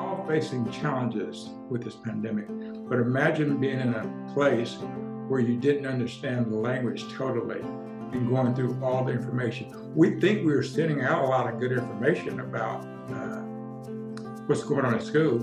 all 0.00 0.24
facing 0.26 0.68
challenges 0.70 1.50
with 1.68 1.84
this 1.84 1.94
pandemic, 1.94 2.46
but 2.88 2.98
imagine 2.98 3.60
being 3.60 3.80
in 3.80 3.94
a 3.94 4.32
place 4.32 4.78
where 5.28 5.40
you 5.40 5.56
didn't 5.56 5.86
understand 5.86 6.50
the 6.50 6.56
language 6.56 7.04
totally 7.12 7.60
and 7.60 8.28
going 8.28 8.54
through 8.54 8.76
all 8.82 9.04
the 9.04 9.12
information. 9.12 9.92
We 9.94 10.18
think 10.18 10.44
we 10.44 10.52
are 10.54 10.62
sending 10.62 11.02
out 11.02 11.24
a 11.24 11.28
lot 11.28 11.52
of 11.52 11.60
good 11.60 11.72
information 11.72 12.40
about 12.40 12.84
uh, 13.10 13.42
what's 14.46 14.64
going 14.64 14.84
on 14.84 14.94
in 14.94 15.00
school, 15.00 15.36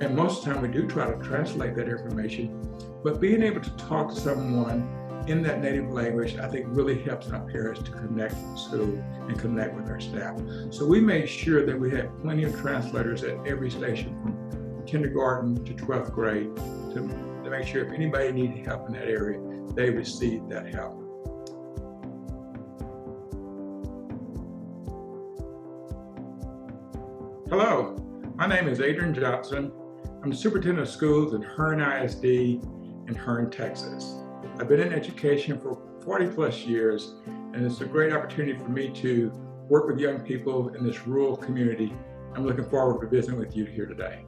and 0.00 0.14
most 0.14 0.38
of 0.38 0.44
the 0.44 0.52
time 0.52 0.62
we 0.62 0.68
do 0.68 0.86
try 0.86 1.10
to 1.10 1.16
translate 1.24 1.74
that 1.76 1.88
information, 1.88 2.60
but 3.02 3.18
being 3.20 3.42
able 3.42 3.60
to 3.60 3.70
talk 3.76 4.10
to 4.10 4.20
someone 4.20 4.88
in 5.26 5.42
that 5.42 5.60
native 5.60 5.90
language, 5.90 6.36
I 6.36 6.48
think 6.48 6.66
really 6.68 7.00
helps 7.02 7.30
our 7.30 7.40
parents 7.40 7.82
to 7.82 7.90
connect 7.92 8.34
with 8.34 8.58
school 8.58 9.04
and 9.28 9.38
connect 9.38 9.74
with 9.74 9.88
our 9.88 10.00
staff. 10.00 10.40
So 10.70 10.86
we 10.86 11.00
made 11.00 11.28
sure 11.28 11.64
that 11.64 11.78
we 11.78 11.90
had 11.90 12.10
plenty 12.22 12.44
of 12.44 12.58
translators 12.60 13.22
at 13.22 13.36
every 13.46 13.70
station 13.70 14.20
from 14.22 14.84
kindergarten 14.86 15.64
to 15.64 15.74
12th 15.74 16.12
grade 16.12 16.54
to, 16.56 17.40
to 17.44 17.50
make 17.50 17.66
sure 17.66 17.86
if 17.86 17.92
anybody 17.92 18.32
needed 18.32 18.66
help 18.66 18.88
in 18.88 18.94
that 18.94 19.08
area, 19.08 19.40
they 19.74 19.90
received 19.90 20.50
that 20.50 20.66
help. 20.72 20.98
Hello, 27.48 27.96
my 28.34 28.46
name 28.46 28.66
is 28.66 28.80
Adrian 28.80 29.14
Johnson. 29.14 29.70
I'm 30.22 30.30
the 30.30 30.36
superintendent 30.36 30.88
of 30.88 30.92
schools 30.92 31.34
at 31.34 31.42
Hearne 31.42 31.80
ISD 31.80 32.24
in 32.24 33.14
Hearne, 33.14 33.50
Texas. 33.50 34.21
I've 34.62 34.68
been 34.68 34.78
in 34.78 34.92
education 34.92 35.58
for 35.58 35.76
40 36.04 36.28
plus 36.28 36.60
years, 36.60 37.16
and 37.26 37.66
it's 37.66 37.80
a 37.80 37.84
great 37.84 38.12
opportunity 38.12 38.56
for 38.56 38.68
me 38.68 38.90
to 38.90 39.32
work 39.68 39.88
with 39.88 39.98
young 39.98 40.20
people 40.20 40.68
in 40.76 40.86
this 40.86 41.04
rural 41.04 41.36
community. 41.36 41.92
I'm 42.36 42.46
looking 42.46 42.70
forward 42.70 43.00
to 43.00 43.08
visiting 43.08 43.40
with 43.40 43.56
you 43.56 43.64
here 43.64 43.86
today. 43.86 44.24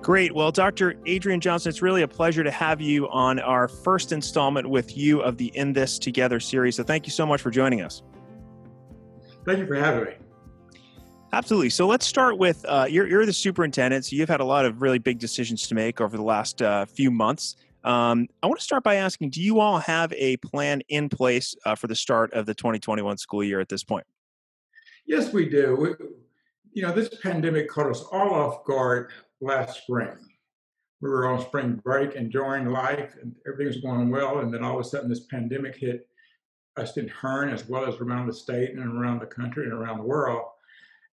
Great. 0.00 0.34
Well, 0.34 0.50
Dr. 0.50 0.96
Adrian 1.06 1.40
Johnson, 1.40 1.70
it's 1.70 1.82
really 1.82 2.02
a 2.02 2.08
pleasure 2.08 2.42
to 2.42 2.50
have 2.50 2.80
you 2.80 3.08
on 3.10 3.38
our 3.38 3.68
first 3.68 4.10
installment 4.10 4.68
with 4.68 4.96
you 4.96 5.20
of 5.20 5.36
the 5.36 5.56
In 5.56 5.72
This 5.72 6.00
Together 6.00 6.40
series. 6.40 6.74
So 6.74 6.82
thank 6.82 7.06
you 7.06 7.12
so 7.12 7.24
much 7.24 7.40
for 7.40 7.52
joining 7.52 7.80
us. 7.80 8.02
Thank 9.46 9.60
you 9.60 9.68
for 9.68 9.76
having 9.76 10.06
me. 10.06 10.21
Absolutely. 11.34 11.70
So 11.70 11.86
let's 11.86 12.06
start 12.06 12.36
with 12.36 12.64
uh, 12.68 12.86
you're, 12.88 13.06
you're 13.06 13.24
the 13.24 13.32
superintendent, 13.32 14.04
so 14.04 14.16
you've 14.16 14.28
had 14.28 14.40
a 14.40 14.44
lot 14.44 14.66
of 14.66 14.82
really 14.82 14.98
big 14.98 15.18
decisions 15.18 15.66
to 15.68 15.74
make 15.74 16.00
over 16.00 16.16
the 16.16 16.22
last 16.22 16.60
uh, 16.60 16.84
few 16.84 17.10
months. 17.10 17.56
Um, 17.84 18.28
I 18.42 18.46
want 18.46 18.60
to 18.60 18.64
start 18.64 18.84
by 18.84 18.96
asking 18.96 19.30
Do 19.30 19.40
you 19.40 19.58
all 19.58 19.78
have 19.78 20.12
a 20.12 20.36
plan 20.36 20.82
in 20.88 21.08
place 21.08 21.56
uh, 21.64 21.74
for 21.74 21.86
the 21.86 21.96
start 21.96 22.32
of 22.34 22.44
the 22.44 22.54
2021 22.54 23.16
school 23.16 23.42
year 23.42 23.60
at 23.60 23.68
this 23.70 23.82
point? 23.82 24.06
Yes, 25.06 25.32
we 25.32 25.48
do. 25.48 25.74
We, 25.74 26.06
you 26.74 26.82
know, 26.82 26.92
this 26.92 27.08
pandemic 27.22 27.68
caught 27.68 27.90
us 27.90 28.02
all 28.12 28.34
off 28.34 28.64
guard 28.64 29.10
last 29.40 29.82
spring. 29.82 30.12
We 31.00 31.08
were 31.08 31.26
on 31.26 31.40
spring 31.40 31.80
break, 31.82 32.14
enjoying 32.14 32.66
life, 32.66 33.16
and 33.20 33.34
everything 33.46 33.66
was 33.66 33.78
going 33.78 34.10
well. 34.10 34.40
And 34.40 34.52
then 34.52 34.62
all 34.62 34.78
of 34.78 34.84
a 34.84 34.88
sudden, 34.88 35.08
this 35.08 35.26
pandemic 35.26 35.76
hit 35.76 36.06
us 36.76 36.96
in 36.98 37.08
Hearne 37.08 37.52
as 37.52 37.68
well 37.68 37.86
as 37.86 37.96
around 37.96 38.26
the 38.26 38.34
state 38.34 38.70
and 38.70 38.80
around 38.80 39.20
the 39.20 39.26
country 39.26 39.64
and 39.64 39.72
around 39.72 39.98
the 39.98 40.04
world. 40.04 40.44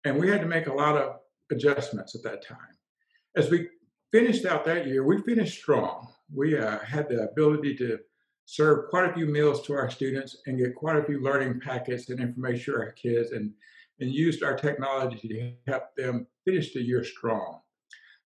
And 0.06 0.18
we 0.18 0.30
had 0.30 0.42
to 0.42 0.48
make 0.48 0.68
a 0.68 0.74
lot 0.74 0.98
of 0.98 1.18
adjustments 1.52 2.16
at 2.16 2.24
that 2.24 2.46
time. 2.46 2.58
As 3.36 3.50
we 3.50 3.68
finished 4.12 4.46
out 4.46 4.66
that 4.66 4.88
year, 4.88 5.06
we 5.06 5.22
finished 5.22 5.60
strong. 5.60 6.08
We 6.34 6.58
uh, 6.58 6.80
had 6.80 7.10
the 7.10 7.28
ability 7.30 7.76
to 7.78 8.00
serve 8.46 8.90
quite 8.90 9.10
a 9.10 9.14
few 9.14 9.26
meals 9.26 9.62
to 9.68 9.74
our 9.74 9.90
students 9.90 10.38
and 10.48 10.58
get 10.58 10.76
quite 10.76 10.96
a 10.96 11.04
few 11.04 11.22
learning 11.22 11.60
packets 11.60 12.10
and 12.10 12.20
information 12.20 12.74
to 12.74 12.80
our 12.80 12.92
kids 12.94 13.32
and, 13.32 13.52
and 14.00 14.12
used 14.12 14.44
our 14.44 14.56
technology 14.56 15.28
to 15.28 15.72
help 15.72 15.84
them 15.96 16.26
finish 16.46 16.74
the 16.74 16.82
year 16.82 17.04
strong. 17.04 17.60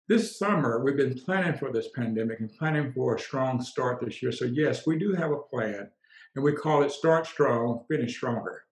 This 0.07 0.37
summer, 0.37 0.83
we've 0.83 0.97
been 0.97 1.17
planning 1.17 1.57
for 1.57 1.71
this 1.71 1.87
pandemic 1.95 2.39
and 2.39 2.53
planning 2.57 2.91
for 2.91 3.15
a 3.15 3.19
strong 3.19 3.61
start 3.61 4.01
this 4.01 4.21
year. 4.21 4.31
So, 4.31 4.45
yes, 4.45 4.85
we 4.85 4.99
do 4.99 5.13
have 5.13 5.31
a 5.31 5.37
plan, 5.37 5.89
and 6.35 6.43
we 6.43 6.53
call 6.53 6.83
it 6.83 6.91
Start 6.91 7.25
Strong, 7.25 7.85
Finish 7.89 8.17
Stronger. 8.17 8.65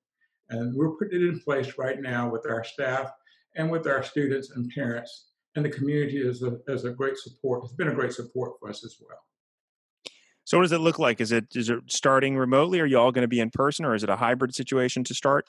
And 0.50 0.76
we're 0.76 0.96
putting 0.98 1.22
it 1.22 1.28
in 1.28 1.40
place 1.40 1.74
right 1.78 2.02
now 2.02 2.30
with 2.30 2.46
our 2.48 2.64
staff 2.64 3.12
and 3.56 3.70
with 3.70 3.88
our 3.88 4.04
students 4.04 4.52
and 4.52 4.72
parents. 4.74 5.28
And 5.56 5.66
the 5.66 5.70
community 5.70 6.18
is 6.18 6.44
a, 6.44 6.58
is 6.68 6.86
a 6.86 6.92
great 6.92 7.18
support. 7.18 7.64
It's 7.64 7.74
been 7.74 7.90
a 7.90 7.96
great 7.96 8.14
support 8.14 8.54
for 8.60 8.70
us 8.70 8.84
as 8.84 8.96
well. 9.00 9.20
So 10.46 10.58
what 10.58 10.64
does 10.64 10.72
it 10.72 10.80
look 10.80 10.98
like? 10.98 11.22
Is 11.22 11.32
it 11.32 11.46
is 11.56 11.70
it 11.70 11.80
starting 11.88 12.36
remotely? 12.36 12.80
Are 12.80 12.86
you 12.86 12.98
all 12.98 13.12
going 13.12 13.24
to 13.24 13.28
be 13.28 13.40
in 13.40 13.52
person 13.52 13.86
or 13.86 13.94
is 13.94 14.04
it 14.04 14.10
a 14.10 14.16
hybrid 14.16 14.56
situation 14.56 15.04
to 15.04 15.14
start? 15.14 15.46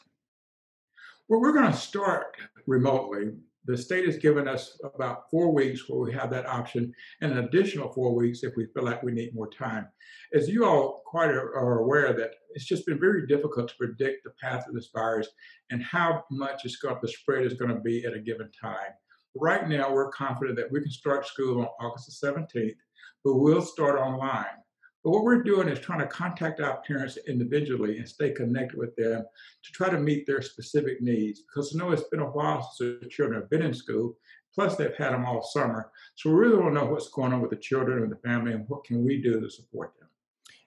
Well, 1.28 1.40
we're 1.40 1.54
going 1.54 1.70
to 1.70 1.76
start 1.76 2.36
remotely 2.66 3.32
the 3.66 3.76
state 3.76 4.06
has 4.06 4.16
given 4.16 4.48
us 4.48 4.78
about 4.94 5.30
four 5.30 5.52
weeks 5.52 5.88
where 5.88 6.00
we 6.00 6.12
have 6.12 6.30
that 6.30 6.46
option 6.46 6.92
and 7.20 7.32
an 7.32 7.44
additional 7.44 7.92
four 7.92 8.14
weeks 8.14 8.42
if 8.42 8.54
we 8.56 8.66
feel 8.72 8.84
like 8.84 9.02
we 9.02 9.12
need 9.12 9.34
more 9.34 9.50
time. 9.50 9.86
As 10.34 10.48
you 10.48 10.64
all 10.64 11.02
quite 11.04 11.30
are 11.30 11.80
aware 11.80 12.12
that 12.14 12.30
it's 12.54 12.64
just 12.64 12.86
been 12.86 12.98
very 12.98 13.26
difficult 13.26 13.68
to 13.68 13.76
predict 13.76 14.24
the 14.24 14.32
path 14.42 14.66
of 14.66 14.74
this 14.74 14.90
virus 14.94 15.28
and 15.70 15.82
how 15.82 16.24
much 16.30 16.64
it's 16.64 16.76
going, 16.76 16.96
the 17.02 17.08
spread 17.08 17.44
is 17.44 17.54
going 17.54 17.74
to 17.74 17.80
be 17.80 18.04
at 18.06 18.14
a 18.14 18.20
given 18.20 18.50
time. 18.60 18.92
Right 19.36 19.68
now, 19.68 19.92
we're 19.92 20.10
confident 20.10 20.56
that 20.56 20.72
we 20.72 20.80
can 20.80 20.90
start 20.90 21.26
school 21.26 21.60
on 21.60 21.68
August 21.80 22.20
the 22.20 22.26
17th, 22.26 22.76
but 23.24 23.36
we'll 23.36 23.62
start 23.62 23.98
online. 23.98 24.46
But 25.02 25.10
what 25.10 25.24
we're 25.24 25.42
doing 25.42 25.68
is 25.68 25.78
trying 25.78 26.00
to 26.00 26.06
contact 26.06 26.60
our 26.60 26.82
parents 26.86 27.16
individually 27.26 27.98
and 27.98 28.08
stay 28.08 28.30
connected 28.32 28.78
with 28.78 28.94
them 28.96 29.24
to 29.62 29.72
try 29.72 29.88
to 29.88 29.98
meet 29.98 30.26
their 30.26 30.42
specific 30.42 31.00
needs. 31.00 31.40
Because 31.40 31.74
I 31.74 31.78
know 31.78 31.92
it's 31.92 32.08
been 32.08 32.20
a 32.20 32.26
while 32.26 32.62
since 32.62 33.00
the 33.02 33.08
children 33.08 33.40
have 33.40 33.48
been 33.48 33.62
in 33.62 33.72
school, 33.72 34.18
plus 34.54 34.76
they've 34.76 34.96
had 34.96 35.12
them 35.12 35.24
all 35.24 35.42
summer. 35.42 35.90
So 36.16 36.30
we 36.30 36.36
really 36.36 36.56
want 36.56 36.74
to 36.74 36.80
know 36.80 36.86
what's 36.86 37.08
going 37.08 37.32
on 37.32 37.40
with 37.40 37.50
the 37.50 37.56
children 37.56 38.02
and 38.02 38.12
the 38.12 38.16
family 38.16 38.52
and 38.52 38.68
what 38.68 38.84
can 38.84 39.04
we 39.04 39.22
do 39.22 39.40
to 39.40 39.48
support 39.48 39.94
them. 39.98 40.08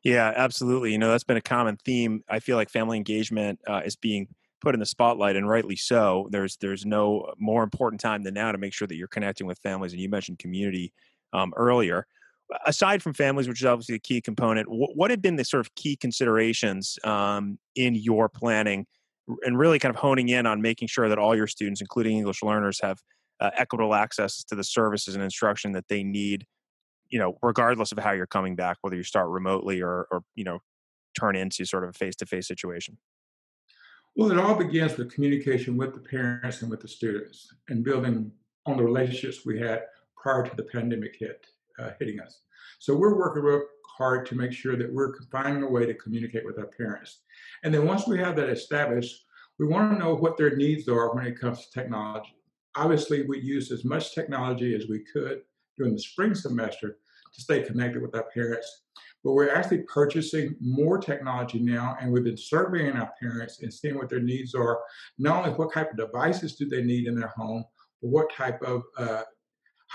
Yeah, 0.04 0.34
absolutely. 0.36 0.92
You 0.92 0.98
know, 0.98 1.12
that's 1.12 1.24
been 1.24 1.38
a 1.38 1.42
common 1.42 1.78
theme. 1.86 2.24
I 2.28 2.40
feel 2.40 2.58
like 2.58 2.70
family 2.70 2.98
engagement 2.98 3.60
uh, 3.68 3.82
is 3.86 3.96
being 3.96 4.28
put 4.62 4.74
in 4.74 4.80
the 4.80 4.86
spotlight 4.86 5.36
and 5.36 5.48
rightly 5.48 5.76
so 5.76 6.30
there's 6.32 6.56
there's 6.58 6.86
no 6.86 7.34
more 7.38 7.64
important 7.64 8.00
time 8.00 8.24
than 8.24 8.34
now 8.34 8.50
to 8.50 8.58
make 8.58 8.74
sure 8.74 8.88
that 8.88 8.96
you're 8.96 9.10
connecting 9.10 9.46
with 9.46 9.60
families 9.60 9.92
and 9.92 10.02
you 10.02 10.08
mentioned 10.08 10.40
community 10.40 10.94
um, 11.34 11.54
earlier 11.58 12.08
aside 12.66 13.02
from 13.02 13.14
families, 13.14 13.48
which 13.48 13.62
is 13.62 13.66
obviously 13.66 13.96
a 13.96 14.00
key 14.00 14.22
component, 14.22 14.68
what, 14.70 15.12
have 15.12 15.22
been 15.22 15.36
the 15.36 15.46
sort 15.46 15.62
of 15.62 15.74
key 15.76 15.96
considerations 15.96 16.98
um, 17.04 17.58
in 17.76 17.96
your 17.96 18.30
planning 18.30 18.86
and 19.46 19.58
really 19.58 19.80
kind 19.80 19.94
of 19.94 20.00
honing 20.00 20.30
in 20.30 20.46
on 20.46 20.62
making 20.62 20.88
sure 20.88 21.08
that 21.10 21.18
all 21.18 21.36
your 21.36 21.48
students, 21.48 21.82
including 21.82 22.18
English 22.18 22.44
learners, 22.44 22.80
have 22.82 23.00
uh, 23.40 23.50
equitable 23.58 23.94
access 23.94 24.44
to 24.44 24.56
the 24.56 24.64
services 24.64 25.16
and 25.16 25.24
instruction 25.24 25.72
that 25.72 25.88
they 25.88 26.04
need, 26.04 26.46
you 27.10 27.20
know, 27.20 27.38
regardless 27.42 27.92
of 27.92 28.00
how 28.00 28.12
you're 28.12 28.28
coming 28.28 28.56
back, 28.56 28.78
whether 28.82 28.96
you 28.96 29.04
start 29.04 29.30
remotely 29.30 29.82
or, 29.82 30.08
or 30.12 30.24
you 30.36 30.44
know, 30.44 30.60
turn 31.18 31.36
into 31.36 31.66
sort 31.66 31.84
of 31.84 31.92
a 31.92 31.94
face-to-face 31.94 32.48
situation? 32.48 32.98
Well, 34.16 34.32
it 34.32 34.38
all 34.38 34.56
begins 34.56 34.98
with 34.98 35.14
communication 35.14 35.78
with 35.78 35.94
the 35.94 36.00
parents 36.00 36.62
and 36.62 36.70
with 36.70 36.82
the 36.82 36.88
students 36.88 37.54
and 37.70 37.84
building 37.84 38.32
on 38.66 38.78
the 38.78 38.84
relationships 38.84 39.46
we 39.46 39.60
had 39.60 39.84
prior 40.16 40.44
to 40.44 40.56
the 40.56 40.64
pandemic 40.64 41.16
hit 41.20 41.48
uh, 41.80 41.92
hitting 42.00 42.20
us. 42.20 42.42
So 42.80 42.96
we're 42.96 43.18
working 43.18 43.44
real 43.44 43.64
hard 43.98 44.26
to 44.28 44.36
make 44.36 44.52
sure 44.52 44.76
that 44.76 44.92
we're 44.92 45.14
finding 45.32 45.64
a 45.64 45.70
way 45.70 45.86
to 45.86 45.94
communicate 45.94 46.46
with 46.46 46.58
our 46.58 46.70
parents. 46.78 47.20
And 47.64 47.74
then 47.74 47.86
once 47.86 48.08
we 48.08 48.18
have 48.20 48.36
that 48.38 48.50
established, 48.50 49.26
we 49.60 49.68
want 49.68 49.92
to 49.92 50.00
know 50.00 50.16
what 50.16 50.38
their 50.38 50.56
needs 50.56 50.88
are 50.88 51.14
when 51.14 51.26
it 51.26 51.40
comes 51.40 51.66
to 51.66 51.72
technology. 51.72 52.36
Obviously, 52.76 53.26
we 53.28 53.40
used 53.40 53.72
as 53.72 53.86
much 53.86 54.16
technology 54.16 54.76
as 54.76 54.88
we 54.90 55.06
could 55.14 55.42
during 55.78 55.94
the 55.94 56.00
spring 56.00 56.34
semester 56.34 56.98
to 57.34 57.42
stay 57.42 57.62
connected 57.62 58.02
with 58.02 58.16
our 58.16 58.26
parents. 58.34 58.84
But 59.24 59.34
we're 59.34 59.54
actually 59.56 59.84
purchasing 59.84 60.56
more 60.60 60.98
technology 60.98 61.60
now, 61.60 61.96
and 62.02 62.12
we've 62.12 62.24
been 62.24 62.36
surveying 62.36 62.94
our 62.94 63.12
parents 63.22 63.62
and 63.62 63.74
seeing 63.74 63.96
what 63.96 64.10
their 64.10 64.20
needs 64.20 64.54
are. 64.54 64.82
Not 65.18 65.46
only 65.46 65.58
what 65.58 65.74
type 65.74 65.92
of 65.92 65.98
devices 65.98 66.56
do 66.56 66.68
they 66.68 66.84
need 66.84 67.08
in 67.08 67.16
their 67.16 67.32
home, 67.36 67.64
but 68.02 68.10
what 68.10 68.34
type 68.34 68.62
of 68.64 68.84
uh, 68.98 69.22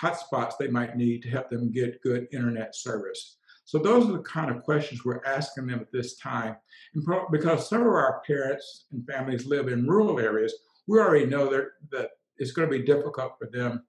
hotspots 0.00 0.54
they 0.58 0.68
might 0.68 0.96
need 0.96 1.22
to 1.22 1.30
help 1.30 1.50
them 1.50 1.72
get 1.72 2.02
good 2.02 2.28
internet 2.32 2.74
service. 2.74 3.36
So 3.64 3.78
those 3.78 4.08
are 4.08 4.12
the 4.12 4.20
kind 4.20 4.50
of 4.50 4.62
questions 4.62 5.04
we're 5.04 5.24
asking 5.26 5.66
them 5.66 5.80
at 5.80 5.92
this 5.92 6.16
time. 6.16 6.56
And 6.94 7.04
because 7.30 7.68
some 7.68 7.82
of 7.82 7.88
our 7.88 8.22
parents 8.26 8.86
and 8.92 9.06
families 9.06 9.44
live 9.44 9.68
in 9.68 9.86
rural 9.86 10.18
areas, 10.18 10.54
we 10.86 10.98
already 10.98 11.26
know 11.26 11.50
that, 11.50 11.66
that 11.92 12.10
it's 12.38 12.52
going 12.52 12.70
to 12.70 12.78
be 12.78 12.84
difficult 12.84 13.32
for 13.38 13.48
them 13.52 13.84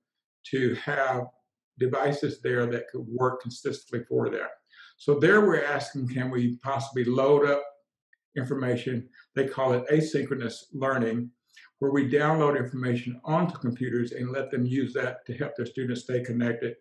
to 0.47 0.75
have 0.75 1.27
devices 1.77 2.41
there 2.41 2.65
that 2.65 2.89
could 2.89 3.05
work 3.07 3.41
consistently 3.41 4.05
for 4.09 4.29
them. 4.29 4.47
So 4.97 5.17
there 5.17 5.41
we're 5.41 5.63
asking, 5.63 6.09
can 6.09 6.29
we 6.29 6.57
possibly 6.57 7.05
load 7.05 7.49
up 7.49 7.63
information? 8.35 9.07
They 9.33 9.47
call 9.47 9.71
it 9.73 9.87
asynchronous 9.87 10.65
learning, 10.73 11.31
where 11.79 11.91
we 11.91 12.09
download 12.09 12.57
information 12.57 13.19
onto 13.23 13.57
computers 13.57 14.11
and 14.11 14.31
let 14.31 14.51
them 14.51 14.65
use 14.65 14.93
that 14.93 15.25
to 15.25 15.33
help 15.33 15.55
their 15.55 15.65
students 15.65 16.01
stay 16.01 16.21
connected. 16.21 16.75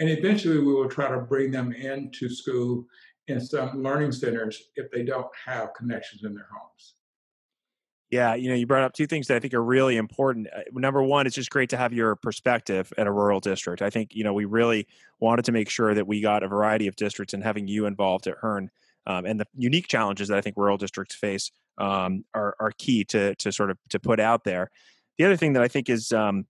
And 0.00 0.08
eventually 0.08 0.58
we 0.58 0.72
will 0.72 0.88
try 0.88 1.10
to 1.10 1.18
bring 1.18 1.50
them 1.50 1.72
into 1.72 2.28
school 2.28 2.86
in 3.26 3.40
some 3.40 3.82
learning 3.82 4.12
centers 4.12 4.70
if 4.76 4.90
they 4.90 5.04
don't 5.04 5.28
have 5.46 5.74
connections 5.74 6.24
in 6.24 6.34
their 6.34 6.48
homes. 6.52 6.94
Yeah, 8.10 8.36
you 8.36 8.48
know, 8.48 8.54
you 8.54 8.66
brought 8.66 8.84
up 8.84 8.94
two 8.94 9.06
things 9.06 9.26
that 9.26 9.36
I 9.36 9.40
think 9.40 9.52
are 9.52 9.62
really 9.62 9.98
important. 9.98 10.48
Uh, 10.54 10.62
number 10.72 11.02
one, 11.02 11.26
it's 11.26 11.36
just 11.36 11.50
great 11.50 11.68
to 11.70 11.76
have 11.76 11.92
your 11.92 12.16
perspective 12.16 12.90
at 12.96 13.06
a 13.06 13.12
rural 13.12 13.38
district. 13.38 13.82
I 13.82 13.90
think, 13.90 14.14
you 14.14 14.24
know, 14.24 14.32
we 14.32 14.46
really 14.46 14.86
wanted 15.20 15.44
to 15.44 15.52
make 15.52 15.68
sure 15.68 15.92
that 15.92 16.06
we 16.06 16.22
got 16.22 16.42
a 16.42 16.48
variety 16.48 16.86
of 16.86 16.96
districts 16.96 17.34
and 17.34 17.42
having 17.42 17.68
you 17.68 17.84
involved 17.84 18.26
at 18.26 18.36
Hearne 18.40 18.70
um, 19.06 19.26
and 19.26 19.38
the 19.38 19.46
unique 19.54 19.88
challenges 19.88 20.28
that 20.28 20.38
I 20.38 20.40
think 20.40 20.56
rural 20.56 20.78
districts 20.78 21.14
face 21.14 21.50
um, 21.78 22.24
are, 22.34 22.54
are 22.60 22.72
key 22.76 23.04
to, 23.04 23.34
to 23.36 23.52
sort 23.52 23.70
of 23.70 23.78
to 23.90 23.98
put 23.98 24.20
out 24.20 24.44
there. 24.44 24.70
The 25.16 25.24
other 25.24 25.36
thing 25.36 25.54
that 25.54 25.62
I 25.62 25.68
think 25.68 25.88
is, 25.88 26.12
um, 26.12 26.46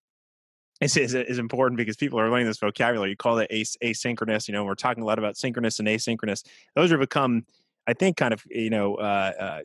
is, 0.81 0.97
is, 0.97 1.15
is 1.15 1.39
important 1.39 1.77
because 1.77 1.97
people 1.97 2.21
are 2.21 2.31
learning 2.31 2.47
this 2.47 2.59
vocabulary. 2.59 3.11
You 3.11 3.17
call 3.17 3.39
it 3.39 3.51
as- 3.51 3.77
asynchronous. 3.83 4.49
You 4.49 4.53
know, 4.53 4.65
we're 4.65 4.75
talking 4.75 5.03
a 5.03 5.07
lot 5.07 5.19
about 5.19 5.37
synchronous 5.37 5.79
and 5.79 5.89
asynchronous. 5.89 6.45
Those 6.75 6.91
have 6.91 7.01
become 7.01 7.45
I 7.89 7.95
think 7.95 8.19
kind 8.19 8.35
of 8.35 8.45
you 8.49 8.71
know 8.71 8.97
uh, 8.97 9.33
uh, 9.41 9.61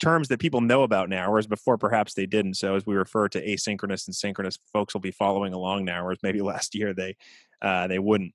terms 0.00 0.28
that 0.28 0.40
people 0.40 0.62
know 0.62 0.82
about 0.82 1.08
now, 1.10 1.30
whereas 1.30 1.46
before 1.46 1.76
perhaps 1.76 2.14
they 2.14 2.26
didn't. 2.26 2.54
So 2.54 2.74
as 2.74 2.86
we 2.86 2.94
refer 2.94 3.28
to 3.28 3.46
asynchronous 3.46 4.06
and 4.06 4.16
synchronous, 4.16 4.58
folks 4.72 4.94
will 4.94 5.02
be 5.02 5.10
following 5.10 5.52
along 5.52 5.84
now, 5.84 6.02
whereas 6.02 6.18
maybe 6.22 6.40
last 6.42 6.74
year 6.74 6.94
they 6.94 7.16
uh, 7.62 7.86
they 7.86 7.98
wouldn't. 7.98 8.34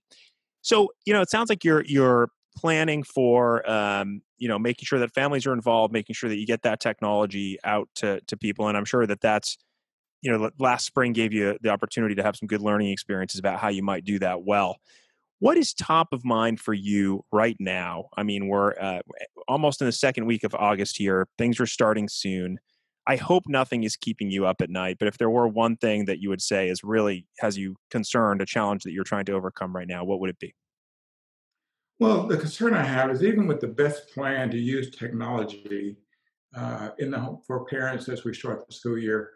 So 0.62 0.90
you 1.06 1.14
know, 1.14 1.22
it 1.22 1.32
sounds 1.32 1.50
like 1.50 1.66
you're 1.66 1.84
you're 1.84 2.30
planning 2.56 3.04
for 3.04 3.70
um, 3.70 4.22
you 4.42 4.48
know 4.48 4.58
making 4.58 4.86
sure 4.86 4.98
that 5.00 5.14
families 5.14 5.46
are 5.46 5.54
involved, 5.54 5.94
making 5.94 6.16
sure 6.16 6.28
that 6.28 6.38
you 6.38 6.48
get 6.48 6.64
that 6.64 6.80
technology 6.80 7.60
out 7.64 7.88
to 7.96 8.20
to 8.22 8.36
people, 8.36 8.68
and 8.68 8.76
I'm 8.76 8.86
sure 8.86 9.06
that 9.06 9.22
that's 9.22 9.58
you 10.24 10.32
know 10.32 10.50
last 10.58 10.86
spring 10.88 11.14
gave 11.14 11.32
you 11.32 11.58
the 11.62 11.70
opportunity 11.70 12.16
to 12.16 12.24
have 12.24 12.36
some 12.36 12.48
good 12.48 12.62
learning 12.62 12.90
experiences 12.90 13.40
about 13.40 13.60
how 13.60 13.70
you 13.70 13.84
might 13.84 14.04
do 14.04 14.18
that 14.20 14.44
well. 14.44 14.78
What 15.38 15.58
is 15.58 15.74
top 15.74 16.08
of 16.12 16.26
mind 16.26 16.60
for 16.60 16.74
you 16.74 17.24
right 17.32 17.56
now? 17.60 18.10
I 18.18 18.24
mean, 18.24 18.48
we're 18.48 18.74
uh, 18.80 19.02
almost 19.48 19.80
in 19.80 19.86
the 19.86 19.92
second 19.92 20.26
week 20.26 20.44
of 20.44 20.56
August 20.56 20.98
here. 20.98 21.28
Things 21.38 21.60
are 21.60 21.68
starting 21.68 22.10
soon. 22.10 22.58
I 23.08 23.18
hope 23.18 23.44
nothing 23.48 23.84
is 23.84 23.96
keeping 23.96 24.32
you 24.32 24.46
up 24.48 24.62
at 24.62 24.70
night, 24.70 24.98
but 25.00 25.08
if 25.08 25.18
there 25.20 25.30
were 25.30 25.48
one 25.48 25.78
thing 25.78 26.06
that 26.06 26.20
you 26.20 26.30
would 26.30 26.42
say 26.42 26.68
is 26.68 26.84
really 26.84 27.28
has 27.40 27.58
you 27.58 27.76
concerned, 27.92 28.42
a 28.42 28.46
challenge 28.46 28.84
that 28.84 28.92
you're 28.92 29.04
trying 29.04 29.26
to 29.26 29.34
overcome 29.34 29.76
right 29.76 29.88
now, 29.88 30.04
what 30.04 30.20
would 30.20 30.30
it 30.30 30.40
be? 30.40 30.54
Well, 32.02 32.26
the 32.26 32.36
concern 32.36 32.74
I 32.74 32.82
have 32.82 33.12
is 33.12 33.24
even 33.24 33.46
with 33.46 33.60
the 33.60 33.68
best 33.68 34.10
plan 34.12 34.50
to 34.50 34.58
use 34.58 34.90
technology 34.90 35.98
uh, 36.56 36.90
in 36.98 37.12
the 37.12 37.38
for 37.46 37.64
parents 37.66 38.10
as 38.10 38.24
we 38.24 38.34
start 38.34 38.66
the 38.66 38.74
school 38.74 38.98
year, 38.98 39.34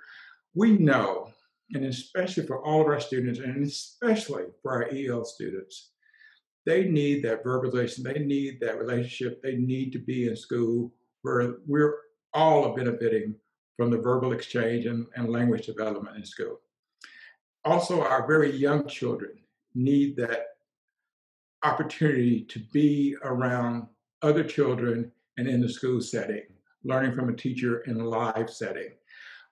we 0.55 0.71
know, 0.71 1.29
and 1.75 1.85
especially 1.85 2.47
for 2.47 2.65
all 2.65 2.81
of 2.81 2.87
our 2.87 2.99
students, 2.99 3.37
and 3.37 3.63
especially 3.63 4.45
for 4.63 4.71
our 4.71 4.89
EL 4.91 5.25
students, 5.25 5.91
they 6.65 6.85
need 6.85 7.23
that 7.23 7.45
verbalization. 7.45 8.01
They 8.01 8.17
need 8.17 8.59
that 8.61 8.79
relationship. 8.79 9.43
They 9.43 9.57
need 9.57 9.91
to 9.91 9.99
be 9.99 10.27
in 10.27 10.35
school 10.35 10.91
where 11.21 11.57
we're 11.67 11.93
all 12.33 12.75
benefiting 12.75 13.35
from 13.77 13.91
the 13.91 13.99
verbal 13.99 14.31
exchange 14.33 14.87
and, 14.87 15.05
and 15.15 15.29
language 15.29 15.67
development 15.67 16.17
in 16.17 16.25
school. 16.25 16.61
Also, 17.63 18.01
our 18.01 18.25
very 18.25 18.57
young 18.57 18.87
children 18.87 19.33
need 19.75 20.17
that 20.17 20.54
opportunity 21.65 22.41
to 22.43 22.59
be 22.71 23.15
around 23.23 23.87
other 24.21 24.43
children 24.43 25.11
and 25.37 25.47
in 25.47 25.61
the 25.61 25.69
school 25.69 25.99
setting, 25.99 26.43
learning 26.83 27.15
from 27.15 27.29
a 27.29 27.35
teacher 27.35 27.79
in 27.81 27.99
a 27.99 28.07
live 28.07 28.49
setting. 28.49 28.91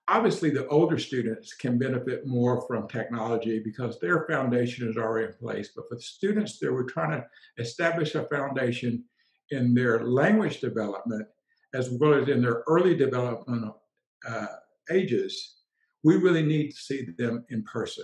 Obviously 0.08 0.50
the 0.50 0.68
older 0.68 0.98
students 0.98 1.54
can 1.54 1.80
benefit 1.80 2.28
more 2.28 2.62
from 2.68 2.88
technology 2.88 3.60
because 3.60 4.00
their 4.00 4.26
foundation 4.28 4.88
is 4.88 4.98
already 4.98 5.28
in 5.28 5.34
place 5.34 5.70
but 5.76 5.86
for 5.90 5.96
the 5.96 6.02
students 6.02 6.60
that 6.60 6.72
we're 6.72 6.84
trying 6.84 7.12
to 7.12 7.26
establish 7.58 8.14
a 8.16 8.26
foundation 8.26 9.04
in 9.52 9.74
their 9.74 10.04
language 10.04 10.60
development 10.60 11.26
as 11.74 11.90
well 11.90 12.14
as 12.16 12.28
in 12.28 12.42
their 12.42 12.64
early 12.68 12.96
developmental 12.96 13.82
uh, 14.28 14.48
ages 14.92 15.56
we 16.04 16.18
really 16.18 16.44
need 16.44 16.72
to 16.72 16.78
see 16.78 17.08
them 17.18 17.46
in 17.50 17.64
person 17.64 18.04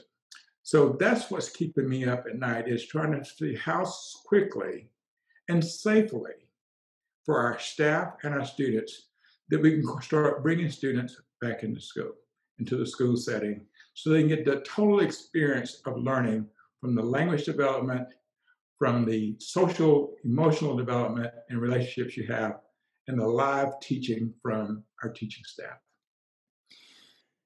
so 0.69 0.95
that's 0.99 1.31
what's 1.31 1.49
keeping 1.49 1.89
me 1.89 2.05
up 2.05 2.25
at 2.29 2.37
night 2.37 2.67
is 2.67 2.85
trying 2.85 3.11
to 3.11 3.25
see 3.25 3.55
how 3.55 3.91
quickly 4.23 4.87
and 5.47 5.65
safely 5.65 6.45
for 7.25 7.39
our 7.39 7.57
staff 7.57 8.13
and 8.21 8.35
our 8.35 8.45
students 8.45 9.07
that 9.49 9.63
we 9.63 9.81
can 9.81 10.01
start 10.03 10.43
bringing 10.43 10.69
students 10.69 11.19
back 11.41 11.63
into 11.63 11.81
school, 11.81 12.11
into 12.59 12.75
the 12.75 12.85
school 12.85 13.17
setting, 13.17 13.65
so 13.95 14.11
they 14.11 14.19
can 14.19 14.27
get 14.27 14.45
the 14.45 14.57
total 14.57 14.99
experience 14.99 15.81
of 15.87 15.97
learning 15.97 16.45
from 16.79 16.93
the 16.93 17.01
language 17.01 17.45
development, 17.45 18.07
from 18.77 19.05
the 19.05 19.35
social, 19.39 20.13
emotional 20.23 20.77
development 20.77 21.33
and 21.49 21.59
relationships 21.59 22.15
you 22.15 22.27
have, 22.27 22.59
and 23.07 23.19
the 23.19 23.25
live 23.25 23.79
teaching 23.79 24.31
from 24.43 24.83
our 25.01 25.09
teaching 25.09 25.43
staff. 25.47 25.79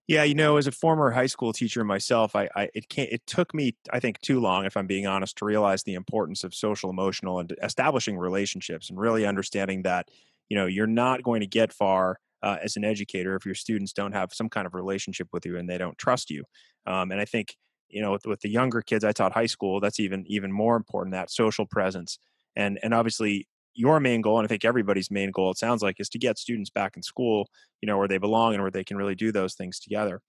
Yeah, 0.07 0.23
you 0.23 0.35
know, 0.35 0.57
as 0.57 0.67
a 0.67 0.71
former 0.71 1.11
high 1.11 1.27
school 1.27 1.53
teacher 1.53 1.83
myself, 1.85 2.35
I, 2.35 2.49
I 2.55 2.69
it 2.73 2.89
can't. 2.89 3.09
It 3.11 3.25
took 3.25 3.53
me, 3.53 3.75
I 3.91 3.99
think, 4.01 4.19
too 4.19 4.39
long, 4.41 4.65
if 4.65 4.75
I'm 4.75 4.87
being 4.87 5.07
honest, 5.07 5.37
to 5.37 5.45
realize 5.45 5.83
the 5.83 5.93
importance 5.93 6.43
of 6.43 6.53
social, 6.53 6.89
emotional, 6.89 7.39
and 7.39 7.55
establishing 7.63 8.17
relationships, 8.17 8.89
and 8.89 8.99
really 8.99 9.25
understanding 9.25 9.83
that 9.83 10.09
you 10.49 10.57
know 10.57 10.65
you're 10.65 10.87
not 10.87 11.23
going 11.23 11.39
to 11.39 11.47
get 11.47 11.71
far 11.71 12.17
uh, 12.41 12.57
as 12.61 12.75
an 12.75 12.83
educator 12.83 13.35
if 13.37 13.45
your 13.45 13.55
students 13.55 13.93
don't 13.93 14.11
have 14.11 14.33
some 14.33 14.49
kind 14.49 14.67
of 14.67 14.73
relationship 14.73 15.29
with 15.31 15.45
you 15.45 15.57
and 15.57 15.69
they 15.69 15.77
don't 15.77 15.97
trust 15.97 16.29
you. 16.29 16.43
Um, 16.85 17.11
and 17.11 17.21
I 17.21 17.25
think 17.25 17.55
you 17.89 18.01
know 18.01 18.11
with, 18.11 18.25
with, 18.25 18.41
the 18.41 18.49
younger 18.49 18.81
kids, 18.81 19.05
I 19.05 19.13
taught 19.13 19.31
high 19.31 19.45
school. 19.45 19.79
That's 19.79 20.01
even 20.01 20.25
even 20.27 20.51
more 20.51 20.75
important. 20.75 21.13
That 21.13 21.31
social 21.31 21.65
presence 21.65 22.19
and 22.57 22.77
and 22.83 22.93
obviously 22.93 23.47
your 23.73 23.99
main 23.99 24.21
goal, 24.21 24.39
and 24.39 24.45
I 24.45 24.47
think 24.47 24.65
everybody's 24.65 25.11
main 25.11 25.31
goal, 25.31 25.51
it 25.51 25.57
sounds 25.57 25.81
like, 25.81 25.99
is 25.99 26.09
to 26.09 26.19
get 26.19 26.37
students 26.37 26.69
back 26.69 26.95
in 26.95 27.03
school, 27.03 27.49
you 27.81 27.87
know, 27.87 27.97
where 27.97 28.07
they 28.07 28.17
belong 28.17 28.53
and 28.53 28.61
where 28.61 28.71
they 28.71 28.83
can 28.83 28.97
really 28.97 29.15
do 29.15 29.31
those 29.31 29.55
things 29.55 29.79
together. 29.79 30.21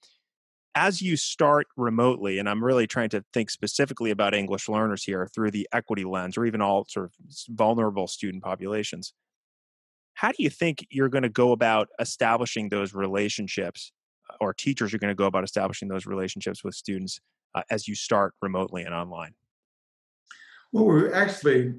As 0.76 1.00
you 1.00 1.16
start 1.16 1.68
remotely, 1.76 2.38
and 2.38 2.48
I'm 2.48 2.64
really 2.64 2.86
trying 2.86 3.10
to 3.10 3.24
think 3.32 3.50
specifically 3.50 4.10
about 4.10 4.34
English 4.34 4.68
learners 4.68 5.04
here 5.04 5.28
through 5.32 5.52
the 5.52 5.68
equity 5.72 6.04
lens, 6.04 6.36
or 6.36 6.44
even 6.44 6.60
all 6.60 6.84
sort 6.88 7.06
of 7.06 7.12
vulnerable 7.48 8.08
student 8.08 8.42
populations 8.42 9.12
how 10.14 10.28
do 10.28 10.42
you 10.42 10.50
think 10.50 10.86
you're 10.90 11.08
going 11.08 11.22
to 11.22 11.28
go 11.28 11.52
about 11.52 11.88
establishing 12.00 12.68
those 12.68 12.94
relationships 12.94 13.92
uh, 14.30 14.36
or 14.40 14.54
teachers 14.54 14.94
are 14.94 14.98
going 14.98 15.10
to 15.10 15.14
go 15.14 15.26
about 15.26 15.44
establishing 15.44 15.88
those 15.88 16.06
relationships 16.06 16.64
with 16.64 16.74
students 16.74 17.20
uh, 17.54 17.62
as 17.70 17.86
you 17.86 17.94
start 17.94 18.32
remotely 18.40 18.82
and 18.82 18.94
online 18.94 19.34
well 20.72 20.84
we're 20.84 21.12
actually 21.12 21.74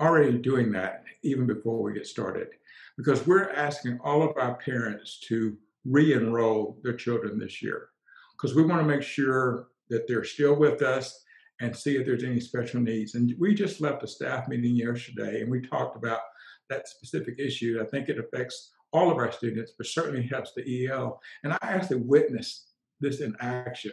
already 0.00 0.38
doing 0.38 0.72
that 0.72 1.04
even 1.22 1.46
before 1.46 1.82
we 1.82 1.92
get 1.92 2.06
started 2.06 2.48
because 2.96 3.26
we're 3.26 3.50
asking 3.50 3.98
all 4.02 4.22
of 4.22 4.36
our 4.36 4.54
parents 4.56 5.20
to 5.28 5.56
re-enroll 5.84 6.78
their 6.82 6.94
children 6.94 7.38
this 7.38 7.62
year 7.62 7.88
because 8.32 8.54
we 8.54 8.64
want 8.64 8.80
to 8.80 8.86
make 8.86 9.02
sure 9.02 9.68
that 9.90 10.06
they're 10.06 10.24
still 10.24 10.54
with 10.54 10.82
us 10.82 11.24
and 11.60 11.74
see 11.74 11.96
if 11.96 12.06
there's 12.06 12.24
any 12.24 12.40
special 12.40 12.80
needs 12.80 13.14
and 13.14 13.34
we 13.38 13.54
just 13.54 13.80
left 13.80 14.02
a 14.02 14.08
staff 14.08 14.46
meeting 14.48 14.76
yesterday 14.76 15.42
and 15.42 15.50
we 15.50 15.60
talked 15.60 15.96
about 15.96 16.20
that 16.68 16.88
specific 16.88 17.38
issue. 17.38 17.80
I 17.80 17.86
think 17.86 18.08
it 18.08 18.18
affects 18.18 18.72
all 18.92 19.10
of 19.10 19.18
our 19.18 19.32
students, 19.32 19.72
but 19.76 19.86
certainly 19.86 20.26
helps 20.26 20.52
the 20.54 20.88
EL. 20.88 21.20
And 21.44 21.52
I 21.52 21.58
actually 21.62 22.00
witnessed 22.00 22.70
this 23.00 23.20
in 23.20 23.36
action 23.40 23.92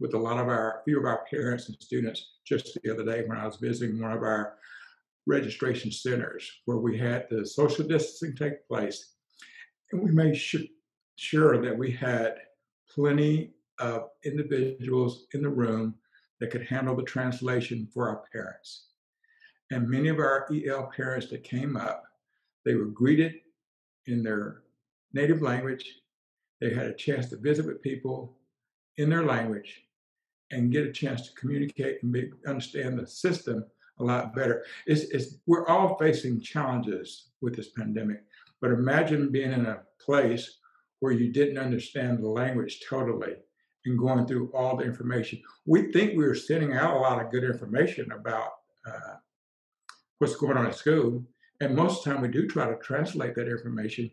with 0.00 0.14
a 0.14 0.18
lot 0.18 0.38
of 0.38 0.48
our 0.48 0.82
few 0.84 0.98
of 0.98 1.06
our 1.06 1.24
parents 1.30 1.68
and 1.68 1.76
students 1.80 2.32
just 2.44 2.76
the 2.82 2.92
other 2.92 3.04
day 3.04 3.24
when 3.26 3.38
I 3.38 3.46
was 3.46 3.56
visiting 3.56 4.00
one 4.00 4.12
of 4.12 4.22
our 4.22 4.54
registration 5.26 5.90
centers 5.90 6.50
where 6.64 6.78
we 6.78 6.98
had 6.98 7.26
the 7.30 7.46
social 7.46 7.86
distancing 7.86 8.36
take 8.36 8.66
place. 8.68 9.14
And 9.92 10.02
we 10.02 10.10
made 10.10 10.36
sure, 11.16 11.62
that 11.62 11.76
we 11.76 11.90
had 11.92 12.36
plenty 12.92 13.54
of 13.78 14.08
individuals 14.24 15.26
in 15.32 15.42
the 15.42 15.48
room 15.48 15.94
that 16.40 16.50
could 16.50 16.66
handle 16.66 16.96
the 16.96 17.02
translation 17.02 17.88
for 17.92 18.08
our 18.08 18.24
parents. 18.32 18.88
And 19.70 19.88
many 19.88 20.08
of 20.08 20.18
our 20.18 20.48
EL 20.52 20.90
parents 20.94 21.28
that 21.28 21.44
came 21.44 21.76
up 21.76 22.04
they 22.64 22.74
were 22.74 22.86
greeted 22.86 23.34
in 24.06 24.22
their 24.22 24.62
native 25.12 25.42
language. 25.42 26.00
They 26.60 26.72
had 26.72 26.86
a 26.86 26.94
chance 26.94 27.28
to 27.30 27.36
visit 27.36 27.66
with 27.66 27.82
people 27.82 28.38
in 28.96 29.10
their 29.10 29.24
language 29.24 29.82
and 30.50 30.72
get 30.72 30.86
a 30.86 30.92
chance 30.92 31.28
to 31.28 31.34
communicate 31.34 32.02
and 32.02 32.12
be, 32.12 32.30
understand 32.46 32.98
the 32.98 33.06
system 33.06 33.64
a 34.00 34.04
lot 34.04 34.34
better. 34.34 34.64
It's, 34.86 35.02
it's, 35.04 35.36
we're 35.46 35.66
all 35.68 35.96
facing 35.98 36.40
challenges 36.40 37.30
with 37.40 37.54
this 37.54 37.70
pandemic, 37.70 38.24
but 38.60 38.70
imagine 38.70 39.30
being 39.30 39.52
in 39.52 39.66
a 39.66 39.82
place 40.00 40.58
where 41.00 41.12
you 41.12 41.32
didn't 41.32 41.58
understand 41.58 42.18
the 42.18 42.28
language 42.28 42.80
totally 42.88 43.34
and 43.84 43.98
going 43.98 44.26
through 44.26 44.50
all 44.54 44.76
the 44.76 44.84
information. 44.84 45.42
We 45.66 45.92
think 45.92 46.16
we 46.16 46.24
were 46.24 46.34
sending 46.34 46.72
out 46.72 46.96
a 46.96 47.00
lot 47.00 47.22
of 47.22 47.30
good 47.30 47.44
information 47.44 48.10
about 48.12 48.50
uh, 48.86 49.16
what's 50.18 50.36
going 50.36 50.56
on 50.56 50.66
at 50.66 50.76
school, 50.76 51.22
and 51.60 51.76
most 51.76 51.98
of 51.98 52.04
the 52.04 52.10
time, 52.10 52.22
we 52.22 52.28
do 52.28 52.48
try 52.48 52.68
to 52.68 52.76
translate 52.76 53.34
that 53.34 53.48
information. 53.48 54.10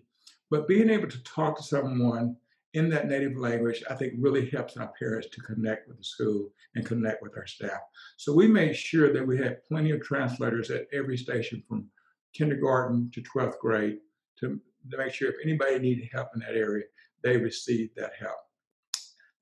But 0.50 0.68
being 0.68 0.90
able 0.90 1.08
to 1.08 1.24
talk 1.24 1.58
to 1.58 1.64
someone 1.64 2.36
in 2.74 2.90
that 2.90 3.08
native 3.08 3.38
language, 3.38 3.84
I 3.90 3.96
think 3.96 4.14
really 4.18 4.50
helps 4.50 4.78
our 4.78 4.92
parents 4.98 5.28
to 5.32 5.42
connect 5.42 5.88
with 5.88 5.98
the 5.98 6.04
school 6.04 6.50
and 6.76 6.86
connect 6.86 7.22
with 7.22 7.38
our 7.38 7.46
staff. 7.48 7.82
So 8.18 8.34
we 8.34 8.48
made 8.48 8.76
sure 8.76 9.12
that 9.12 9.26
we 9.26 9.38
had 9.38 9.66
plenty 9.68 9.92
of 9.92 10.02
translators 10.02 10.72
at 10.72 10.88
every 10.94 11.18
station 11.18 11.64
from 11.68 11.88
kindergarten 12.34 13.12
to 13.14 13.22
12th 13.22 13.60
grade 13.60 13.98
to, 14.40 14.60
to 14.90 14.98
make 14.98 15.14
sure 15.14 15.30
if 15.30 15.36
anybody 15.44 15.80
needed 15.80 16.10
help 16.14 16.30
in 16.34 16.40
that 16.42 16.56
area, 16.56 16.86
they 17.24 17.38
received 17.38 17.92
that 17.98 18.14
help. 18.20 18.38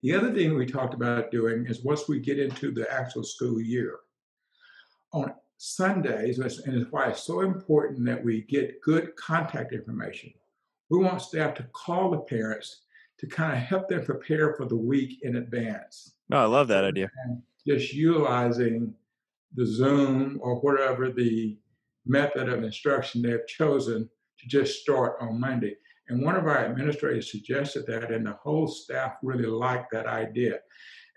The 0.02 0.16
other 0.16 0.34
thing 0.34 0.56
we 0.56 0.66
talked 0.66 0.94
about 0.94 1.30
doing 1.30 1.66
is 1.68 1.84
once 1.84 2.08
we 2.08 2.20
get 2.20 2.40
into 2.40 2.72
the 2.72 2.92
actual 2.92 3.24
school 3.24 3.62
year, 3.62 4.00
on 5.12 5.34
Sundays, 5.58 6.40
and 6.40 6.76
it's 6.76 6.92
why 6.92 7.10
it's 7.10 7.24
so 7.24 7.42
important 7.42 8.06
that 8.06 8.24
we 8.24 8.44
get 8.44 8.82
good 8.82 9.16
contact 9.16 9.74
information. 9.74 10.32
We 10.90 11.00
want 11.00 11.22
staff 11.22 11.54
to 11.56 11.64
call 11.74 12.12
the 12.12 12.20
parents 12.20 12.84
to 13.20 13.28
kind 13.28 13.54
of 13.54 13.60
help 13.60 13.88
them 13.90 14.06
prepare 14.06 14.54
for 14.56 14.66
the 14.66 14.78
week 14.78 15.20
in 15.24 15.36
advance. 15.36 16.16
Oh, 16.32 16.38
I 16.38 16.46
love 16.46 16.68
that 16.70 16.84
idea. 16.84 17.12
And 17.26 17.42
just 17.68 17.94
utilizing 17.94 18.94
the 19.56 19.66
Zoom 19.66 20.40
or 20.42 20.60
whatever 20.62 21.12
the 21.12 21.58
method 22.06 22.50
of 22.50 22.64
instruction 22.64 23.22
they've 23.22 23.46
chosen 23.48 24.10
to 24.40 24.48
just 24.48 24.82
start 24.82 25.18
on 25.20 25.40
Monday. 25.40 25.76
And 26.08 26.24
one 26.24 26.36
of 26.36 26.46
our 26.46 26.66
administrators 26.66 27.32
suggested 27.32 27.86
that, 27.88 28.12
and 28.12 28.26
the 28.26 28.38
whole 28.42 28.68
staff 28.68 29.14
really 29.22 29.46
liked 29.46 29.92
that 29.92 30.08
idea. 30.08 30.60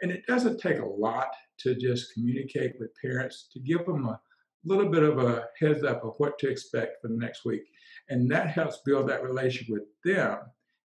And 0.03 0.11
it 0.11 0.27
doesn't 0.27 0.61
take 0.61 0.81
a 0.81 0.87
lot 0.87 1.29
to 1.61 1.75
just 1.75 2.13
communicate 2.13 2.73
with 2.79 2.91
parents 3.01 3.49
to 3.53 3.61
give 3.61 3.87
them 3.87 4.07
a 4.07 4.21
little 4.65 4.91
bit 4.91 5.03
of 5.03 5.19
a 5.19 5.47
heads 5.61 5.85
up 5.85 6.05
of 6.05 6.15
what 6.19 6.39
to 6.41 6.49
expect 6.51 7.01
for 7.01 7.09
the 7.09 7.17
next 7.17 7.45
week. 7.45 7.63
And 8.09 8.31
that 8.31 8.49
helps 8.49 8.81
build 8.85 9.09
that 9.09 9.23
relationship 9.23 9.73
with 9.73 9.85
them 10.05 10.39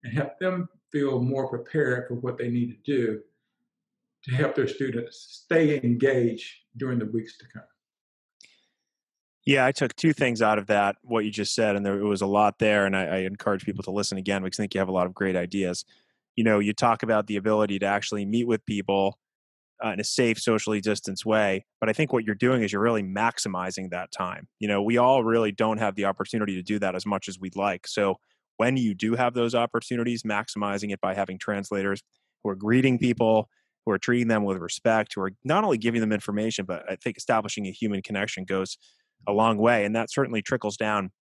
and 0.03 0.13
help 0.13 0.37
them 0.39 0.69
feel 0.91 1.19
more 1.19 1.47
prepared 1.47 2.07
for 2.07 2.15
what 2.15 2.37
they 2.37 2.49
need 2.49 2.71
to 2.71 2.91
do 2.91 3.19
to 4.23 4.35
help 4.35 4.55
their 4.55 4.67
students 4.67 5.43
stay 5.45 5.79
engaged 5.83 6.51
during 6.75 6.99
the 6.99 7.05
weeks 7.05 7.37
to 7.37 7.45
come. 7.53 7.63
Yeah, 9.45 9.65
I 9.65 9.71
took 9.71 9.95
two 9.95 10.11
things 10.11 10.41
out 10.41 10.57
of 10.57 10.67
that, 10.67 10.97
what 11.03 11.23
you 11.23 11.31
just 11.31 11.55
said, 11.55 11.77
and 11.77 11.85
there 11.85 12.03
was 12.03 12.21
a 12.21 12.27
lot 12.27 12.59
there. 12.59 12.85
And 12.85 12.97
I, 12.97 13.05
I, 13.05 13.17
encourage 13.19 13.63
people 13.63 13.81
to 13.83 13.91
listen 13.91 14.17
again 14.17 14.43
because 14.43 14.59
I 14.59 14.63
think 14.63 14.73
you 14.73 14.79
have 14.79 14.89
a 14.89 14.93
lot 14.93 15.05
of 15.05 15.13
great 15.13 15.37
ideas. 15.37 15.85
You 16.35 16.43
know, 16.43 16.59
you 16.59 16.73
talk 16.73 17.01
about 17.01 17.27
the 17.27 17.37
ability 17.37 17.79
to 17.79 17.85
actually 17.85 18.25
meet 18.25 18.45
with 18.45 18.65
people 18.65 19.17
uh, 19.83 19.91
in 19.91 20.01
a 20.01 20.03
safe, 20.03 20.39
socially 20.39 20.81
distanced 20.81 21.25
way. 21.25 21.65
But 21.79 21.89
I 21.89 21.93
think 21.93 22.11
what 22.11 22.25
you're 22.25 22.35
doing 22.35 22.61
is 22.61 22.73
you're 22.73 22.81
really 22.81 23.03
maximizing 23.03 23.91
that 23.91 24.11
time. 24.11 24.49
You 24.59 24.67
know, 24.67 24.81
we 24.81 24.97
all 24.97 25.23
really 25.23 25.53
don't 25.53 25.77
have 25.77 25.95
the 25.95 26.05
opportunity 26.05 26.55
to 26.55 26.63
do 26.63 26.77
that 26.79 26.95
as 26.95 27.05
much 27.05 27.29
as 27.29 27.39
we'd 27.39 27.55
like. 27.55 27.87
So 27.87 28.17
when 28.57 28.77
you 28.77 28.93
do 28.93 29.15
have 29.15 29.33
those 29.33 29.55
opportunities, 29.55 30.23
maximizing 30.23 30.91
it 30.91 31.01
by 31.01 31.13
having 31.13 31.37
translators 31.37 32.01
who 32.43 32.49
are 32.49 32.55
greeting 32.55 32.97
people, 32.97 33.49
who 33.85 33.91
are 33.91 33.97
treating 33.97 34.27
them 34.27 34.43
with 34.43 34.57
respect, 34.57 35.13
who 35.15 35.21
are 35.21 35.31
not 35.43 35.63
only 35.63 35.77
giving 35.77 36.01
them 36.01 36.11
information, 36.11 36.65
but 36.65 36.83
I 36.89 36.95
think 36.95 37.17
establishing 37.17 37.65
a 37.67 37.71
human 37.71 38.01
connection 38.01 38.43
goes 38.43 38.77
a 39.27 39.31
long 39.31 39.57
way, 39.57 39.85
and 39.85 39.95
that 39.95 40.11
certainly 40.11 40.41
trickles 40.41 40.77
down 40.77 41.11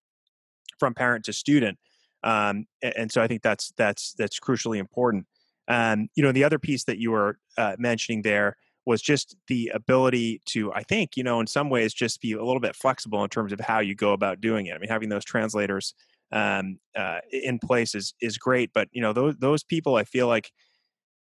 from 0.78 0.94
parent 0.94 1.24
to 1.26 1.32
student. 1.32 1.78
Um, 2.24 2.66
and 2.82 3.12
so 3.12 3.22
I 3.22 3.28
think 3.28 3.42
that's 3.42 3.72
that's 3.76 4.14
that's 4.18 4.40
crucially 4.40 4.78
important. 4.78 5.26
Um, 5.68 6.08
you 6.14 6.22
know, 6.22 6.32
the 6.32 6.44
other 6.44 6.58
piece 6.58 6.84
that 6.84 6.98
you 6.98 7.10
were 7.12 7.38
uh, 7.58 7.76
mentioning 7.78 8.22
there 8.22 8.56
was 8.84 9.02
just 9.02 9.36
the 9.48 9.70
ability 9.74 10.40
to, 10.46 10.72
I 10.72 10.84
think, 10.84 11.16
you 11.16 11.24
know, 11.24 11.40
in 11.40 11.46
some 11.48 11.70
ways, 11.70 11.92
just 11.92 12.20
be 12.20 12.32
a 12.32 12.44
little 12.44 12.60
bit 12.60 12.76
flexible 12.76 13.22
in 13.24 13.28
terms 13.28 13.52
of 13.52 13.60
how 13.60 13.80
you 13.80 13.96
go 13.96 14.12
about 14.12 14.40
doing 14.40 14.66
it. 14.66 14.74
I 14.74 14.78
mean, 14.78 14.88
having 14.88 15.08
those 15.08 15.24
translators 15.24 15.94
um, 16.32 16.78
uh, 16.96 17.18
in 17.30 17.58
place 17.58 17.94
is 17.94 18.14
is 18.20 18.38
great, 18.38 18.70
but 18.74 18.88
you 18.92 19.00
know, 19.00 19.12
those 19.12 19.36
those 19.38 19.62
people, 19.62 19.96
I 19.96 20.04
feel 20.04 20.26
like, 20.26 20.50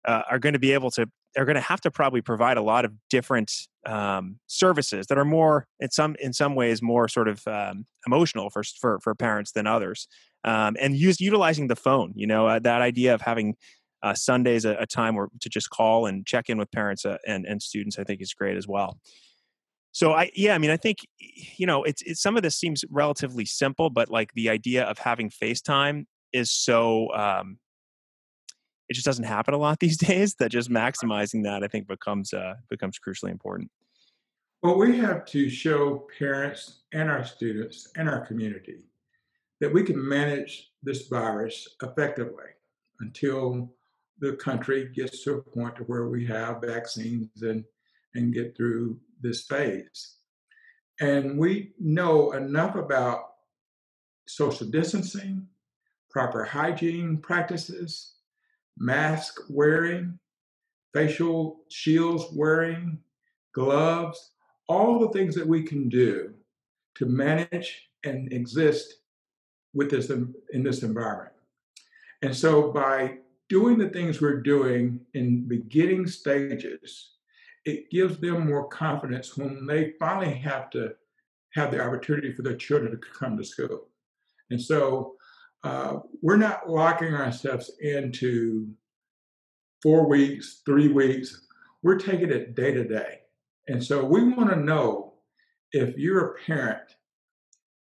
uh, 0.05 0.23
are 0.31 0.39
going 0.39 0.55
to 0.55 0.59
be 0.59 0.73
able 0.73 0.91
to 0.93 1.07
are 1.37 1.45
going 1.45 1.55
to 1.55 1.61
have 1.61 1.81
to 1.83 1.91
probably 1.91 2.21
provide 2.21 2.57
a 2.57 2.63
lot 2.63 2.85
of 2.85 2.93
different 3.09 3.53
um, 3.87 4.39
services 4.47 5.07
that 5.07 5.19
are 5.19 5.25
more 5.25 5.67
in 5.79 5.91
some 5.91 6.17
in 6.21 6.33
some 6.33 6.55
ways 6.55 6.83
more 6.83 7.09
sort 7.09 7.29
of 7.29 7.47
um, 7.47 7.87
emotional 8.07 8.51
for, 8.51 8.63
for 8.81 8.99
for 9.01 9.15
parents 9.15 9.53
than 9.53 9.67
others. 9.67 10.09
Um, 10.43 10.77
and 10.81 10.97
use 10.97 11.21
utilizing 11.21 11.69
the 11.69 11.77
phone 11.77 12.13
you 12.17 12.27
know 12.27 12.47
uh, 12.47 12.59
that 12.61 12.81
idea 12.81 13.15
of 13.15 13.21
having 13.21 13.57
uh, 14.03 14.15
sundays 14.15 14.65
a, 14.65 14.75
a, 14.77 14.87
time 14.87 15.15
where 15.15 15.29
to 15.41 15.51
just 15.51 15.69
call 15.69 16.07
and 16.07 16.25
check 16.25 16.49
in 16.49 16.57
with 16.57 16.71
parents 16.71 17.05
uh, 17.05 17.19
and 17.27 17.45
and 17.45 17.61
students 17.61 17.99
i 17.99 18.05
think 18.05 18.23
is 18.23 18.33
great 18.33 18.57
as 18.57 18.67
well 18.67 18.99
so 19.93 20.13
i 20.13 20.31
yeah 20.35 20.55
i 20.55 20.59
mean 20.59 20.71
i 20.71 20.77
think 20.77 20.99
you 21.19 21.67
know 21.67 21.83
it's, 21.83 22.03
it's 22.03 22.21
some 22.21 22.37
of 22.37 22.43
this 22.43 22.57
seems 22.57 22.85
relatively 22.91 23.45
simple 23.45 23.91
but 23.91 24.11
like 24.11 24.33
the 24.35 24.49
idea 24.49 24.85
of 24.85 24.99
having 24.99 25.31
facetime 25.31 26.05
is 26.33 26.51
so 26.51 27.13
um, 27.15 27.59
it 28.89 28.95
just 28.95 29.07
doesn't 29.07 29.25
happen 29.25 29.55
a 29.55 29.59
lot 29.59 29.79
these 29.81 29.97
days 29.97 30.35
that 30.37 30.51
just 30.51 30.71
maximizing 30.71 31.45
that 31.45 31.63
i 31.63 31.67
think 31.67 31.87
becomes 31.87 32.33
uh, 32.33 32.55
becomes 32.69 32.99
crucially 32.99 33.31
important. 33.31 33.71
Well 34.63 34.79
we 34.79 34.99
have 34.99 35.25
to 35.27 35.49
show 35.49 36.07
parents 36.19 36.83
and 36.93 37.11
our 37.11 37.25
students 37.25 37.89
and 37.97 38.09
our 38.09 38.27
community 38.27 38.85
that 39.61 39.73
we 39.73 39.83
can 39.83 40.09
manage 40.09 40.71
this 40.83 41.09
virus 41.09 41.69
effectively 41.83 42.51
until 43.01 43.73
the 44.19 44.35
country 44.35 44.91
gets 44.95 45.25
to 45.25 45.35
a 45.35 45.43
point 45.43 45.77
to 45.77 45.83
where 45.85 46.09
we 46.09 46.27
have 46.27 46.61
vaccines 46.63 47.43
and 47.43 47.65
and 48.15 48.35
get 48.35 48.57
through 48.57 48.99
this 49.21 49.43
phase 49.43 50.17
and 51.01 51.39
we 51.39 51.73
know 51.81 52.33
enough 52.33 52.77
about 52.77 53.25
social 54.27 54.67
distancing 54.67 55.47
proper 56.11 56.45
hygiene 56.45 57.17
practices 57.17 58.15
mask 58.79 59.35
wearing, 59.51 60.19
facial 60.95 61.61
shields 61.69 62.25
wearing, 62.35 62.99
gloves, 63.55 64.33
all 64.69 64.99
the 64.99 65.11
things 65.11 65.35
that 65.35 65.47
we 65.47 65.63
can 65.63 65.89
do 65.89 66.33
to 66.97 67.05
manage 67.07 67.89
and 68.05 68.33
exist 68.33 68.95
with 69.75 69.91
this 69.91 70.11
in 70.11 70.63
this 70.63 70.83
environment. 70.83 71.35
And 72.23 72.35
so 72.35 72.73
by 72.73 73.19
doing 73.49 73.79
the 73.79 73.89
things 73.89 74.21
we're 74.21 74.41
doing 74.41 75.01
in 75.15 75.47
beginning 75.47 76.07
stages, 76.07 77.17
it 77.65 77.91
gives 77.91 78.19
them 78.19 78.49
more 78.49 78.69
confidence 78.69 79.37
when 79.37 79.67
they 79.67 79.95
finally 79.99 80.35
have 80.35 80.71
to 80.71 80.95
have 81.55 81.71
the 81.71 81.85
opportunity 81.85 82.33
for 82.33 82.43
their 82.43 82.57
children 82.57 82.93
to 82.93 82.99
come 82.99 83.37
to 83.37 83.45
school. 83.45 83.89
And 84.51 84.61
so 84.61 85.15
uh, 85.63 85.99
we're 86.23 86.37
not 86.37 86.69
locking 86.69 87.15
ourselves 87.15 87.71
into 87.81 88.69
four 89.83 90.09
weeks, 90.09 90.63
three 90.65 90.89
weeks. 90.89 91.47
We're 91.83 91.99
taking 91.99 92.31
it 92.31 92.55
day 92.55 92.73
to 92.73 92.85
day. 92.85 93.21
And 93.69 93.83
so 93.83 94.05
we 94.05 94.25
want 94.25 94.51
to 94.51 94.57
know 94.57 95.15
if 95.73 95.97
you're 95.97 96.27
a 96.27 96.35
parent 96.41 96.97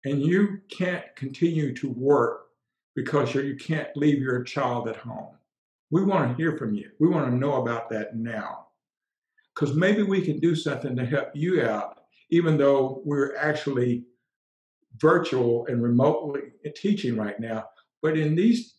and 0.05 0.21
you 0.21 0.59
can't 0.69 1.05
continue 1.15 1.73
to 1.75 1.89
work 1.89 2.47
because 2.95 3.33
you 3.33 3.55
can't 3.55 3.95
leave 3.95 4.21
your 4.21 4.43
child 4.43 4.87
at 4.87 4.97
home. 4.97 5.35
We 5.91 6.03
want 6.03 6.29
to 6.29 6.41
hear 6.41 6.57
from 6.57 6.73
you. 6.73 6.91
We 6.99 7.07
want 7.07 7.29
to 7.29 7.37
know 7.37 7.61
about 7.61 7.89
that 7.89 8.15
now. 8.15 8.67
Because 9.61 9.75
maybe 9.75 10.01
we 10.01 10.21
can 10.21 10.39
do 10.39 10.55
something 10.55 10.95
to 10.95 11.05
help 11.05 11.29
you 11.35 11.61
out, 11.61 11.99
even 12.31 12.57
though 12.57 13.03
we're 13.05 13.35
actually 13.35 14.05
virtual 14.97 15.67
and 15.67 15.83
remotely 15.83 16.53
teaching 16.75 17.15
right 17.15 17.39
now. 17.39 17.65
But 18.01 18.17
in 18.17 18.33
these 18.33 18.77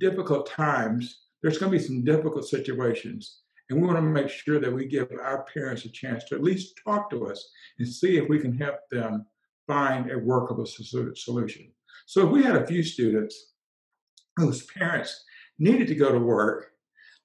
difficult 0.00 0.50
times, 0.50 1.20
there's 1.40 1.58
going 1.58 1.70
to 1.70 1.78
be 1.78 1.84
some 1.84 2.04
difficult 2.04 2.48
situations. 2.48 3.42
And 3.70 3.80
we 3.80 3.86
want 3.86 3.98
to 3.98 4.02
make 4.02 4.28
sure 4.28 4.58
that 4.58 4.72
we 4.72 4.86
give 4.86 5.08
our 5.22 5.44
parents 5.54 5.84
a 5.84 5.88
chance 5.88 6.24
to 6.24 6.34
at 6.34 6.42
least 6.42 6.80
talk 6.84 7.10
to 7.10 7.28
us 7.28 7.48
and 7.78 7.86
see 7.86 8.16
if 8.16 8.28
we 8.28 8.40
can 8.40 8.58
help 8.58 8.80
them 8.90 9.24
find 9.68 10.10
a 10.10 10.18
workable 10.18 10.66
solution. 10.66 11.70
So 12.06 12.26
if 12.26 12.32
we 12.32 12.42
had 12.42 12.56
a 12.56 12.66
few 12.66 12.82
students 12.82 13.52
whose 14.36 14.66
parents 14.66 15.24
needed 15.60 15.86
to 15.86 15.94
go 15.94 16.10
to 16.10 16.18
work, 16.18 16.72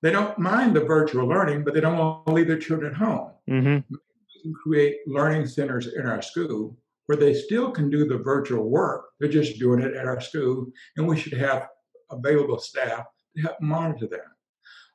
they 0.03 0.11
don't 0.11 0.37
mind 0.37 0.75
the 0.75 0.81
virtual 0.81 1.25
learning, 1.25 1.63
but 1.63 1.73
they 1.73 1.79
don't 1.79 1.97
want 1.97 2.27
to 2.27 2.33
leave 2.33 2.47
their 2.47 2.59
children 2.59 2.93
home. 2.93 3.31
Mm-hmm. 3.49 3.79
We 3.89 4.41
can 4.43 4.53
create 4.53 4.97
learning 5.07 5.47
centers 5.47 5.87
in 5.87 6.05
our 6.05 6.21
school 6.21 6.77
where 7.05 7.17
they 7.17 7.33
still 7.33 7.71
can 7.71 7.89
do 7.89 8.05
the 8.05 8.17
virtual 8.17 8.69
work. 8.69 9.05
They're 9.19 9.29
just 9.29 9.59
doing 9.59 9.81
it 9.81 9.95
at 9.95 10.05
our 10.05 10.19
school, 10.19 10.67
and 10.97 11.07
we 11.07 11.17
should 11.17 11.33
have 11.33 11.67
available 12.11 12.59
staff 12.59 13.05
to 13.35 13.41
help 13.41 13.61
monitor 13.61 14.07
them. 14.07 14.19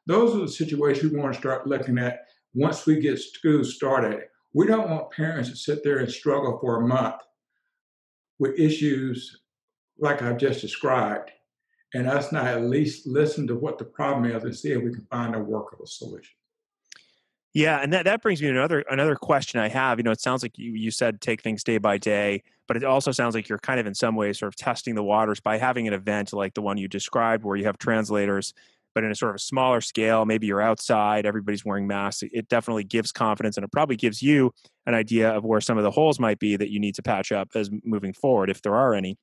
Those 0.07 0.35
are 0.35 0.41
the 0.41 0.49
situations 0.49 1.11
we 1.11 1.19
want 1.19 1.33
to 1.35 1.41
start 1.41 1.67
looking 1.67 1.99
at 1.99 2.21
once 2.53 2.85
we 2.85 3.01
get 3.01 3.19
school 3.19 3.65
started. 3.65 4.25
We 4.53 4.67
don't 4.67 4.91
want 4.91 5.11
parents 5.11 5.51
to 5.51 5.57
sit 5.57 5.83
there 5.85 5.99
and 5.99 6.11
struggle 6.11 6.59
for 6.61 6.83
a 6.83 6.87
month 6.87 7.17
with 8.39 8.59
issues 8.59 9.41
like 9.99 10.21
I've 10.23 10.39
just 10.39 10.61
described, 10.61 11.31
and 11.95 12.07
us 12.07 12.33
not 12.33 12.47
at 12.47 12.65
least 12.65 13.07
listen 13.07 13.47
to 13.47 13.55
what 13.55 13.79
the 13.79 13.85
problem 13.85 14.31
is 14.31 14.45
and 14.45 14.55
see 14.55 14.73
if 14.73 14.83
we 14.83 14.93
can 14.93 15.07
find 15.11 15.35
a 15.35 15.39
workable 15.39 15.87
solution. 15.87 16.35
Yeah, 17.55 17.81
and 17.83 17.93
that, 17.93 18.05
that 18.05 18.23
brings 18.23 18.43
me 18.43 18.49
to 18.49 18.55
another 18.55 18.81
another 18.91 19.17
question 19.17 19.59
I 19.59 19.69
have. 19.69 19.99
You 19.99 20.03
know, 20.03 20.11
it 20.11 20.21
sounds 20.21 20.43
like 20.43 20.59
you, 20.59 20.73
you 20.73 20.91
said 20.91 21.21
take 21.21 21.43
things 21.43 21.65
day 21.65 21.79
by 21.79 21.99
day, 21.99 22.43
but 22.67 22.77
it 22.77 22.85
also 22.85 23.11
sounds 23.11 23.35
like 23.35 23.49
you're 23.49 23.59
kind 23.59 23.81
of 23.81 23.87
in 23.87 23.95
some 23.95 24.15
ways 24.15 24.39
sort 24.39 24.53
of 24.53 24.57
testing 24.57 24.95
the 24.95 25.03
waters 25.03 25.41
by 25.41 25.57
having 25.57 25.89
an 25.89 25.95
event 25.95 26.33
like 26.33 26.55
the 26.55 26.63
one 26.63 26.77
you 26.77 26.89
described 26.89 27.45
where 27.45 27.57
you 27.57 27.65
have 27.65 27.79
translators, 27.79 28.53
but 28.95 29.03
in 29.03 29.11
a 29.11 29.15
sort 29.15 29.31
of 29.31 29.37
a 29.37 29.41
smaller 29.41 29.81
scale. 29.81 30.27
Maybe 30.27 30.47
you're 30.47 30.61
outside, 30.61 31.25
everybody's 31.25 31.65
wearing 31.65 31.87
masks. 31.87 32.23
It 32.33 32.49
definitely 32.49 32.85
gives 32.85 33.13
confidence, 33.13 33.57
and 33.57 33.65
it 33.65 33.73
probably 33.73 33.97
gives 33.97 34.23
you 34.23 34.53
an 34.87 34.95
idea 34.95 35.31
of 35.31 35.43
where 35.45 35.63
some 35.63 35.79
of 35.79 35.85
the 35.85 35.91
holes 35.91 36.21
might 36.21 36.39
be 36.39 36.55
that 36.57 36.71
you 36.71 36.79
need 36.79 36.95
to 36.97 37.03
patch 37.03 37.33
up 37.33 37.49
as 37.55 37.71
moving 37.83 38.13
forward, 38.13 38.51
if 38.51 38.61
there 38.61 38.77
are 38.77 38.95
any. 38.95 39.17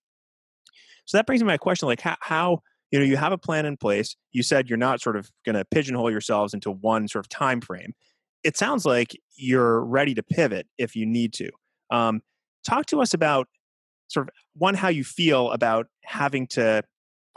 So 1.06 1.18
that 1.18 1.26
brings 1.26 1.42
me 1.42 1.46
to 1.46 1.54
my 1.54 1.58
question: 1.58 1.88
like 1.88 2.02
how, 2.02 2.18
how 2.22 2.60
you 2.92 3.00
know 3.00 3.06
you 3.06 3.18
have 3.18 3.32
a 3.32 3.38
plan 3.38 3.66
in 3.66 3.78
place. 3.78 4.16
You 4.32 4.44
said 4.44 4.70
you're 4.70 4.78
not 4.78 5.02
sort 5.02 5.16
of 5.16 5.30
going 5.46 5.56
to 5.56 5.66
pigeonhole 5.66 6.12
yourselves 6.12 6.54
into 6.54 6.72
one 6.72 7.08
sort 7.08 7.26
of 7.26 7.30
time 7.30 7.62
frame. 7.62 7.94
It 8.44 8.58
sounds 8.58 8.86
like 8.86 9.16
you're 9.36 9.84
ready 9.84 10.14
to 10.16 10.24
pivot 10.24 10.68
if 10.78 10.96
you 10.96 11.06
need 11.06 11.34
to. 11.34 11.50
Um, 11.90 12.22
talk 12.66 12.86
to 12.88 13.02
us 13.02 13.14
about 13.14 13.48
sort 14.08 14.28
of 14.28 14.34
one 14.56 14.76
how 14.76 14.90
you 14.90 15.04
feel 15.04 15.52
about 15.52 15.88
having 16.04 16.48
to 16.48 16.84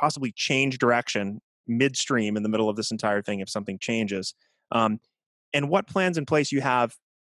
possibly 0.00 0.32
change 0.32 0.78
direction 0.78 1.40
midstream 1.66 2.37
in 2.37 2.42
the 2.42 2.48
middle 2.48 2.68
of 2.68 2.76
this 2.76 2.90
entire 2.90 3.22
thing 3.22 3.40
if 3.40 3.48
something 3.48 3.78
changes 3.78 4.34
um, 4.72 5.00
and 5.52 5.68
what 5.68 5.87
plans 5.87 6.16
in 6.16 6.25
place 6.25 6.52
you 6.52 6.60
have 6.60 6.94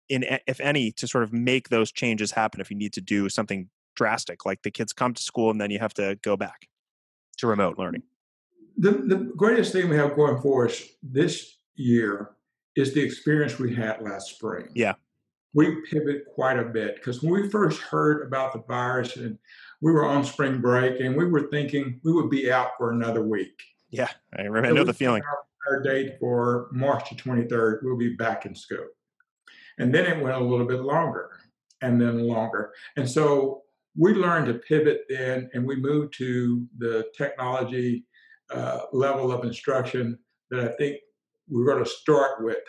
in 0.08 0.26
if 0.48 0.60
any 0.60 0.92
to 0.92 1.08
sort 1.08 1.24
of 1.24 1.32
make 1.34 1.70
those 1.70 1.92
changes 1.92 2.32
happen 2.32 2.60
if 2.62 2.70
you 2.70 2.78
need 2.78 2.94
to 2.94 3.02
do 3.02 3.30
something 3.30 3.70
drastic 4.00 4.46
like 4.46 4.62
the 4.62 4.72
kids 4.72 4.94
come 4.94 5.14
to 5.14 5.22
school 5.22 5.52
and 5.52 5.60
then 5.60 5.70
you 5.70 5.78
have 5.78 5.94
to 5.94 6.18
go 6.22 6.38
back 6.38 6.70
to 7.38 7.48
remote 7.48 7.78
learning 7.78 8.02
the, 8.78 8.92
the 8.92 9.18
greatest 9.36 9.74
thing 9.74 9.90
we 9.90 9.98
have 9.98 10.16
going 10.16 10.42
for 10.42 10.70
us 10.70 10.82
this 11.04 11.58
year 11.76 12.32
is 12.78 12.94
the 12.94 13.02
experience 13.02 13.60
we 13.60 13.76
had 13.76 14.02
last 14.02 14.30
spring 14.30 14.70
yeah 14.74 14.94
we 15.54 15.82
pivot 15.90 16.24
quite 16.34 16.58
a 16.58 16.64
bit 16.64 16.96
because 16.96 17.22
when 17.22 17.34
we 17.34 17.50
first 17.50 17.82
heard 17.82 18.26
about 18.26 18.54
the 18.54 18.64
virus 18.70 19.18
and 19.18 19.38
we 19.82 19.92
were 19.92 20.06
on 20.06 20.24
spring 20.24 20.62
break 20.62 21.02
and 21.02 21.14
we 21.16 21.26
were 21.26 21.50
thinking 21.50 22.00
we 22.06 22.14
would 22.14 22.30
be 22.30 22.52
out 22.52 22.72
for 22.78 22.92
another 22.92 23.24
week. 23.24 23.60
Yeah, 23.90 24.10
I 24.38 24.44
remember. 24.44 24.70
So 24.70 24.76
know 24.76 24.84
the 24.84 24.94
feeling. 24.94 25.24
Our, 25.24 25.76
our 25.76 25.84
date 25.84 26.14
for 26.20 26.70
March 26.72 27.10
the 27.10 27.16
23rd, 27.16 27.80
we'll 27.82 27.98
be 27.98 28.16
back 28.16 28.46
in 28.46 28.54
school. 28.54 28.86
And 29.80 29.94
then 29.94 30.06
it 30.06 30.22
went 30.22 30.36
a 30.36 30.44
little 30.44 30.68
bit 30.68 30.82
longer 30.82 31.32
and 31.82 32.00
then 32.00 32.28
longer. 32.28 32.74
And 32.98 33.10
so 33.10 33.64
we 34.00 34.14
learned 34.14 34.48
to 34.48 34.54
pivot 34.54 35.02
then 35.10 35.50
and 35.54 35.68
we 35.68 35.76
moved 35.76 36.14
to 36.18 36.66
the 36.78 37.06
technology 37.18 38.06
uh, 38.50 38.80
level 38.94 39.30
of 39.30 39.44
instruction 39.44 40.18
that 40.50 40.62
I 40.62 40.70
think 40.78 41.00
we're 41.50 41.66
going 41.66 41.84
to 41.84 41.90
start 41.90 42.42
with 42.42 42.64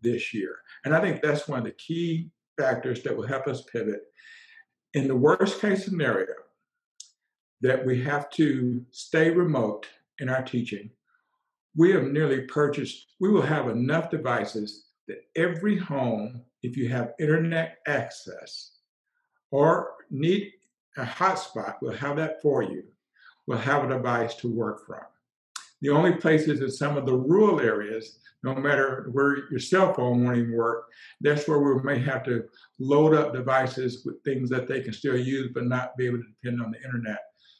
this 0.00 0.32
year. 0.32 0.54
And 0.84 0.94
I 0.94 1.00
think 1.00 1.20
that's 1.20 1.48
one 1.48 1.58
of 1.58 1.64
the 1.64 1.72
key 1.72 2.30
factors 2.56 3.02
that 3.02 3.16
will 3.16 3.26
help 3.26 3.48
us 3.48 3.64
pivot. 3.72 4.00
In 4.94 5.08
the 5.08 5.16
worst 5.16 5.60
case 5.60 5.84
scenario, 5.84 6.32
that 7.62 7.84
we 7.84 8.00
have 8.02 8.30
to 8.30 8.84
stay 8.92 9.30
remote 9.30 9.88
in 10.20 10.28
our 10.28 10.42
teaching, 10.42 10.90
we 11.74 11.90
have 11.90 12.04
nearly 12.04 12.42
purchased, 12.42 13.06
we 13.18 13.28
will 13.28 13.42
have 13.42 13.68
enough 13.68 14.08
devices 14.08 14.84
that 15.08 15.24
every 15.34 15.76
home, 15.76 16.42
if 16.62 16.76
you 16.76 16.88
have 16.88 17.14
internet 17.18 17.78
access 17.88 18.76
or 19.50 19.90
need 20.10 20.52
a 20.96 21.04
hotspot, 21.04 21.76
will 21.82 21.92
have 21.92 22.16
that 22.16 22.40
for 22.42 22.62
you, 22.62 22.84
will 23.46 23.58
have 23.58 23.84
a 23.84 23.88
device 23.88 24.34
to 24.36 24.48
work 24.48 24.86
from. 24.86 25.02
The 25.82 25.90
only 25.90 26.12
places 26.12 26.60
in 26.60 26.70
some 26.70 26.96
of 26.96 27.06
the 27.06 27.14
rural 27.14 27.60
areas 27.60 28.18
no 28.46 28.54
matter 28.54 29.08
where 29.12 29.50
your 29.50 29.58
cell 29.58 29.92
phone 29.92 30.24
won't 30.24 30.38
even 30.38 30.52
work. 30.52 30.86
That's 31.20 31.48
where 31.48 31.58
we 31.58 31.82
may 31.82 31.98
have 31.98 32.24
to 32.24 32.44
load 32.78 33.12
up 33.12 33.32
devices 33.32 34.04
with 34.04 34.22
things 34.22 34.48
that 34.50 34.68
they 34.68 34.80
can 34.80 34.92
still 34.92 35.16
use, 35.16 35.50
but 35.52 35.66
not 35.66 35.96
be 35.96 36.06
able 36.06 36.18
to 36.18 36.24
depend 36.24 36.62
on 36.62 36.70
the 36.70 36.82
internet. 36.84 37.18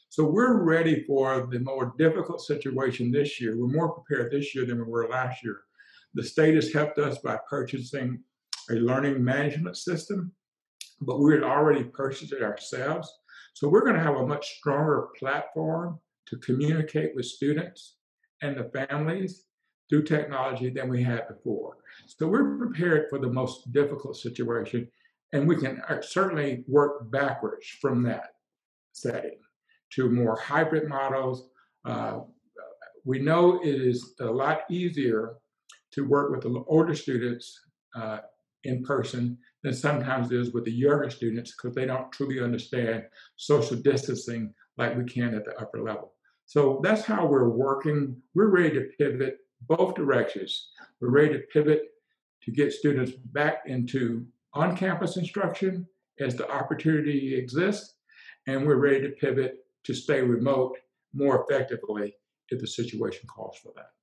So 0.09 0.23
we're 0.23 0.63
ready 0.63 1.03
for 1.03 1.47
the 1.51 1.59
more 1.59 1.93
difficult 1.97 2.41
situation 2.41 3.11
this 3.11 3.41
year. 3.41 3.57
We're 3.57 3.67
more 3.67 3.89
prepared 3.89 4.31
this 4.31 4.55
year 4.55 4.65
than 4.65 4.77
we 4.77 4.85
were 4.85 5.09
last 5.09 5.43
year. 5.43 5.61
The 6.13 6.23
state 6.23 6.55
has 6.55 6.71
helped 6.71 6.97
us 6.99 7.17
by 7.17 7.37
purchasing 7.49 8.23
a 8.71 8.75
learning 8.75 9.21
management 9.21 9.75
system, 9.75 10.31
but 11.01 11.19
we 11.19 11.33
had 11.33 11.43
already 11.43 11.83
purchased 11.83 12.31
it 12.31 12.41
ourselves. 12.41 13.13
So 13.57 13.67
we're 13.67 13.81
going 13.81 13.95
to 13.95 14.03
have 14.03 14.17
a 14.17 14.27
much 14.27 14.59
stronger 14.59 15.07
platform 15.17 15.99
to 16.27 16.37
communicate 16.37 17.15
with 17.15 17.25
students 17.25 17.95
and 18.43 18.55
the 18.55 18.65
families 18.65 19.45
through 19.89 20.03
technology 20.03 20.69
than 20.69 20.89
we 20.89 21.01
had 21.01 21.27
before. 21.27 21.77
So 22.05 22.27
we're 22.27 22.55
prepared 22.59 23.09
for 23.09 23.17
the 23.17 23.31
most 23.31 23.73
difficult 23.73 24.15
situation, 24.15 24.87
and 25.33 25.47
we 25.47 25.55
can 25.55 25.81
uh, 25.89 26.03
certainly 26.03 26.65
work 26.67 27.09
backwards 27.09 27.65
from 27.81 28.03
that 28.03 28.35
setting 28.91 29.39
to 29.93 30.07
more 30.07 30.35
hybrid 30.35 30.87
models. 30.87 31.49
Uh, 31.83 32.19
we 33.05 33.17
know 33.17 33.59
it 33.63 33.81
is 33.81 34.13
a 34.19 34.25
lot 34.25 34.69
easier 34.69 35.37
to 35.93 36.07
work 36.07 36.29
with 36.29 36.41
the 36.41 36.63
older 36.67 36.93
students 36.93 37.59
uh, 37.95 38.19
in 38.65 38.83
person 38.83 39.35
than 39.67 39.75
sometimes 39.75 40.31
is 40.31 40.53
with 40.53 40.63
the 40.63 40.71
younger 40.71 41.09
students 41.09 41.51
because 41.51 41.75
they 41.75 41.85
don't 41.85 42.09
truly 42.13 42.41
understand 42.41 43.03
social 43.35 43.75
distancing 43.75 44.53
like 44.77 44.97
we 44.97 45.03
can 45.03 45.35
at 45.35 45.43
the 45.43 45.59
upper 45.59 45.83
level. 45.83 46.13
So 46.45 46.79
that's 46.81 47.03
how 47.03 47.25
we're 47.25 47.49
working. 47.49 48.15
We're 48.33 48.47
ready 48.47 48.75
to 48.75 48.87
pivot 48.97 49.39
both 49.67 49.95
directions. 49.95 50.69
We're 51.01 51.09
ready 51.09 51.33
to 51.33 51.39
pivot 51.51 51.81
to 52.43 52.51
get 52.51 52.71
students 52.71 53.11
back 53.11 53.63
into 53.65 54.25
on 54.53 54.77
campus 54.77 55.17
instruction 55.17 55.85
as 56.21 56.35
the 56.35 56.49
opportunity 56.49 57.35
exists, 57.35 57.95
and 58.47 58.65
we're 58.65 58.77
ready 58.77 59.01
to 59.01 59.09
pivot 59.09 59.65
to 59.83 59.93
stay 59.93 60.21
remote 60.21 60.77
more 61.13 61.43
effectively 61.43 62.15
if 62.49 62.61
the 62.61 62.67
situation 62.67 63.27
calls 63.27 63.57
for 63.61 63.73
that. 63.75 63.96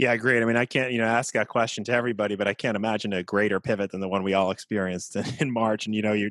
Yeah, 0.00 0.16
great. 0.16 0.42
I 0.42 0.46
mean, 0.46 0.56
I 0.56 0.64
can't, 0.64 0.92
you 0.92 0.98
know, 0.98 1.04
ask 1.04 1.34
that 1.34 1.48
question 1.48 1.84
to 1.84 1.92
everybody, 1.92 2.34
but 2.34 2.48
I 2.48 2.54
can't 2.54 2.74
imagine 2.74 3.12
a 3.12 3.22
greater 3.22 3.60
pivot 3.60 3.90
than 3.90 4.00
the 4.00 4.08
one 4.08 4.22
we 4.22 4.32
all 4.32 4.50
experienced 4.50 5.14
in 5.14 5.50
March. 5.52 5.84
And 5.84 5.94
you 5.94 6.00
know, 6.00 6.14
you 6.14 6.30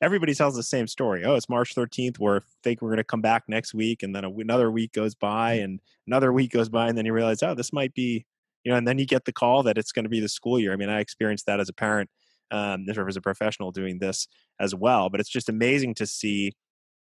everybody 0.00 0.34
tells 0.34 0.56
the 0.56 0.62
same 0.62 0.86
story. 0.86 1.22
Oh, 1.26 1.34
it's 1.34 1.46
March 1.46 1.74
13th. 1.74 2.18
We're 2.18 2.40
think 2.62 2.80
we're 2.80 2.88
going 2.88 2.96
to 2.96 3.04
come 3.04 3.20
back 3.20 3.42
next 3.46 3.74
week, 3.74 4.02
and 4.02 4.16
then 4.16 4.24
another 4.24 4.70
week 4.70 4.94
goes 4.94 5.14
by, 5.14 5.52
and 5.52 5.80
another 6.06 6.32
week 6.32 6.50
goes 6.50 6.70
by, 6.70 6.88
and 6.88 6.96
then 6.96 7.04
you 7.04 7.12
realize, 7.12 7.42
oh, 7.42 7.54
this 7.54 7.74
might 7.74 7.92
be, 7.92 8.24
you 8.64 8.72
know, 8.72 8.78
and 8.78 8.88
then 8.88 8.98
you 8.98 9.04
get 9.04 9.26
the 9.26 9.32
call 9.32 9.62
that 9.64 9.76
it's 9.76 9.92
going 9.92 10.06
to 10.06 10.08
be 10.08 10.20
the 10.20 10.26
school 10.26 10.58
year. 10.58 10.72
I 10.72 10.76
mean, 10.76 10.88
I 10.88 11.00
experienced 11.00 11.44
that 11.44 11.60
as 11.60 11.68
a 11.68 11.74
parent, 11.74 12.08
um, 12.50 12.86
as 12.88 13.16
a 13.18 13.20
professional 13.20 13.70
doing 13.70 13.98
this 13.98 14.28
as 14.58 14.74
well. 14.74 15.10
But 15.10 15.20
it's 15.20 15.28
just 15.28 15.50
amazing 15.50 15.92
to 15.96 16.06
see, 16.06 16.54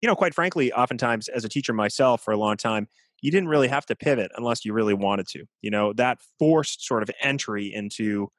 you 0.01 0.07
know, 0.09 0.17
quite 0.17 0.33
frankly, 0.33 0.73
oftentimes 0.73 1.29
as 1.29 1.45
a 1.45 1.49
teacher 1.49 1.71
myself 1.71 2.21
for 2.21 2.33
a 2.33 2.37
long 2.37 2.57
time, 2.57 2.89
you 3.23 3.31
didn't 3.31 3.47
really 3.47 3.69
have 3.69 3.85
to 3.85 3.95
pivot 3.95 4.31
unless 4.35 4.65
you 4.65 4.73
really 4.73 4.93
wanted 4.93 5.27
to. 5.29 5.45
You 5.61 5.71
know, 5.71 5.93
that 5.93 6.19
forced 6.37 6.85
sort 6.85 7.03
of 7.03 7.09
entry 7.21 7.73
into 7.73 8.29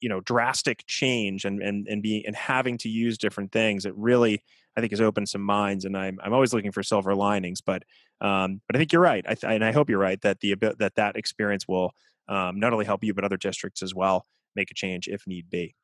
you 0.00 0.10
know 0.10 0.20
drastic 0.20 0.84
change 0.86 1.46
and 1.46 1.62
and 1.62 1.88
and 1.88 2.02
being 2.02 2.24
and 2.26 2.36
having 2.36 2.76
to 2.76 2.90
use 2.90 3.16
different 3.16 3.52
things 3.52 3.86
it 3.86 3.94
really 3.96 4.42
i 4.76 4.80
think 4.80 4.90
has 4.90 5.00
opened 5.00 5.28
some 5.28 5.40
minds 5.40 5.86
and 5.86 5.96
i'm, 5.96 6.18
I'm 6.22 6.34
always 6.34 6.52
looking 6.52 6.72
for 6.72 6.82
silver 6.82 7.14
linings 7.14 7.62
but 7.62 7.84
um, 8.20 8.60
but 8.66 8.76
i 8.76 8.78
think 8.78 8.92
you're 8.92 9.00
right 9.00 9.24
I 9.26 9.34
th- 9.34 9.50
and 9.50 9.64
i 9.64 9.72
hope 9.72 9.88
you're 9.88 9.98
right 9.98 10.20
that 10.20 10.40
the 10.40 10.56
that 10.78 10.96
that 10.96 11.16
experience 11.16 11.66
will 11.66 11.92
um, 12.28 12.58
not 12.58 12.72
only 12.74 12.84
help 12.84 13.02
you 13.02 13.14
but 13.14 13.24
other 13.24 13.38
districts 13.38 13.82
as 13.82 13.94
well 13.94 14.26
make 14.54 14.70
a 14.70 14.74
change 14.74 15.08
if 15.08 15.26
need 15.26 15.48
be 15.48 15.74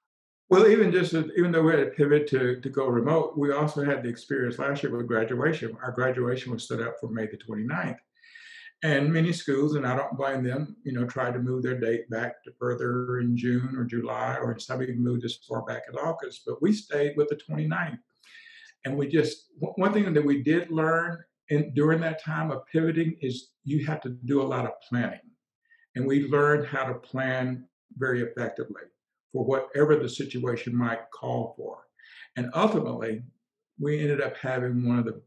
well, 0.51 0.67
even 0.67 0.91
just 0.91 1.15
even 1.15 1.53
though 1.53 1.63
we 1.63 1.73
had 1.73 1.85
to 1.85 1.91
pivot 1.93 2.27
to, 2.31 2.61
to 2.61 2.69
go 2.69 2.89
remote, 2.89 3.39
we 3.39 3.53
also 3.53 3.85
had 3.85 4.03
the 4.03 4.09
experience 4.09 4.59
last 4.59 4.83
year 4.83 4.95
with 4.95 5.07
graduation. 5.07 5.77
Our 5.81 5.93
graduation 5.93 6.51
was 6.51 6.67
set 6.67 6.81
up 6.81 6.97
for 6.99 7.09
May 7.09 7.27
the 7.27 7.37
29th. 7.37 7.99
And 8.83 9.13
many 9.13 9.33
schools, 9.33 9.75
and 9.75 9.87
I 9.87 9.95
don't 9.95 10.17
blame 10.17 10.43
them, 10.43 10.77
you 10.85 10.93
know, 10.93 11.05
tried 11.05 11.35
to 11.35 11.39
move 11.39 11.63
their 11.63 11.79
date 11.79 12.09
back 12.09 12.43
to 12.45 12.53
further 12.59 13.21
in 13.21 13.37
June 13.37 13.77
or 13.77 13.85
July, 13.85 14.37
or 14.37 14.59
some 14.59 14.83
even 14.83 15.03
moved 15.03 15.25
as 15.25 15.39
far 15.47 15.63
back 15.67 15.83
as 15.89 15.97
August. 15.97 16.43
But 16.47 16.63
we 16.63 16.73
stayed 16.73 17.15
with 17.17 17.29
the 17.29 17.37
29th. 17.37 17.99
And 18.87 18.97
we 18.97 19.07
just, 19.07 19.51
one 19.59 19.93
thing 19.93 20.13
that 20.15 20.25
we 20.25 20.43
did 20.43 20.71
learn 20.71 21.19
in, 21.51 21.75
during 21.75 22.01
that 22.01 22.23
time 22.23 22.51
of 22.51 22.65
pivoting 22.73 23.17
is 23.21 23.51
you 23.65 23.85
have 23.85 24.01
to 24.01 24.17
do 24.25 24.41
a 24.41 24.45
lot 24.45 24.65
of 24.65 24.73
planning. 24.89 25.21
And 25.95 26.07
we 26.07 26.29
learned 26.29 26.67
how 26.67 26.85
to 26.85 26.95
plan 26.95 27.67
very 27.99 28.23
effectively 28.23 28.83
for 29.33 29.45
whatever 29.45 29.97
the 29.97 30.09
situation 30.09 30.75
might 30.75 31.11
call 31.13 31.53
for. 31.57 31.81
And 32.37 32.51
ultimately, 32.55 33.23
we 33.79 34.01
ended 34.01 34.23
up 34.23 34.37
having 34.39 34.89
one 34.89 34.99
of 34.99 35.05
the 35.05 35.21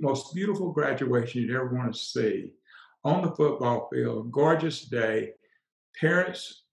most 0.00 0.34
beautiful 0.34 0.72
graduation 0.72 1.42
you'd 1.42 1.54
ever 1.54 1.74
want 1.74 1.92
to 1.92 1.98
see 1.98 2.52
on 3.04 3.22
the 3.22 3.30
football 3.30 3.88
field, 3.92 4.30
gorgeous 4.30 4.84
day. 4.84 5.32
Parents 5.98 6.64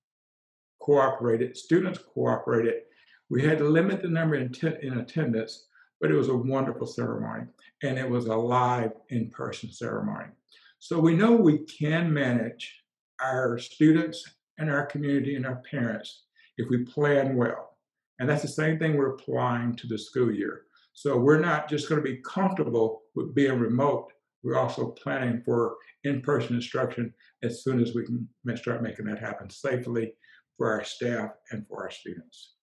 cooperated, 0.82 1.58
students 1.58 2.00
cooperated. 2.14 2.84
We 3.30 3.44
had 3.44 3.58
to 3.58 3.66
limit 3.66 4.02
the 4.02 4.10
number 4.10 4.36
in, 4.36 4.52
t- 4.52 4.72
in 4.82 5.00
attendance, 5.00 5.68
but 6.00 6.12
it 6.12 6.16
was 6.16 6.30
a 6.30 6.36
wonderful 6.36 6.88
ceremony 6.88 7.46
and 7.84 7.98
it 7.98 8.10
was 8.10 8.28
a 8.28 8.36
live 8.36 8.92
in 9.10 9.30
person 9.30 9.72
ceremony. 9.72 10.28
So 10.80 11.00
we 11.00 11.16
know 11.16 11.36
we 11.36 11.60
can 11.66 12.14
manage 12.14 12.84
our 13.22 13.58
students 13.58 14.24
and 14.58 14.70
our 14.70 14.86
community 14.86 15.36
and 15.36 15.46
our 15.46 15.62
parents 15.70 16.24
if 16.58 16.70
we 16.70 16.86
plan 16.86 17.36
well. 17.36 17.78
And 18.20 18.30
that's 18.30 18.42
the 18.42 18.48
same 18.48 18.80
thing 18.80 18.96
we're 18.96 19.14
applying 19.14 19.76
to 19.76 19.88
the 19.88 19.98
school 19.98 20.32
year. 20.32 20.64
So 20.98 21.16
we're 21.16 21.40
not 21.40 21.70
just 21.70 21.88
going 21.88 22.02
to 22.02 22.10
be 22.10 22.18
comfortable 22.26 23.04
with 23.14 23.36
being 23.36 23.60
remote. 23.60 24.08
We're 24.42 24.58
also 24.58 24.88
planning 24.88 25.44
for 25.46 25.76
in-person 26.04 26.56
instruction 26.56 27.14
as 27.44 27.64
soon 27.64 27.80
as 27.80 27.94
we 27.94 28.04
can 28.04 28.28
start 28.58 28.82
making 28.82 29.06
that 29.06 29.20
happen 29.20 29.48
safely 29.48 30.14
for 30.58 30.72
our 30.72 30.84
staff 30.84 31.30
and 31.52 31.68
for 31.68 31.84
our 31.84 31.92
students. 31.92 32.56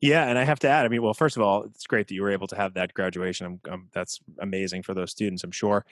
Yeah, 0.00 0.24
and 0.24 0.38
I 0.38 0.44
have 0.44 0.58
to 0.60 0.68
add, 0.70 0.86
I 0.86 0.88
mean, 0.88 1.02
well, 1.02 1.12
first 1.12 1.36
of 1.36 1.42
all, 1.42 1.64
it's 1.64 1.86
great 1.86 2.08
that 2.08 2.14
you 2.14 2.22
were 2.22 2.30
able 2.30 2.46
to 2.46 2.56
have 2.56 2.72
that 2.74 2.94
graduation. 2.94 3.44
I'm, 3.46 3.60
I'm, 3.70 3.88
that's 3.92 4.20
amazing 4.38 4.82
for 4.82 4.94
those 4.94 5.10
students, 5.10 5.44
I'm 5.44 5.50
sure. 5.50 5.84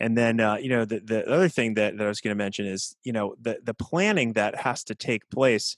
And 0.00 0.18
then, 0.18 0.40
uh, 0.40 0.56
you 0.56 0.70
know, 0.70 0.84
the, 0.84 0.98
the 0.98 1.24
other 1.30 1.48
thing 1.48 1.74
that, 1.74 1.98
that 1.98 2.04
I 2.04 2.08
was 2.08 2.20
going 2.20 2.36
to 2.36 2.44
mention 2.44 2.66
is, 2.66 2.96
you 3.04 3.12
know, 3.12 3.36
the, 3.40 3.60
the 3.62 3.74
planning 3.74 4.32
that 4.32 4.56
has 4.56 4.82
to 4.84 4.96
take 4.96 5.30
place. 5.30 5.76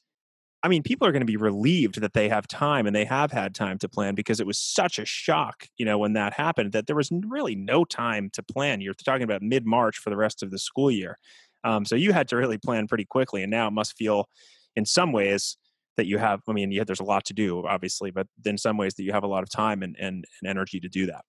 I 0.63 0.69
mean, 0.69 0.83
people 0.83 1.07
are 1.07 1.13
going 1.13 1.23
to 1.23 1.27
be 1.27 1.39
relieved 1.39 2.01
that 2.01 2.13
they 2.13 2.29
have 2.29 2.47
time 2.47 2.87
and 2.87 2.95
they 2.95 3.07
have 3.07 3.33
had 3.33 3.55
time 3.55 3.79
to 3.79 3.89
plan 3.89 4.15
because 4.15 4.41
it 4.41 4.47
was 4.47 4.59
such 4.59 4.99
a 4.99 5.07
shock, 5.07 5.67
you 5.79 5.87
know, 5.87 5.97
when 5.97 6.13
that 6.15 6.35
happened 6.35 6.73
that 6.73 6.87
there 6.87 6.97
was 6.97 7.11
really 7.27 7.55
no 7.55 7.85
time 7.85 8.29
to 8.35 8.43
plan. 8.43 8.81
You're 8.81 8.95
talking 8.95 9.23
about 9.23 9.43
mid 9.43 9.65
March 9.65 9.99
for 9.99 10.11
the 10.11 10.17
rest 10.17 10.43
of 10.43 10.51
the 10.51 10.59
school 10.59 10.91
year. 10.91 11.19
Um, 11.65 11.85
so 11.85 11.95
you 11.95 12.13
had 12.13 12.29
to 12.29 12.37
really 12.37 12.59
plan 12.59 12.87
pretty 12.89 13.07
quickly. 13.07 13.43
And 13.43 13.51
now 13.51 13.69
it 13.69 13.73
must 13.73 13.97
feel, 13.97 14.29
in 14.77 14.85
some 14.85 15.13
ways, 15.13 15.57
that 15.97 16.07
you 16.07 16.19
have. 16.19 16.41
I 16.49 16.53
mean, 16.53 16.73
yeah, 16.73 16.85
there's 16.85 17.01
a 17.01 17.05
lot 17.05 17.25
to 17.27 17.35
do, 17.35 17.67
obviously, 17.67 18.11
but 18.11 18.27
in 18.45 18.59
some 18.59 18.77
ways 18.77 18.95
that 18.95 19.03
you 19.03 19.13
have 19.13 19.25
a 19.25 19.29
lot 19.29 19.43
of 19.43 19.49
time 19.49 19.83
and, 19.83 19.97
and, 19.99 20.25
and 20.41 20.51
energy 20.51 20.81
to 20.81 20.89
do 20.89 21.07
that. 21.07 21.25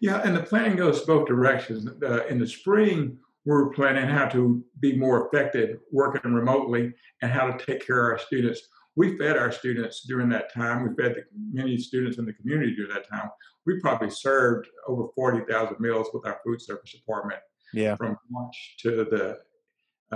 Yeah, 0.00 0.20
and 0.24 0.36
the 0.36 0.42
planning 0.42 0.76
goes 0.76 1.02
both 1.02 1.26
directions. 1.26 1.86
Uh, 2.02 2.26
in 2.26 2.38
the 2.38 2.46
spring, 2.46 3.18
we're 3.44 3.70
planning 3.70 4.08
how 4.08 4.26
to 4.26 4.62
be 4.80 4.96
more 4.96 5.26
effective 5.26 5.78
working 5.90 6.32
remotely 6.32 6.92
and 7.22 7.30
how 7.30 7.50
to 7.50 7.64
take 7.64 7.84
care 7.84 8.10
of 8.10 8.18
our 8.18 8.26
students. 8.26 8.60
We 8.94 9.16
fed 9.18 9.36
our 9.36 9.50
students 9.50 10.02
during 10.06 10.28
that 10.30 10.52
time. 10.52 10.82
We 10.82 11.02
fed 11.02 11.14
the, 11.14 11.24
many 11.52 11.78
students 11.78 12.18
in 12.18 12.26
the 12.26 12.34
community 12.34 12.74
during 12.76 12.92
that 12.92 13.08
time. 13.08 13.30
We 13.66 13.80
probably 13.80 14.10
served 14.10 14.68
over 14.86 15.08
40,000 15.14 15.80
meals 15.80 16.08
with 16.12 16.26
our 16.26 16.40
food 16.44 16.60
service 16.60 16.92
department 16.92 17.40
yeah. 17.72 17.96
from 17.96 18.16
March 18.30 18.76
to 18.80 19.04
the 19.04 19.38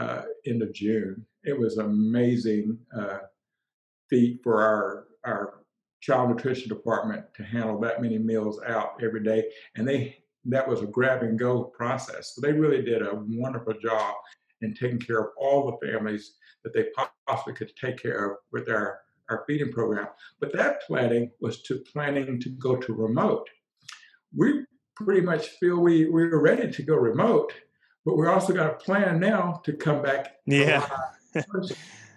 uh, 0.00 0.22
end 0.46 0.62
of 0.62 0.72
June. 0.74 1.24
It 1.44 1.58
was 1.58 1.78
amazing 1.78 2.78
uh, 2.96 3.18
feat 4.10 4.40
for 4.42 4.62
our, 4.62 5.06
our 5.24 5.64
child 6.00 6.30
nutrition 6.30 6.68
department 6.68 7.24
to 7.34 7.42
handle 7.42 7.80
that 7.80 8.02
many 8.02 8.18
meals 8.18 8.60
out 8.66 9.00
every 9.02 9.24
day. 9.24 9.44
And 9.74 9.88
they 9.88 10.18
that 10.48 10.68
was 10.68 10.82
a 10.82 10.86
grab 10.86 11.22
and 11.22 11.38
go 11.38 11.64
process. 11.64 12.34
So 12.34 12.40
they 12.40 12.52
really 12.52 12.82
did 12.82 13.02
a 13.02 13.22
wonderful 13.28 13.74
job 13.74 14.14
in 14.62 14.74
taking 14.74 14.98
care 14.98 15.20
of 15.20 15.26
all 15.36 15.66
the 15.66 15.86
families 15.86 16.34
that 16.64 16.72
they 16.72 16.86
possibly 17.26 17.54
could 17.54 17.72
take 17.76 18.00
care 18.00 18.32
of 18.32 18.38
with 18.52 18.68
our, 18.68 19.00
our 19.28 19.44
feeding 19.46 19.72
program. 19.72 20.08
But 20.40 20.52
that 20.54 20.82
planning 20.86 21.30
was 21.40 21.62
to 21.64 21.82
planning 21.92 22.40
to 22.40 22.48
go 22.50 22.76
to 22.76 22.92
remote. 22.92 23.48
We 24.34 24.64
pretty 24.96 25.20
much 25.20 25.48
feel 25.60 25.78
we, 25.78 26.08
we're 26.08 26.40
ready 26.40 26.70
to 26.70 26.82
go 26.82 26.96
remote, 26.96 27.52
but 28.04 28.16
we're 28.16 28.30
also 28.30 28.52
got 28.52 28.70
a 28.70 28.74
plan 28.74 29.20
now 29.20 29.60
to 29.64 29.72
come 29.72 30.02
back. 30.02 30.36
Yeah. 30.46 30.86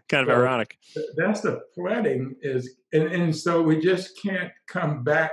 kind 0.10 0.28
of 0.28 0.34
so 0.34 0.42
ironic. 0.42 0.78
That's 1.15 1.42
the 1.42 1.62
planning 1.76 2.36
is, 2.42 2.78
and, 2.94 3.04
and 3.04 3.36
so 3.36 3.62
we 3.62 3.80
just 3.80 4.22
can't 4.22 4.52
come 4.68 5.04
back 5.04 5.32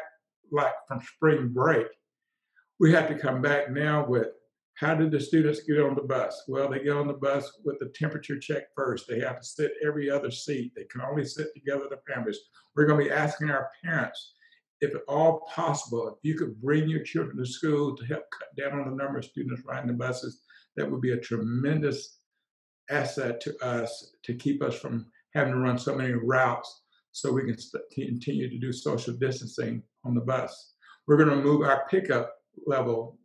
like 0.52 0.74
from 0.86 1.00
spring 1.00 1.48
break. 1.48 1.86
We 2.78 2.92
have 2.92 3.08
to 3.08 3.18
come 3.18 3.40
back 3.40 3.70
now 3.70 4.06
with 4.06 4.28
how 4.74 4.94
did 4.94 5.10
the 5.10 5.20
students 5.20 5.62
get 5.62 5.80
on 5.80 5.94
the 5.94 6.02
bus? 6.02 6.44
Well, 6.48 6.68
they 6.68 6.80
get 6.80 6.92
on 6.92 7.06
the 7.06 7.14
bus 7.14 7.50
with 7.64 7.78
the 7.78 7.90
temperature 7.94 8.38
check 8.38 8.64
first. 8.76 9.06
They 9.08 9.20
have 9.20 9.40
to 9.40 9.46
sit 9.46 9.72
every 9.84 10.10
other 10.10 10.30
seat. 10.30 10.72
They 10.76 10.84
can 10.84 11.00
only 11.00 11.24
sit 11.24 11.48
together, 11.54 11.84
the 11.88 11.98
families. 12.12 12.38
We're 12.74 12.86
going 12.86 13.00
to 13.00 13.06
be 13.06 13.10
asking 13.10 13.50
our 13.50 13.70
parents, 13.82 14.34
if 14.82 14.94
at 14.94 15.00
all 15.08 15.48
possible, 15.50 16.08
if 16.08 16.18
you 16.22 16.36
could 16.36 16.60
bring 16.60 16.90
your 16.90 17.02
children 17.02 17.38
to 17.38 17.46
school 17.46 17.96
to 17.96 18.04
help 18.04 18.24
cut 18.38 18.54
down 18.58 18.78
on 18.78 18.90
the 18.90 19.02
number 19.02 19.18
of 19.18 19.24
students 19.24 19.62
riding 19.64 19.88
the 19.88 19.94
buses, 19.94 20.42
that 20.76 20.90
would 20.90 21.00
be 21.00 21.12
a 21.12 21.20
tremendous 21.20 22.18
asset 22.90 23.40
to 23.40 23.56
us 23.64 24.12
to 24.24 24.34
keep 24.34 24.62
us 24.62 24.78
from 24.78 25.06
having 25.34 25.54
to 25.54 25.58
run 25.58 25.78
so 25.78 25.94
many 25.94 26.12
routes 26.12 26.82
so 27.12 27.32
we 27.32 27.44
can 27.44 27.56
continue 27.94 28.50
to 28.50 28.58
do 28.58 28.72
social 28.72 29.14
distancing 29.14 29.82
on 30.04 30.14
the 30.14 30.20
bus. 30.20 30.74
We're 31.06 31.16
going 31.16 31.30
to 31.30 31.36
move 31.36 31.62
our 31.62 31.86
pickup 31.88 32.35
level 32.66 33.18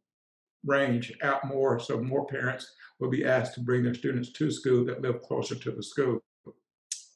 range 0.66 1.14
out 1.24 1.46
more 1.46 1.80
so 1.80 2.00
more 2.00 2.26
parents 2.28 2.74
will 3.00 3.10
be 3.10 3.26
asked 3.26 3.56
to 3.56 3.62
bring 3.62 3.84
their 3.84 3.94
students 3.94 4.32
to 4.32 4.52
school 4.52 4.86
that 4.86 5.02
live 5.02 5.22
closer 5.22 5.56
to 5.56 5.72
the 5.72 5.82
school. 5.82 6.20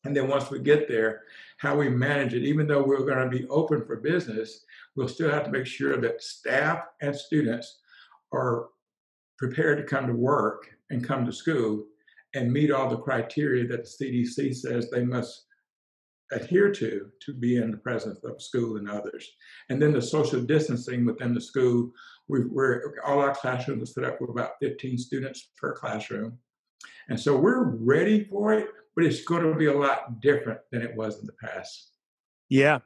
And 0.03 0.15
then 0.15 0.27
once 0.27 0.49
we 0.49 0.59
get 0.59 0.87
there, 0.87 1.23
how 1.57 1.75
we 1.75 1.89
manage 1.89 2.33
it, 2.33 2.43
even 2.43 2.67
though 2.67 2.83
we're 2.83 3.05
going 3.05 3.29
to 3.29 3.37
be 3.37 3.47
open 3.47 3.85
for 3.85 3.97
business, 3.97 4.65
we'll 4.95 5.07
still 5.07 5.31
have 5.31 5.45
to 5.45 5.51
make 5.51 5.65
sure 5.65 5.97
that 5.97 6.21
staff 6.21 6.83
and 7.01 7.15
students 7.15 7.79
are 8.33 8.67
prepared 9.37 9.77
to 9.77 9.83
come 9.83 10.07
to 10.07 10.13
work 10.13 10.69
and 10.89 11.05
come 11.05 11.25
to 11.25 11.31
school 11.31 11.85
and 12.33 12.51
meet 12.51 12.71
all 12.71 12.89
the 12.89 12.97
criteria 12.97 13.67
that 13.67 13.83
the 13.83 14.05
CDC 14.05 14.55
says 14.55 14.89
they 14.89 15.03
must 15.03 15.45
adhere 16.31 16.71
to 16.71 17.07
to 17.25 17.33
be 17.33 17.57
in 17.57 17.71
the 17.71 17.77
presence 17.77 18.19
of 18.23 18.41
school 18.41 18.77
and 18.77 18.89
others. 18.89 19.29
And 19.69 19.81
then 19.81 19.93
the 19.93 20.01
social 20.01 20.41
distancing 20.41 21.05
within 21.05 21.33
the 21.33 21.41
school, 21.41 21.91
we, 22.27 22.39
are 22.39 22.95
all 23.05 23.19
our 23.19 23.35
classrooms 23.35 23.83
are 23.83 23.93
set 23.93 24.03
up 24.03 24.19
with 24.19 24.29
about 24.29 24.51
15 24.61 24.97
students 24.97 25.51
per 25.57 25.73
classroom. 25.73 26.37
And 27.09 27.19
so 27.19 27.37
we're 27.37 27.75
ready 27.75 28.23
for 28.23 28.53
it, 28.53 28.67
but 28.95 29.05
it's 29.05 29.23
going 29.23 29.43
to 29.43 29.55
be 29.55 29.67
a 29.67 29.77
lot 29.77 30.19
different 30.21 30.59
than 30.71 30.81
it 30.81 30.95
was 30.95 31.19
in 31.19 31.25
the 31.25 31.33
past. 31.33 31.91
Yeah. 32.49 32.79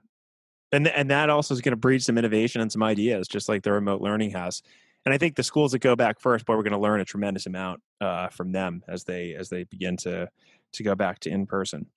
And, 0.71 0.87
and 0.87 1.09
that 1.09 1.29
also 1.29 1.53
is 1.53 1.61
going 1.61 1.71
to 1.71 1.77
breed 1.77 2.03
some 2.03 2.17
innovation 2.17 2.61
and 2.61 2.71
some 2.71 2.83
ideas, 2.83 3.27
just 3.27 3.49
like 3.49 3.63
the 3.63 3.71
remote 3.71 4.01
learning 4.01 4.31
has 4.31 4.61
and 5.05 5.13
I 5.13 5.17
think 5.17 5.35
the 5.35 5.43
schools 5.43 5.71
that 5.71 5.79
go 5.79 5.95
back 5.95 6.19
first, 6.19 6.45
boy, 6.45 6.55
we're 6.55 6.63
going 6.63 6.73
to 6.73 6.79
learn 6.79 6.99
a 6.99 7.05
tremendous 7.05 7.45
amount 7.45 7.81
uh, 8.01 8.27
from 8.29 8.51
them 8.51 8.83
as 8.87 9.05
they 9.05 9.33
as 9.33 9.49
they 9.49 9.63
begin 9.63 9.97
to 9.97 10.29
to 10.73 10.83
go 10.83 10.95
back 10.95 11.19
to 11.21 11.29
in 11.29 11.45
person. 11.45 11.87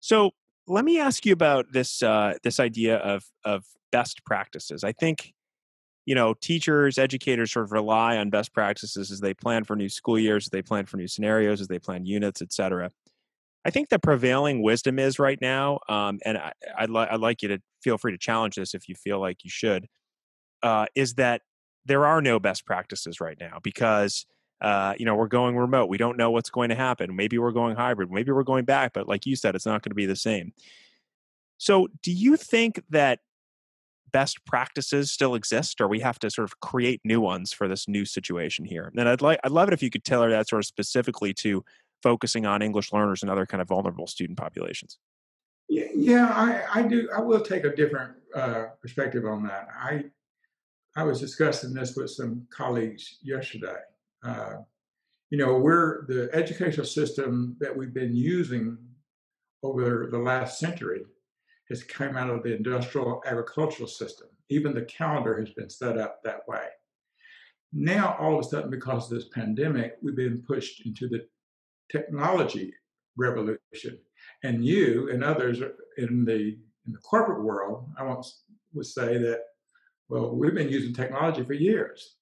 So 0.00 0.30
let 0.66 0.84
me 0.84 0.98
ask 1.00 1.26
you 1.26 1.32
about 1.32 1.72
this 1.72 2.02
uh, 2.02 2.34
this 2.42 2.60
idea 2.60 2.96
of 2.98 3.24
of 3.44 3.64
best 3.92 4.24
practices. 4.24 4.84
I 4.84 4.92
think 4.92 5.32
you 6.06 6.14
know 6.14 6.34
teachers, 6.34 6.98
educators 6.98 7.52
sort 7.52 7.66
of 7.66 7.72
rely 7.72 8.16
on 8.16 8.30
best 8.30 8.52
practices 8.52 9.10
as 9.10 9.20
they 9.20 9.34
plan 9.34 9.64
for 9.64 9.76
new 9.76 9.88
school 9.88 10.18
years, 10.18 10.46
as 10.46 10.50
they 10.50 10.62
plan 10.62 10.86
for 10.86 10.96
new 10.96 11.08
scenarios, 11.08 11.60
as 11.60 11.68
they 11.68 11.78
plan 11.78 12.06
units, 12.06 12.42
et 12.42 12.52
cetera. 12.52 12.90
I 13.64 13.70
think 13.70 13.90
the 13.90 13.98
prevailing 13.98 14.62
wisdom 14.62 14.98
is 14.98 15.18
right 15.18 15.38
now, 15.40 15.80
um, 15.88 16.18
and 16.24 16.38
I, 16.38 16.52
would 16.80 16.90
li- 16.90 17.08
I'd 17.10 17.20
like 17.20 17.42
you 17.42 17.48
to 17.48 17.58
feel 17.82 17.98
free 17.98 18.12
to 18.12 18.18
challenge 18.18 18.56
this 18.56 18.74
if 18.74 18.88
you 18.88 18.94
feel 18.94 19.20
like 19.20 19.44
you 19.44 19.50
should, 19.50 19.86
uh, 20.62 20.86
is 20.94 21.14
that 21.14 21.42
there 21.84 22.06
are 22.06 22.22
no 22.22 22.38
best 22.40 22.66
practices 22.66 23.20
right 23.20 23.36
now 23.38 23.58
because 23.62 24.26
uh, 24.60 24.94
you 24.98 25.04
know 25.04 25.14
we're 25.14 25.28
going 25.28 25.56
remote 25.56 25.88
we 25.88 25.98
don't 25.98 26.16
know 26.16 26.30
what's 26.30 26.50
going 26.50 26.68
to 26.68 26.74
happen 26.74 27.14
maybe 27.14 27.38
we're 27.38 27.50
going 27.50 27.76
hybrid 27.76 28.10
maybe 28.10 28.30
we're 28.30 28.42
going 28.42 28.64
back 28.64 28.92
but 28.92 29.08
like 29.08 29.26
you 29.26 29.36
said 29.36 29.54
it's 29.54 29.66
not 29.66 29.82
going 29.82 29.90
to 29.90 29.94
be 29.94 30.06
the 30.06 30.16
same. 30.16 30.52
So 31.58 31.88
do 32.02 32.10
you 32.10 32.36
think 32.36 32.82
that 32.90 33.20
best 34.12 34.44
practices 34.44 35.10
still 35.12 35.34
exist 35.34 35.80
or 35.80 35.86
we 35.86 36.00
have 36.00 36.18
to 36.18 36.30
sort 36.30 36.44
of 36.44 36.58
create 36.60 37.00
new 37.04 37.20
ones 37.20 37.52
for 37.52 37.68
this 37.68 37.86
new 37.86 38.04
situation 38.04 38.64
here? 38.64 38.92
And 38.96 39.08
i'd 39.08 39.22
like 39.22 39.40
i'd 39.44 39.52
love 39.52 39.68
it 39.68 39.74
if 39.74 39.82
you 39.82 39.90
could 39.90 40.04
tailor 40.04 40.30
that 40.30 40.48
sort 40.48 40.60
of 40.60 40.66
specifically 40.66 41.32
to 41.34 41.64
focusing 42.02 42.46
on 42.46 42.62
english 42.62 42.92
learners 42.92 43.22
and 43.22 43.30
other 43.30 43.46
kind 43.46 43.60
of 43.60 43.68
vulnerable 43.68 44.06
student 44.06 44.38
populations. 44.38 44.98
Yeah, 45.68 45.84
yeah 45.94 46.26
I, 46.74 46.80
I 46.80 46.82
do 46.82 47.08
i 47.16 47.20
will 47.20 47.40
take 47.40 47.64
a 47.64 47.74
different 47.74 48.14
uh, 48.34 48.66
perspective 48.80 49.24
on 49.24 49.42
that. 49.44 49.68
I 49.78 50.04
I 50.96 51.04
was 51.04 51.20
discussing 51.20 51.72
this 51.72 51.94
with 51.96 52.10
some 52.10 52.46
colleagues 52.50 53.18
yesterday. 53.22 53.76
Uh, 54.24 54.56
you 55.30 55.38
know, 55.38 55.56
we're 55.58 56.06
the 56.06 56.28
educational 56.32 56.86
system 56.86 57.56
that 57.60 57.76
we've 57.76 57.94
been 57.94 58.14
using 58.14 58.76
over 59.62 60.08
the 60.10 60.18
last 60.18 60.58
century 60.58 61.02
has 61.68 61.84
come 61.84 62.16
out 62.16 62.30
of 62.30 62.42
the 62.42 62.54
industrial 62.54 63.22
agricultural 63.26 63.88
system. 63.88 64.26
Even 64.48 64.74
the 64.74 64.82
calendar 64.82 65.38
has 65.38 65.50
been 65.50 65.70
set 65.70 65.96
up 65.96 66.20
that 66.24 66.40
way. 66.48 66.66
Now, 67.72 68.16
all 68.18 68.34
of 68.34 68.44
a 68.44 68.48
sudden, 68.48 68.70
because 68.70 69.04
of 69.04 69.16
this 69.16 69.28
pandemic, 69.28 69.94
we've 70.02 70.16
been 70.16 70.42
pushed 70.42 70.84
into 70.84 71.08
the 71.08 71.26
technology 71.90 72.74
revolution. 73.16 73.98
And 74.42 74.64
you 74.64 75.10
and 75.12 75.22
others 75.22 75.60
in 75.98 76.24
the 76.24 76.58
in 76.86 76.92
the 76.92 76.98
corporate 76.98 77.44
world, 77.44 77.88
I 77.96 78.02
want 78.02 78.26
would 78.72 78.86
say 78.86 79.18
that 79.18 79.40
well, 80.08 80.34
we've 80.34 80.54
been 80.54 80.68
using 80.68 80.92
technology 80.92 81.44
for 81.44 81.52
years. 81.52 82.16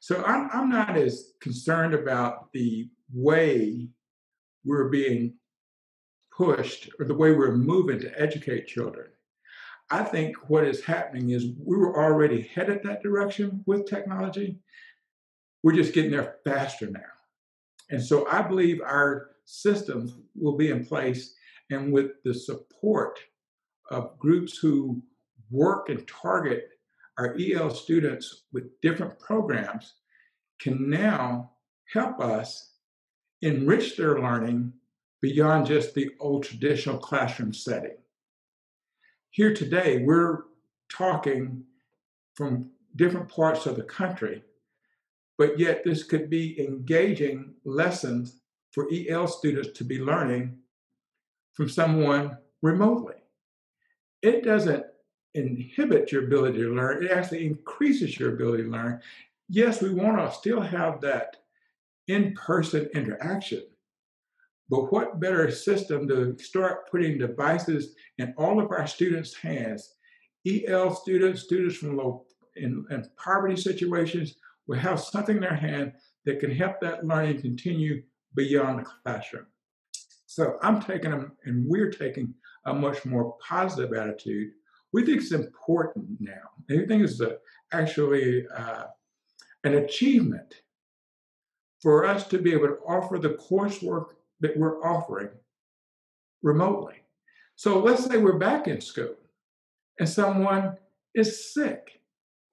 So 0.00 0.22
I'm, 0.24 0.48
I'm 0.52 0.70
not 0.70 0.96
as 0.96 1.32
concerned 1.40 1.94
about 1.94 2.52
the 2.52 2.88
way 3.12 3.88
we're 4.64 4.88
being 4.88 5.34
pushed 6.36 6.90
or 6.98 7.06
the 7.06 7.14
way 7.14 7.32
we're 7.32 7.56
moving 7.56 7.98
to 8.00 8.20
educate 8.20 8.68
children. 8.68 9.06
I 9.90 10.04
think 10.04 10.36
what 10.48 10.64
is 10.64 10.84
happening 10.84 11.30
is 11.30 11.46
we 11.58 11.76
were 11.76 12.00
already 12.00 12.42
headed 12.42 12.80
that 12.84 13.02
direction 13.02 13.62
with 13.66 13.86
technology. 13.86 14.58
We're 15.62 15.72
just 15.72 15.94
getting 15.94 16.10
there 16.10 16.36
faster 16.44 16.86
now. 16.90 17.00
And 17.90 18.02
so 18.02 18.28
I 18.28 18.42
believe 18.42 18.80
our 18.82 19.30
systems 19.46 20.14
will 20.34 20.56
be 20.56 20.70
in 20.70 20.84
place 20.84 21.34
and 21.70 21.92
with 21.92 22.22
the 22.22 22.34
support 22.34 23.18
of 23.90 24.18
groups 24.18 24.58
who 24.58 25.02
work 25.50 25.88
and 25.88 26.06
target 26.06 26.68
our 27.18 27.36
EL 27.38 27.70
students 27.70 28.44
with 28.52 28.80
different 28.80 29.18
programs 29.18 29.94
can 30.60 30.88
now 30.88 31.50
help 31.92 32.20
us 32.20 32.72
enrich 33.42 33.96
their 33.96 34.20
learning 34.20 34.72
beyond 35.20 35.66
just 35.66 35.94
the 35.94 36.10
old 36.20 36.44
traditional 36.44 36.98
classroom 36.98 37.52
setting. 37.52 37.96
Here 39.30 39.52
today, 39.52 40.04
we're 40.04 40.44
talking 40.90 41.64
from 42.34 42.70
different 42.96 43.28
parts 43.28 43.66
of 43.66 43.76
the 43.76 43.82
country 43.82 44.42
but 45.38 45.58
yet 45.58 45.84
this 45.84 46.02
could 46.02 46.28
be 46.28 46.60
engaging 46.60 47.54
lessons 47.64 48.40
for 48.72 48.88
EL 48.92 49.28
students 49.28 49.78
to 49.78 49.84
be 49.84 50.00
learning 50.00 50.58
from 51.54 51.68
someone 51.68 52.36
remotely. 52.60 53.14
It 54.20 54.44
doesn't 54.44 54.84
inhibit 55.38 56.12
your 56.12 56.24
ability 56.24 56.58
to 56.58 56.74
learn, 56.74 57.04
it 57.04 57.10
actually 57.10 57.46
increases 57.46 58.18
your 58.18 58.34
ability 58.34 58.64
to 58.64 58.70
learn. 58.70 59.00
Yes, 59.48 59.80
we 59.80 59.92
want 59.92 60.18
to 60.18 60.36
still 60.36 60.60
have 60.60 61.00
that 61.00 61.36
in 62.06 62.34
person 62.34 62.88
interaction, 62.94 63.62
but 64.68 64.92
what 64.92 65.20
better 65.20 65.50
system 65.50 66.08
to 66.08 66.36
start 66.38 66.90
putting 66.90 67.18
devices 67.18 67.94
in 68.18 68.34
all 68.36 68.60
of 68.60 68.70
our 68.70 68.86
students' 68.86 69.34
hands? 69.34 69.94
EL 70.46 70.94
students, 70.94 71.42
students 71.42 71.76
from 71.76 71.96
low 71.96 72.24
in, 72.56 72.84
in 72.90 73.04
poverty 73.16 73.56
situations 73.56 74.34
will 74.66 74.78
have 74.78 75.00
something 75.00 75.36
in 75.36 75.42
their 75.42 75.54
hand 75.54 75.92
that 76.24 76.40
can 76.40 76.50
help 76.50 76.80
that 76.80 77.04
learning 77.04 77.40
continue 77.40 78.02
beyond 78.34 78.80
the 78.80 78.84
classroom. 78.84 79.46
So 80.26 80.58
I'm 80.62 80.80
taking 80.80 81.10
them, 81.10 81.32
and 81.44 81.64
we're 81.66 81.90
taking 81.90 82.34
a 82.66 82.74
much 82.74 83.04
more 83.04 83.36
positive 83.46 83.92
attitude. 83.94 84.50
We 84.92 85.04
think 85.04 85.18
it's 85.18 85.32
important 85.32 86.20
now. 86.20 86.32
We 86.68 86.86
think 86.86 87.02
it's 87.02 87.20
a, 87.20 87.36
actually 87.72 88.46
uh, 88.56 88.84
an 89.64 89.74
achievement 89.74 90.62
for 91.82 92.04
us 92.04 92.26
to 92.28 92.38
be 92.38 92.52
able 92.52 92.68
to 92.68 92.78
offer 92.86 93.18
the 93.18 93.30
coursework 93.50 94.06
that 94.40 94.56
we're 94.56 94.82
offering 94.82 95.30
remotely. 96.42 96.94
So 97.56 97.80
let's 97.80 98.04
say 98.04 98.18
we're 98.18 98.38
back 98.38 98.68
in 98.68 98.80
school 98.80 99.16
and 99.98 100.08
someone 100.08 100.76
is 101.14 101.52
sick, 101.52 102.00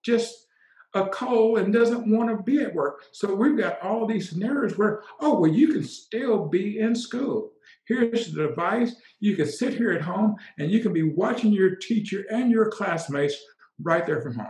just 0.04 0.48
a 0.94 1.08
cold 1.08 1.60
and 1.60 1.74
doesn't 1.74 2.10
want 2.10 2.30
to 2.30 2.44
be 2.44 2.62
at 2.62 2.74
work. 2.74 3.04
So 3.12 3.36
we've 3.36 3.58
got 3.58 3.82
all 3.82 4.08
these 4.08 4.30
scenarios 4.30 4.78
where, 4.78 5.04
oh, 5.20 5.40
well, 5.40 5.52
you 5.52 5.68
can 5.68 5.84
still 5.84 6.46
be 6.48 6.80
in 6.80 6.96
school. 6.96 7.52
Here's 7.88 8.32
the 8.32 8.48
device. 8.48 8.96
You 9.20 9.36
can 9.36 9.48
sit 9.48 9.76
here 9.76 9.92
at 9.92 10.02
home 10.02 10.36
and 10.58 10.72
you 10.72 10.80
can 10.80 10.94
be 10.94 11.04
watching 11.04 11.52
your 11.52 11.76
teacher 11.76 12.26
and 12.32 12.52
your 12.52 12.70
classmates 12.70 13.36
right 13.82 14.06
there 14.06 14.22
from 14.22 14.36
home. 14.36 14.48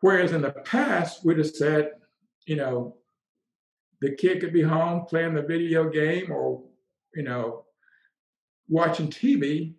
Whereas 0.00 0.32
in 0.32 0.42
the 0.42 0.50
past, 0.50 1.24
we'd 1.24 1.38
have 1.38 1.46
said, 1.48 1.92
you 2.46 2.56
know, 2.56 2.96
the 4.00 4.14
kid 4.14 4.40
could 4.40 4.52
be 4.52 4.62
home 4.62 5.06
playing 5.06 5.34
the 5.34 5.42
video 5.42 5.88
game 5.88 6.30
or, 6.30 6.62
you 7.14 7.22
know, 7.22 7.64
watching 8.68 9.08
TV, 9.08 9.74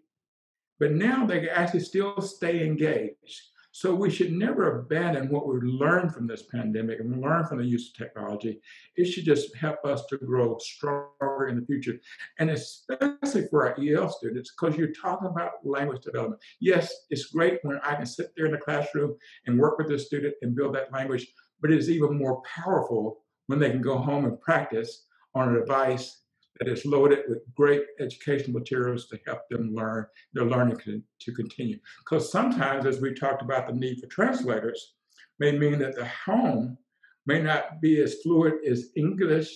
but 0.80 0.92
now 0.92 1.26
they 1.26 1.40
can 1.40 1.50
actually 1.50 1.82
still 1.82 2.20
stay 2.22 2.66
engaged. 2.66 3.42
So 3.78 3.94
we 3.94 4.10
should 4.10 4.34
never 4.34 4.80
abandon 4.80 5.30
what 5.30 5.48
we've 5.48 5.62
learned 5.62 6.12
from 6.12 6.26
this 6.26 6.42
pandemic 6.52 7.00
and 7.00 7.22
learn 7.22 7.46
from 7.46 7.60
the 7.60 7.64
use 7.64 7.92
of 7.92 7.96
technology. 7.96 8.60
It 8.96 9.06
should 9.06 9.24
just 9.24 9.56
help 9.56 9.86
us 9.86 10.04
to 10.08 10.18
grow 10.18 10.58
stronger 10.58 11.46
in 11.48 11.60
the 11.60 11.66
future. 11.68 12.00
And 12.40 12.50
especially 12.50 13.48
for 13.52 13.68
our 13.68 13.76
EL 13.80 14.10
students, 14.10 14.52
because 14.52 14.80
you're 14.80 14.94
talking 15.00 15.28
about 15.28 15.64
language 15.64 16.02
development. 16.02 16.42
Yes, 16.60 16.92
it's 17.12 17.26
great 17.26 17.60
when 17.62 17.80
I 17.84 17.94
can 17.94 18.08
sit 18.08 18.32
there 18.36 18.48
in 18.48 18.54
the 18.54 18.58
classroom 18.58 19.16
and 19.46 19.60
work 19.60 19.78
with 19.78 19.90
the 19.90 20.00
student 20.00 20.34
and 20.42 20.56
build 20.56 20.74
that 20.74 20.92
language, 20.92 21.28
but 21.62 21.70
it 21.70 21.78
is 21.78 21.92
even 21.92 22.18
more 22.18 22.42
powerful 22.42 23.20
when 23.46 23.60
they 23.60 23.70
can 23.70 23.84
go 23.84 24.00
home 24.00 24.26
and 24.26 24.42
practice 24.42 25.06
on 25.36 25.56
a 25.56 25.60
device 25.60 26.24
that 26.60 26.68
is 26.68 26.86
loaded 26.86 27.20
with 27.28 27.40
great 27.56 27.84
educational 28.00 28.60
materials 28.60 29.08
to 29.08 29.20
help 29.26 29.42
them 29.50 29.74
learn, 29.74 30.06
their 30.34 30.46
learning 30.46 31.04
to 31.20 31.32
continue. 31.34 31.80
Because 32.00 32.32
sometimes, 32.32 32.86
as 32.86 33.02
we 33.02 33.14
talked 33.14 33.42
about 33.42 33.68
the 33.68 33.74
need 33.74 34.00
for 34.00 34.08
translators, 34.08 34.96
may 35.40 35.52
mean 35.52 35.80
that 35.80 35.96
the 35.96 36.06
home 36.26 36.78
may 37.26 37.42
not 37.42 37.82
be 37.82 38.02
as 38.02 38.22
fluid 38.24 38.56
as 38.66 38.90
English 38.96 39.50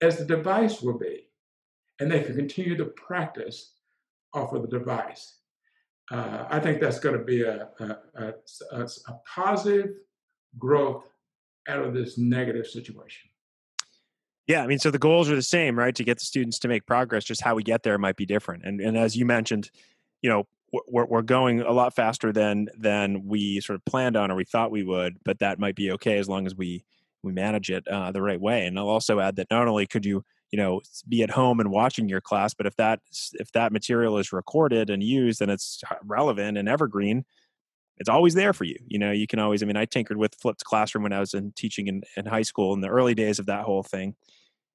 as 0.00 0.18
the 0.18 0.24
device 0.24 0.82
will 0.82 0.98
be. 0.98 1.28
And 2.00 2.10
they 2.10 2.22
can 2.22 2.36
continue 2.36 2.76
to 2.76 2.86
practice 2.86 3.74
off 4.34 4.52
of 4.52 4.62
the 4.62 4.78
device. 4.78 5.38
Uh, 6.10 6.46
I 6.48 6.60
think 6.60 6.80
that's 6.80 7.00
going 7.00 7.18
to 7.18 7.24
be 7.24 7.42
a, 7.42 7.68
a, 7.80 8.32
a, 8.72 8.82
a 8.82 9.12
positive 9.34 9.90
growth 10.58 11.04
out 11.68 11.84
of 11.84 11.94
this 11.94 12.16
negative 12.18 12.66
situation. 12.66 13.30
Yeah, 14.46 14.62
I 14.62 14.66
mean, 14.66 14.78
so 14.78 14.90
the 14.90 14.98
goals 14.98 15.28
are 15.28 15.34
the 15.34 15.42
same, 15.42 15.78
right? 15.78 15.94
To 15.94 16.04
get 16.04 16.18
the 16.18 16.24
students 16.24 16.58
to 16.60 16.68
make 16.68 16.86
progress, 16.86 17.24
just 17.24 17.42
how 17.42 17.54
we 17.54 17.62
get 17.64 17.82
there 17.82 17.98
might 17.98 18.16
be 18.16 18.26
different. 18.26 18.64
And 18.64 18.80
and 18.80 18.96
as 18.96 19.16
you 19.16 19.26
mentioned, 19.26 19.70
you 20.22 20.30
know, 20.30 20.44
we're 20.88 21.06
we're 21.06 21.22
going 21.22 21.60
a 21.60 21.72
lot 21.72 21.94
faster 21.94 22.32
than 22.32 22.68
than 22.78 23.26
we 23.26 23.60
sort 23.60 23.76
of 23.76 23.84
planned 23.84 24.16
on 24.16 24.30
or 24.30 24.36
we 24.36 24.44
thought 24.44 24.70
we 24.70 24.84
would, 24.84 25.16
but 25.24 25.40
that 25.40 25.58
might 25.58 25.74
be 25.74 25.90
okay 25.92 26.18
as 26.18 26.28
long 26.28 26.46
as 26.46 26.54
we 26.54 26.84
we 27.22 27.32
manage 27.32 27.70
it 27.70 27.86
uh, 27.88 28.12
the 28.12 28.22
right 28.22 28.40
way. 28.40 28.66
And 28.66 28.78
I'll 28.78 28.88
also 28.88 29.18
add 29.18 29.36
that 29.36 29.48
not 29.50 29.66
only 29.66 29.86
could 29.86 30.04
you 30.06 30.22
you 30.52 30.58
know 30.58 30.80
be 31.08 31.22
at 31.24 31.30
home 31.30 31.58
and 31.58 31.70
watching 31.72 32.08
your 32.08 32.20
class, 32.20 32.54
but 32.54 32.66
if 32.66 32.76
that 32.76 33.00
if 33.34 33.50
that 33.52 33.72
material 33.72 34.16
is 34.18 34.32
recorded 34.32 34.90
and 34.90 35.02
used 35.02 35.42
and 35.42 35.50
it's 35.50 35.82
relevant 36.04 36.56
and 36.56 36.68
evergreen, 36.68 37.24
it's 37.98 38.08
always 38.08 38.34
there 38.34 38.52
for 38.52 38.64
you. 38.64 38.76
You 38.86 38.98
know, 38.98 39.10
you 39.12 39.26
can 39.26 39.38
always, 39.38 39.62
I 39.62 39.66
mean, 39.66 39.76
I 39.76 39.86
tinkered 39.86 40.18
with 40.18 40.34
flipped 40.34 40.64
classroom 40.64 41.02
when 41.04 41.12
I 41.12 41.20
was 41.20 41.34
in 41.34 41.52
teaching 41.56 41.86
in, 41.86 42.02
in 42.16 42.26
high 42.26 42.42
school 42.42 42.74
in 42.74 42.80
the 42.80 42.88
early 42.88 43.14
days 43.14 43.38
of 43.38 43.46
that 43.46 43.64
whole 43.64 43.82
thing. 43.82 44.14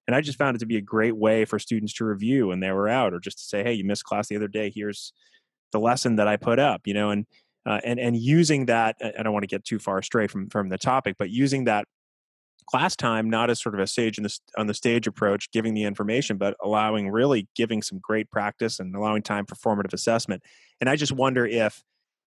And 0.07 0.15
I 0.15 0.21
just 0.21 0.37
found 0.37 0.55
it 0.55 0.59
to 0.59 0.65
be 0.65 0.77
a 0.77 0.81
great 0.81 1.15
way 1.15 1.45
for 1.45 1.59
students 1.59 1.93
to 1.93 2.05
review 2.05 2.47
when 2.47 2.59
they 2.59 2.71
were 2.71 2.89
out 2.89 3.13
or 3.13 3.19
just 3.19 3.37
to 3.37 3.43
say, 3.43 3.63
hey, 3.63 3.73
you 3.73 3.83
missed 3.83 4.03
class 4.03 4.27
the 4.27 4.35
other 4.35 4.47
day. 4.47 4.71
Here's 4.73 5.13
the 5.71 5.79
lesson 5.79 6.17
that 6.17 6.27
I 6.27 6.37
put 6.37 6.59
up, 6.59 6.81
you 6.85 6.93
know, 6.93 7.11
and, 7.11 7.25
uh, 7.65 7.79
and, 7.83 7.99
and 7.99 8.17
using 8.17 8.65
that, 8.65 8.95
I 9.01 9.23
don't 9.23 9.33
want 9.33 9.43
to 9.43 9.47
get 9.47 9.63
too 9.63 9.79
far 9.79 9.99
astray 9.99 10.27
from, 10.27 10.49
from 10.49 10.69
the 10.69 10.77
topic, 10.77 11.15
but 11.19 11.29
using 11.29 11.65
that 11.65 11.85
class 12.65 12.95
time 12.95 13.29
not 13.29 13.49
as 13.49 13.61
sort 13.61 13.75
of 13.75 13.81
a 13.81 13.87
stage 13.87 14.17
in 14.17 14.23
the, 14.23 14.39
on 14.57 14.67
the 14.67 14.73
stage 14.73 15.07
approach, 15.07 15.51
giving 15.51 15.73
the 15.73 15.83
information, 15.83 16.37
but 16.37 16.55
allowing 16.63 17.09
really 17.09 17.47
giving 17.55 17.81
some 17.81 17.99
great 17.99 18.29
practice 18.31 18.79
and 18.79 18.95
allowing 18.95 19.21
time 19.21 19.45
for 19.45 19.55
formative 19.55 19.93
assessment. 19.93 20.41
And 20.79 20.89
I 20.89 20.95
just 20.95 21.11
wonder 21.11 21.45
if, 21.45 21.83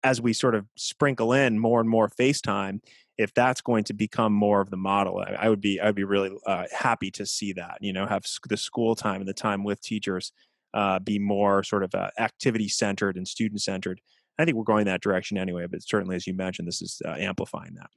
as 0.04 0.22
we 0.22 0.32
sort 0.32 0.56
of 0.56 0.66
sprinkle 0.78 1.34
in 1.34 1.60
more 1.60 1.82
and 1.82 1.90
more 1.90 2.10
FaceTime, 2.10 2.80
if 3.20 3.34
that's 3.34 3.60
going 3.60 3.84
to 3.84 3.94
become 3.94 4.32
more 4.32 4.62
of 4.62 4.70
the 4.70 4.78
model, 4.78 5.20
I, 5.20 5.34
I 5.34 5.50
would 5.50 5.60
be 5.60 5.80
I'd 5.80 5.94
be 5.94 6.06
really 6.06 6.32
uh, 6.48 6.66
happy 6.72 7.12
to 7.12 7.26
see 7.26 7.52
that. 7.54 7.78
You 7.82 7.92
know, 7.92 8.06
have 8.08 8.24
the 8.48 8.58
school 8.58 8.96
time 8.96 9.20
and 9.20 9.28
the 9.28 9.34
time 9.34 9.66
with 9.66 9.82
teachers 9.82 10.32
uh, 10.74 11.00
be 11.00 11.20
more 11.20 11.62
sort 11.64 11.84
of 11.84 11.94
uh, 11.94 12.12
activity 12.18 12.70
centered 12.70 13.18
and 13.18 13.28
student 13.28 13.62
centered. 13.62 14.00
I 14.40 14.46
think 14.46 14.56
we're 14.56 14.64
going 14.64 14.86
that 14.86 15.02
direction 15.02 15.38
anyway, 15.38 15.68
but 15.70 15.84
certainly, 15.84 16.16
as 16.16 16.26
you 16.26 16.34
mentioned, 16.34 16.68
this 16.68 16.82
is 16.82 17.02
uh, 17.06 17.16
amplifying 17.20 17.76
that. 17.76 17.90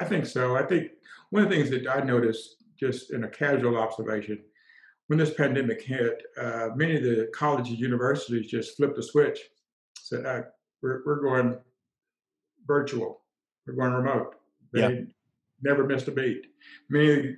I 0.00 0.04
think 0.04 0.26
so. 0.26 0.54
I 0.54 0.64
think 0.64 0.90
one 1.30 1.42
of 1.42 1.48
the 1.48 1.56
things 1.56 1.70
that 1.70 1.88
I 1.88 2.02
noticed, 2.04 2.56
just 2.78 3.12
in 3.12 3.24
a 3.24 3.28
casual 3.28 3.78
observation, 3.78 4.38
when 5.06 5.18
this 5.18 5.32
pandemic 5.32 5.80
hit, 5.82 6.22
uh, 6.38 6.68
many 6.74 6.96
of 6.96 7.02
the 7.02 7.30
colleges, 7.34 7.70
and 7.70 7.80
universities 7.80 8.50
just 8.50 8.76
flipped 8.76 8.98
a 8.98 9.02
switch, 9.02 9.38
said, 9.98 10.44
we're, 10.82 11.02
we're 11.06 11.22
going 11.22 11.56
virtual. 12.66 13.22
We're 13.66 13.74
going 13.74 13.92
remote. 13.92 14.36
They 14.72 14.80
yeah. 14.80 15.00
never 15.62 15.84
missed 15.84 16.08
a 16.08 16.12
beat. 16.12 16.46
Many 16.88 17.36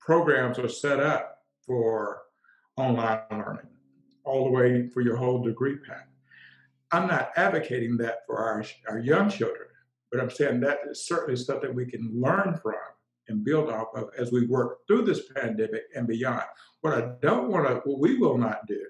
programs 0.00 0.58
are 0.58 0.68
set 0.68 1.00
up 1.00 1.38
for 1.66 2.22
online 2.76 3.20
learning, 3.30 3.68
all 4.24 4.44
the 4.44 4.50
way 4.50 4.88
for 4.88 5.00
your 5.00 5.16
whole 5.16 5.42
degree 5.42 5.76
path. 5.76 6.06
I'm 6.92 7.08
not 7.08 7.30
advocating 7.36 7.96
that 7.98 8.18
for 8.26 8.38
our, 8.38 8.64
our 8.88 8.98
young 8.98 9.28
children, 9.28 9.68
but 10.10 10.20
I'm 10.20 10.30
saying 10.30 10.60
that 10.60 10.80
is 10.90 11.06
certainly 11.06 11.36
stuff 11.36 11.62
that 11.62 11.74
we 11.74 11.86
can 11.86 12.10
learn 12.14 12.58
from 12.62 12.74
and 13.28 13.44
build 13.44 13.70
off 13.70 13.88
of 13.94 14.10
as 14.18 14.30
we 14.30 14.46
work 14.46 14.86
through 14.86 15.02
this 15.02 15.32
pandemic 15.34 15.84
and 15.96 16.06
beyond. 16.06 16.44
What 16.82 16.94
I 16.94 17.12
don't 17.22 17.50
want 17.50 17.66
to, 17.66 17.76
what 17.88 18.00
we 18.00 18.18
will 18.18 18.36
not 18.36 18.66
do 18.66 18.84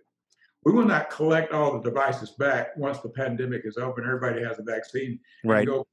we 0.65 0.73
will 0.73 0.87
not 0.87 1.11
collect 1.11 1.53
all 1.53 1.79
the 1.79 1.91
devices 1.91 2.31
back 2.31 2.77
once 2.77 2.99
the 3.01 3.09
pandemic 3.11 3.63
is 3.65 3.77
over 3.77 4.01
and 4.01 4.11
everybody 4.11 4.43
has 4.43 4.59
a 4.59 4.63
vaccine. 4.63 5.21
Right. 5.45 5.67
Go 5.67 5.87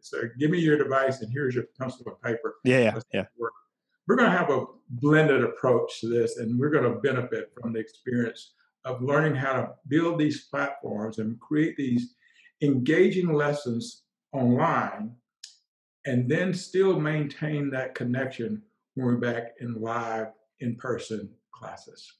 so 0.00 0.22
give 0.38 0.50
me 0.50 0.58
your 0.58 0.78
device 0.78 1.20
and 1.20 1.32
here's 1.32 1.54
your 1.54 1.64
pencil 1.78 2.04
and 2.06 2.20
paper. 2.20 2.56
Yeah, 2.64 2.78
yeah, 2.78 3.00
yeah. 3.12 3.24
We're 4.06 4.16
going 4.16 4.30
to 4.30 4.36
have 4.36 4.50
a 4.50 4.66
blended 4.90 5.42
approach 5.42 6.00
to 6.00 6.08
this, 6.08 6.36
and 6.36 6.58
we're 6.58 6.70
going 6.70 6.84
to 6.84 7.00
benefit 7.00 7.52
from 7.58 7.72
the 7.72 7.80
experience 7.80 8.52
of 8.84 9.02
learning 9.02 9.34
how 9.34 9.54
to 9.54 9.70
build 9.88 10.18
these 10.18 10.44
platforms 10.48 11.18
and 11.18 11.40
create 11.40 11.74
these 11.76 12.14
engaging 12.62 13.32
lessons 13.32 14.02
online, 14.32 15.14
and 16.04 16.28
then 16.28 16.52
still 16.52 17.00
maintain 17.00 17.70
that 17.70 17.94
connection 17.94 18.62
when 18.94 19.06
we're 19.06 19.16
back 19.16 19.54
in 19.60 19.80
live, 19.80 20.28
in-person 20.60 21.30
classes. 21.52 22.12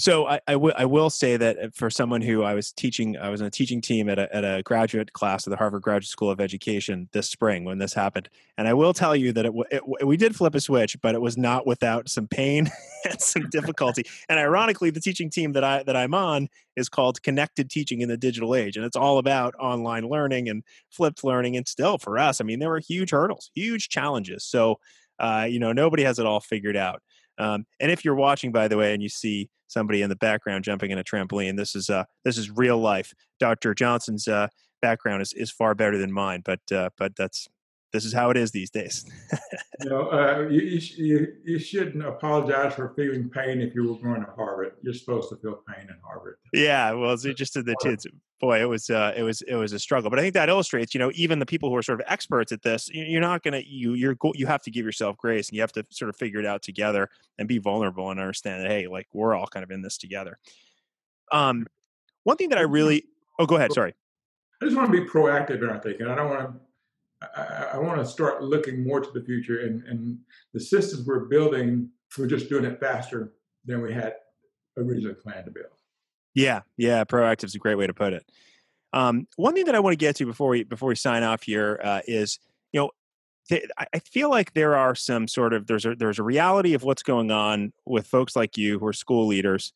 So 0.00 0.26
I, 0.26 0.40
I, 0.48 0.52
w- 0.52 0.72
I 0.78 0.86
will 0.86 1.10
say 1.10 1.36
that 1.36 1.58
uh, 1.58 1.68
for 1.74 1.90
someone 1.90 2.22
who 2.22 2.42
I 2.42 2.54
was 2.54 2.72
teaching, 2.72 3.18
I 3.18 3.28
was 3.28 3.42
on 3.42 3.48
a 3.48 3.50
teaching 3.50 3.82
team 3.82 4.08
at 4.08 4.18
a, 4.18 4.34
at 4.34 4.44
a 4.44 4.62
graduate 4.62 5.12
class 5.12 5.46
at 5.46 5.50
the 5.50 5.58
Harvard 5.58 5.82
Graduate 5.82 6.08
School 6.08 6.30
of 6.30 6.40
Education 6.40 7.10
this 7.12 7.28
spring 7.28 7.64
when 7.64 7.76
this 7.76 7.92
happened. 7.92 8.30
And 8.56 8.66
I 8.66 8.72
will 8.72 8.94
tell 8.94 9.14
you 9.14 9.30
that 9.34 9.44
it, 9.44 9.52
it, 9.70 10.06
we 10.06 10.16
did 10.16 10.34
flip 10.34 10.54
a 10.54 10.60
switch, 10.62 10.96
but 11.02 11.14
it 11.14 11.20
was 11.20 11.36
not 11.36 11.66
without 11.66 12.08
some 12.08 12.26
pain 12.26 12.70
and 13.10 13.20
some 13.20 13.50
difficulty. 13.50 14.04
and 14.30 14.38
ironically, 14.38 14.88
the 14.88 15.00
teaching 15.00 15.28
team 15.28 15.52
that 15.52 15.64
I 15.64 15.82
that 15.82 15.96
I'm 15.96 16.14
on 16.14 16.48
is 16.76 16.88
called 16.88 17.22
Connected 17.22 17.68
Teaching 17.68 18.00
in 18.00 18.08
the 18.08 18.16
Digital 18.16 18.54
Age, 18.54 18.78
and 18.78 18.86
it's 18.86 18.96
all 18.96 19.18
about 19.18 19.54
online 19.60 20.08
learning 20.08 20.48
and 20.48 20.62
flipped 20.88 21.24
learning. 21.24 21.58
And 21.58 21.68
still, 21.68 21.98
for 21.98 22.18
us, 22.18 22.40
I 22.40 22.44
mean, 22.44 22.58
there 22.58 22.70
were 22.70 22.80
huge 22.80 23.10
hurdles, 23.10 23.50
huge 23.54 23.90
challenges. 23.90 24.44
So, 24.44 24.80
uh, 25.18 25.46
you 25.46 25.58
know, 25.58 25.74
nobody 25.74 26.04
has 26.04 26.18
it 26.18 26.24
all 26.24 26.40
figured 26.40 26.76
out. 26.76 27.02
Um, 27.40 27.64
and 27.80 27.90
if 27.90 28.04
you're 28.04 28.14
watching, 28.14 28.52
by 28.52 28.68
the 28.68 28.76
way, 28.76 28.92
and 28.92 29.02
you 29.02 29.08
see 29.08 29.48
somebody 29.66 30.02
in 30.02 30.10
the 30.10 30.16
background 30.16 30.62
jumping 30.62 30.90
in 30.90 30.98
a 30.98 31.04
trampoline, 31.04 31.56
this 31.56 31.74
is 31.74 31.88
uh, 31.88 32.04
this 32.24 32.36
is 32.36 32.50
real 32.50 32.78
life. 32.78 33.14
Dr. 33.40 33.74
Johnson's 33.74 34.28
uh, 34.28 34.48
background 34.82 35.22
is, 35.22 35.32
is 35.32 35.50
far 35.50 35.74
better 35.74 35.96
than 35.96 36.12
mine, 36.12 36.42
but 36.44 36.60
uh, 36.70 36.90
but 36.98 37.16
that's 37.16 37.48
this 37.92 38.04
is 38.04 38.12
how 38.12 38.30
it 38.30 38.36
is 38.36 38.50
these 38.50 38.70
days. 38.70 39.04
you 39.80 39.90
know, 39.90 40.10
uh, 40.10 40.46
you, 40.48 40.80
you, 40.96 41.26
you 41.44 41.58
shouldn't 41.58 42.04
apologize 42.04 42.74
for 42.74 42.92
feeling 42.94 43.28
pain 43.28 43.60
if 43.60 43.74
you 43.74 43.88
were 43.88 43.98
going 43.98 44.24
to 44.24 44.30
Harvard. 44.32 44.74
You're 44.82 44.94
supposed 44.94 45.28
to 45.30 45.36
feel 45.36 45.62
pain 45.68 45.88
in 45.88 45.96
Harvard. 46.02 46.36
Yeah, 46.52 46.92
well, 46.92 47.12
it's 47.12 47.24
just 47.24 47.54
to 47.54 47.62
the 47.62 47.76
kids. 47.82 48.06
Boy, 48.40 48.62
it 48.62 48.68
was 48.68 48.88
uh, 48.88 49.12
it 49.14 49.22
was 49.22 49.42
it 49.42 49.54
was 49.54 49.72
a 49.72 49.78
struggle. 49.78 50.08
But 50.08 50.18
I 50.18 50.22
think 50.22 50.34
that 50.34 50.48
illustrates, 50.48 50.94
you 50.94 50.98
know, 50.98 51.10
even 51.14 51.40
the 51.40 51.46
people 51.46 51.68
who 51.68 51.76
are 51.76 51.82
sort 51.82 52.00
of 52.00 52.06
experts 52.08 52.52
at 52.52 52.62
this, 52.62 52.88
you're 52.92 53.20
not 53.20 53.42
gonna 53.42 53.62
you 53.66 53.92
you're 53.92 54.16
you 54.34 54.46
have 54.46 54.62
to 54.62 54.70
give 54.70 54.86
yourself 54.86 55.18
grace 55.18 55.48
and 55.48 55.56
you 55.56 55.60
have 55.60 55.72
to 55.72 55.84
sort 55.90 56.08
of 56.08 56.16
figure 56.16 56.40
it 56.40 56.46
out 56.46 56.62
together 56.62 57.10
and 57.38 57.48
be 57.48 57.58
vulnerable 57.58 58.10
and 58.10 58.18
understand 58.18 58.64
that 58.64 58.70
hey, 58.70 58.86
like 58.86 59.08
we're 59.12 59.34
all 59.34 59.46
kind 59.46 59.62
of 59.62 59.70
in 59.70 59.82
this 59.82 59.98
together. 59.98 60.38
Um, 61.32 61.66
one 62.24 62.38
thing 62.38 62.48
that 62.48 62.58
I 62.58 62.62
really 62.62 63.04
oh, 63.38 63.46
go 63.46 63.56
ahead. 63.56 63.72
Sorry. 63.72 63.94
I 64.62 64.66
just 64.66 64.76
want 64.76 64.92
to 64.92 65.00
be 65.00 65.06
proactive 65.06 65.62
in 65.62 65.68
our 65.68 65.80
thinking. 65.80 66.06
I 66.06 66.14
don't 66.14 66.28
want 66.28 66.40
to 66.40 66.60
I, 67.22 67.70
I 67.74 67.78
want 67.78 67.98
to 67.98 68.06
start 68.06 68.42
looking 68.42 68.84
more 68.84 69.00
to 69.00 69.10
the 69.12 69.22
future 69.22 69.60
and, 69.60 69.82
and 69.84 70.18
the 70.54 70.60
systems 70.60 71.06
we're 71.06 71.26
building, 71.26 71.90
we're 72.16 72.26
just 72.26 72.48
doing 72.48 72.64
it 72.64 72.80
faster 72.80 73.32
than 73.64 73.82
we 73.82 73.92
had 73.92 74.14
originally 74.76 75.14
planned 75.14 75.44
to 75.46 75.50
build. 75.50 75.66
Yeah, 76.34 76.60
yeah, 76.76 77.04
proactive 77.04 77.44
is 77.44 77.54
a 77.54 77.58
great 77.58 77.76
way 77.76 77.86
to 77.86 77.94
put 77.94 78.12
it. 78.12 78.24
Um, 78.92 79.26
one 79.36 79.54
thing 79.54 79.66
that 79.66 79.74
I 79.74 79.80
want 79.80 79.92
to 79.92 79.98
get 79.98 80.16
to 80.16 80.26
before 80.26 80.48
we 80.48 80.64
before 80.64 80.88
we 80.88 80.96
sign 80.96 81.22
off 81.22 81.42
here 81.42 81.80
uh, 81.82 82.00
is, 82.06 82.38
you 82.72 82.80
know, 82.80 82.90
th- 83.48 83.68
I 83.78 83.98
feel 84.00 84.30
like 84.30 84.52
there 84.54 84.76
are 84.76 84.94
some 84.94 85.28
sort 85.28 85.52
of 85.52 85.66
there's 85.66 85.84
a 85.84 85.94
there's 85.94 86.18
a 86.18 86.24
reality 86.24 86.74
of 86.74 86.82
what's 86.82 87.02
going 87.02 87.30
on 87.30 87.72
with 87.84 88.06
folks 88.06 88.34
like 88.34 88.56
you 88.56 88.78
who 88.78 88.86
are 88.86 88.92
school 88.92 89.26
leaders, 89.26 89.72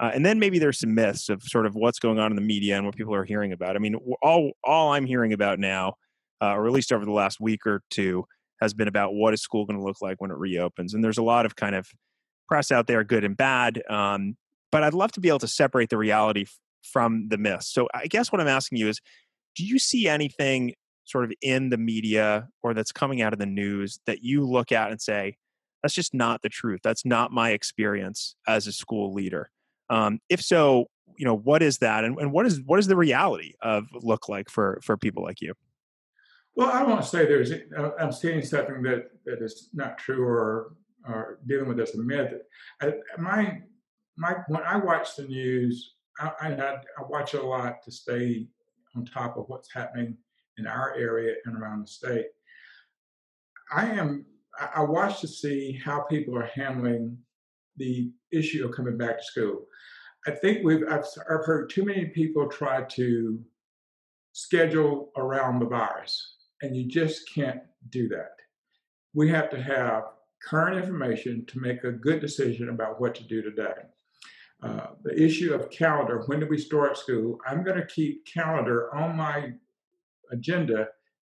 uh, 0.00 0.10
and 0.12 0.24
then 0.26 0.38
maybe 0.38 0.58
there's 0.58 0.80
some 0.80 0.94
myths 0.94 1.28
of 1.28 1.42
sort 1.42 1.64
of 1.64 1.74
what's 1.74 1.98
going 1.98 2.18
on 2.18 2.30
in 2.30 2.36
the 2.36 2.42
media 2.42 2.76
and 2.76 2.84
what 2.84 2.96
people 2.96 3.14
are 3.14 3.24
hearing 3.24 3.52
about. 3.52 3.76
I 3.76 3.78
mean, 3.78 3.94
all 4.22 4.52
all 4.64 4.92
I'm 4.92 5.06
hearing 5.06 5.32
about 5.32 5.58
now 5.58 5.96
uh, 6.42 6.54
or 6.54 6.66
at 6.66 6.72
least 6.72 6.92
over 6.92 7.04
the 7.04 7.12
last 7.12 7.40
week 7.40 7.66
or 7.66 7.82
two, 7.90 8.24
has 8.60 8.74
been 8.74 8.88
about 8.88 9.14
what 9.14 9.32
is 9.32 9.40
school 9.40 9.64
going 9.64 9.78
to 9.78 9.84
look 9.84 10.02
like 10.02 10.20
when 10.20 10.30
it 10.30 10.36
reopens. 10.36 10.92
And 10.92 11.02
there's 11.02 11.18
a 11.18 11.22
lot 11.22 11.46
of 11.46 11.56
kind 11.56 11.74
of 11.74 11.88
press 12.48 12.70
out 12.70 12.86
there, 12.86 13.04
good 13.04 13.24
and 13.24 13.36
bad. 13.36 13.82
Um, 13.88 14.36
but 14.70 14.82
I'd 14.82 14.94
love 14.94 15.12
to 15.12 15.20
be 15.20 15.28
able 15.28 15.38
to 15.40 15.48
separate 15.48 15.90
the 15.90 15.98
reality 15.98 16.42
f- 16.42 16.58
from 16.82 17.28
the 17.28 17.38
myths. 17.38 17.72
So 17.72 17.88
I 17.94 18.06
guess 18.06 18.32
what 18.32 18.40
I'm 18.40 18.48
asking 18.48 18.78
you 18.78 18.88
is, 18.88 19.00
do 19.54 19.64
you 19.64 19.78
see 19.78 20.08
anything 20.08 20.74
sort 21.04 21.24
of 21.24 21.32
in 21.42 21.70
the 21.70 21.76
media 21.76 22.48
or 22.62 22.74
that's 22.74 22.92
coming 22.92 23.20
out 23.20 23.32
of 23.32 23.38
the 23.38 23.46
news 23.46 23.98
that 24.06 24.22
you 24.22 24.44
look 24.44 24.72
at 24.72 24.90
and 24.90 25.00
say, 25.00 25.36
that's 25.82 25.94
just 25.94 26.14
not 26.14 26.42
the 26.42 26.48
truth. 26.48 26.80
That's 26.82 27.04
not 27.04 27.32
my 27.32 27.50
experience 27.50 28.36
as 28.46 28.66
a 28.66 28.72
school 28.72 29.12
leader. 29.12 29.50
Um, 29.90 30.20
if 30.28 30.40
so, 30.40 30.86
you 31.18 31.24
know, 31.24 31.36
what 31.36 31.62
is 31.62 31.78
that, 31.78 32.04
and, 32.04 32.16
and 32.18 32.32
what 32.32 32.46
is 32.46 32.60
what 32.64 32.78
is 32.78 32.86
the 32.86 32.96
reality 32.96 33.54
of 33.60 33.84
look 33.92 34.28
like 34.28 34.48
for 34.48 34.80
for 34.82 34.96
people 34.96 35.22
like 35.22 35.40
you? 35.40 35.54
Well, 36.54 36.70
I 36.70 36.82
won't 36.82 37.04
say 37.04 37.24
there's. 37.24 37.52
Uh, 37.52 37.90
I'm 37.98 38.12
saying 38.12 38.42
something 38.42 38.82
that 38.82 39.10
that 39.24 39.42
is 39.42 39.70
not 39.72 39.98
true 39.98 40.24
or 40.24 40.74
or 41.08 41.38
dealing 41.46 41.68
with 41.68 41.80
as 41.80 41.94
a 41.94 41.98
myth. 41.98 42.34
I, 42.80 42.94
my 43.18 43.60
my 44.16 44.36
when 44.48 44.62
I 44.62 44.76
watch 44.76 45.16
the 45.16 45.24
news, 45.24 45.94
I, 46.18 46.32
I, 46.40 46.48
I 46.52 47.02
watch 47.08 47.34
a 47.34 47.42
lot 47.42 47.82
to 47.84 47.90
stay 47.90 48.46
on 48.94 49.06
top 49.06 49.38
of 49.38 49.44
what's 49.48 49.72
happening 49.72 50.16
in 50.58 50.66
our 50.66 50.94
area 50.94 51.36
and 51.46 51.56
around 51.56 51.82
the 51.82 51.88
state. 51.88 52.26
I 53.74 53.86
am. 53.86 54.26
I 54.74 54.82
watch 54.82 55.22
to 55.22 55.28
see 55.28 55.80
how 55.82 56.02
people 56.02 56.36
are 56.36 56.50
handling 56.54 57.16
the 57.78 58.12
issue 58.30 58.66
of 58.66 58.76
coming 58.76 58.98
back 58.98 59.18
to 59.18 59.24
school. 59.24 59.66
I 60.26 60.32
think 60.32 60.62
we've. 60.64 60.82
I've, 60.86 61.06
I've 61.30 61.46
heard 61.46 61.70
too 61.70 61.86
many 61.86 62.06
people 62.06 62.46
try 62.46 62.82
to 62.82 63.40
schedule 64.34 65.12
around 65.16 65.58
the 65.58 65.66
virus 65.66 66.31
and 66.62 66.76
you 66.76 66.86
just 66.86 67.32
can't 67.32 67.60
do 67.90 68.08
that. 68.08 68.36
We 69.14 69.28
have 69.28 69.50
to 69.50 69.62
have 69.62 70.04
current 70.42 70.82
information 70.82 71.44
to 71.46 71.60
make 71.60 71.84
a 71.84 71.92
good 71.92 72.20
decision 72.20 72.70
about 72.70 73.00
what 73.00 73.14
to 73.16 73.24
do 73.24 73.42
today. 73.42 73.74
Uh, 74.62 74.86
the 75.02 75.20
issue 75.20 75.52
of 75.52 75.70
calendar, 75.70 76.22
when 76.26 76.40
do 76.40 76.46
we 76.46 76.56
start 76.56 76.96
school? 76.96 77.38
I'm 77.46 77.64
going 77.64 77.76
to 77.76 77.86
keep 77.86 78.24
calendar 78.26 78.94
on 78.94 79.16
my 79.16 79.52
agenda 80.30 80.88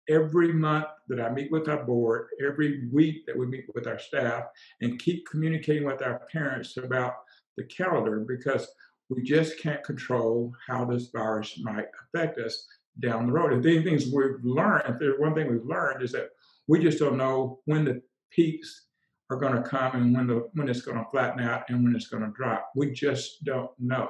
every 0.10 0.52
month 0.52 0.88
that 1.08 1.22
I 1.22 1.30
meet 1.30 1.52
with 1.52 1.70
our 1.70 1.84
board, 1.84 2.30
every 2.46 2.90
week 2.92 3.28
that 3.28 3.38
we 3.38 3.46
meet 3.46 3.66
with 3.76 3.86
our 3.86 4.00
staff, 4.00 4.46
and 4.82 5.00
keep 5.00 5.28
communicating 5.30 5.86
with 5.86 6.02
our 6.02 6.22
parents 6.32 6.78
about 6.78 7.14
the 7.56 7.64
calendar 7.66 8.26
because 8.28 8.68
we 9.10 9.22
just 9.22 9.60
can't 9.60 9.84
control 9.84 10.52
how 10.68 10.86
this 10.86 11.10
virus 11.10 11.60
might 11.62 11.86
affect 12.04 12.40
us 12.40 12.68
down 13.00 13.28
the 13.28 13.32
road. 13.32 13.54
If 13.54 13.64
the 13.64 13.84
things 13.84 14.06
we've 14.06 14.44
learned, 14.44 14.98
there's 15.00 15.20
one 15.20 15.36
thing 15.36 15.50
we've 15.50 15.66
learned 15.66 16.04
is 16.04 16.12
that 16.14 16.30
we 16.68 16.80
just 16.80 17.00
don't 17.00 17.18
know 17.18 17.60
when 17.66 17.86
the 17.86 18.02
peaks 18.32 18.88
are 19.30 19.38
going 19.38 19.56
to 19.56 19.68
come 19.68 19.96
and 19.96 20.16
when 20.16 20.28
the 20.28 20.50
when 20.54 20.68
it's 20.68 20.82
going 20.82 20.98
to 20.98 21.10
flatten 21.12 21.42
out 21.42 21.64
and 21.70 21.84
when 21.84 21.96
it's 21.96 22.08
going 22.08 22.24
to 22.24 22.32
drop. 22.36 22.72
We 22.76 22.92
just 22.92 23.44
don't 23.44 23.72
know. 23.80 24.10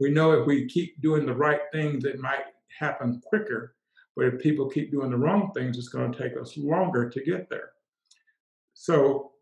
We 0.00 0.10
know 0.10 0.32
if 0.32 0.46
we 0.46 0.68
keep 0.68 1.00
doing 1.00 1.26
the 1.26 1.34
right 1.34 1.60
things, 1.72 2.04
it 2.04 2.18
might 2.18 2.44
happen 2.78 3.20
quicker. 3.24 3.74
But 4.16 4.26
if 4.26 4.40
people 4.40 4.68
keep 4.68 4.90
doing 4.90 5.10
the 5.10 5.16
wrong 5.16 5.52
things, 5.54 5.78
it's 5.78 5.88
going 5.88 6.12
to 6.12 6.18
take 6.18 6.36
us 6.40 6.56
longer 6.56 7.08
to 7.08 7.24
get 7.24 7.48
there. 7.48 7.70
So 8.74 9.32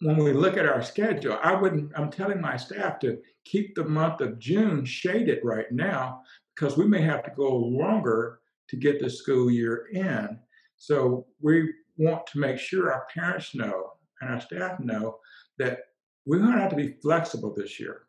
when 0.00 0.16
we 0.16 0.32
look 0.32 0.56
at 0.56 0.66
our 0.66 0.82
schedule, 0.82 1.38
I 1.42 1.54
wouldn't, 1.54 1.92
I'm 1.96 2.10
telling 2.10 2.40
my 2.40 2.56
staff 2.56 3.00
to 3.00 3.18
keep 3.44 3.74
the 3.74 3.84
month 3.84 4.20
of 4.20 4.38
June 4.38 4.84
shaded 4.84 5.40
right 5.42 5.70
now 5.72 6.22
because 6.54 6.76
we 6.76 6.86
may 6.86 7.02
have 7.02 7.24
to 7.24 7.32
go 7.36 7.56
longer 7.56 8.40
to 8.68 8.76
get 8.76 9.00
the 9.00 9.10
school 9.10 9.50
year 9.50 9.86
in. 9.92 10.38
So 10.76 11.26
we 11.40 11.72
want 11.96 12.26
to 12.28 12.38
make 12.38 12.58
sure 12.58 12.92
our 12.92 13.06
parents 13.12 13.54
know 13.54 13.92
and 14.20 14.30
our 14.30 14.40
staff 14.40 14.78
know 14.78 15.18
that 15.58 15.80
we're 16.26 16.38
going 16.38 16.52
to 16.52 16.60
have 16.60 16.70
to 16.70 16.76
be 16.76 16.96
flexible 17.02 17.54
this 17.54 17.80
year. 17.80 18.02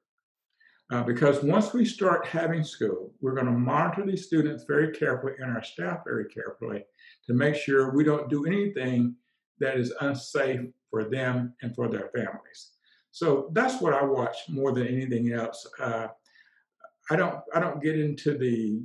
Uh, 0.91 1.04
because 1.04 1.43
once 1.43 1.71
we 1.71 1.86
start 1.86 2.25
having 2.25 2.63
school, 2.63 3.13
we're 3.21 3.36
going 3.36 3.45
to 3.45 3.52
monitor 3.52 4.04
these 4.06 4.25
students 4.25 4.63
very 4.67 4.91
carefully 4.91 5.34
and 5.39 5.56
our 5.56 5.63
staff 5.63 5.99
very 6.04 6.25
carefully 6.25 6.84
to 7.25 7.34
make 7.34 7.56
sure 7.56 7.95
we 7.95 8.04
don't 8.04 8.30
do 8.30 8.45
anything 8.45 9.15
that 9.60 9.78
is 9.78 9.93
unsafe 10.02 10.62
for 10.89 11.10
them 11.10 11.54
and 11.62 11.75
for 11.75 11.88
their 11.88 12.10
families. 12.15 12.71
So 13.12 13.49
that's 13.54 13.82
what 13.82 13.93
I 13.93 14.04
watch 14.04 14.38
more 14.49 14.71
than 14.71 14.88
anything 14.88 15.32
else. 15.34 15.65
Uh, 15.80 16.08
I 17.10 17.15
don't 17.15 17.39
I 17.54 17.60
don't 17.60 17.82
get 17.82 17.99
into 17.99 18.38
the 18.38 18.84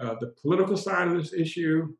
uh, 0.00 0.16
the 0.20 0.34
political 0.42 0.76
side 0.76 1.08
of 1.08 1.16
this 1.16 1.32
issue. 1.32 1.94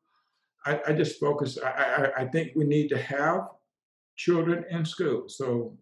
I, 0.67 0.81
I 0.89 0.93
just 0.93 1.21
focus. 1.21 1.59
I, 1.63 1.69
I, 1.69 2.23
I, 2.23 2.25
think 2.27 2.53
we 2.57 2.65
need 2.65 2.89
to 2.89 2.99
have 2.99 3.43
children 4.17 4.65
in 4.71 4.85
school. 4.85 5.29
So 5.29 5.79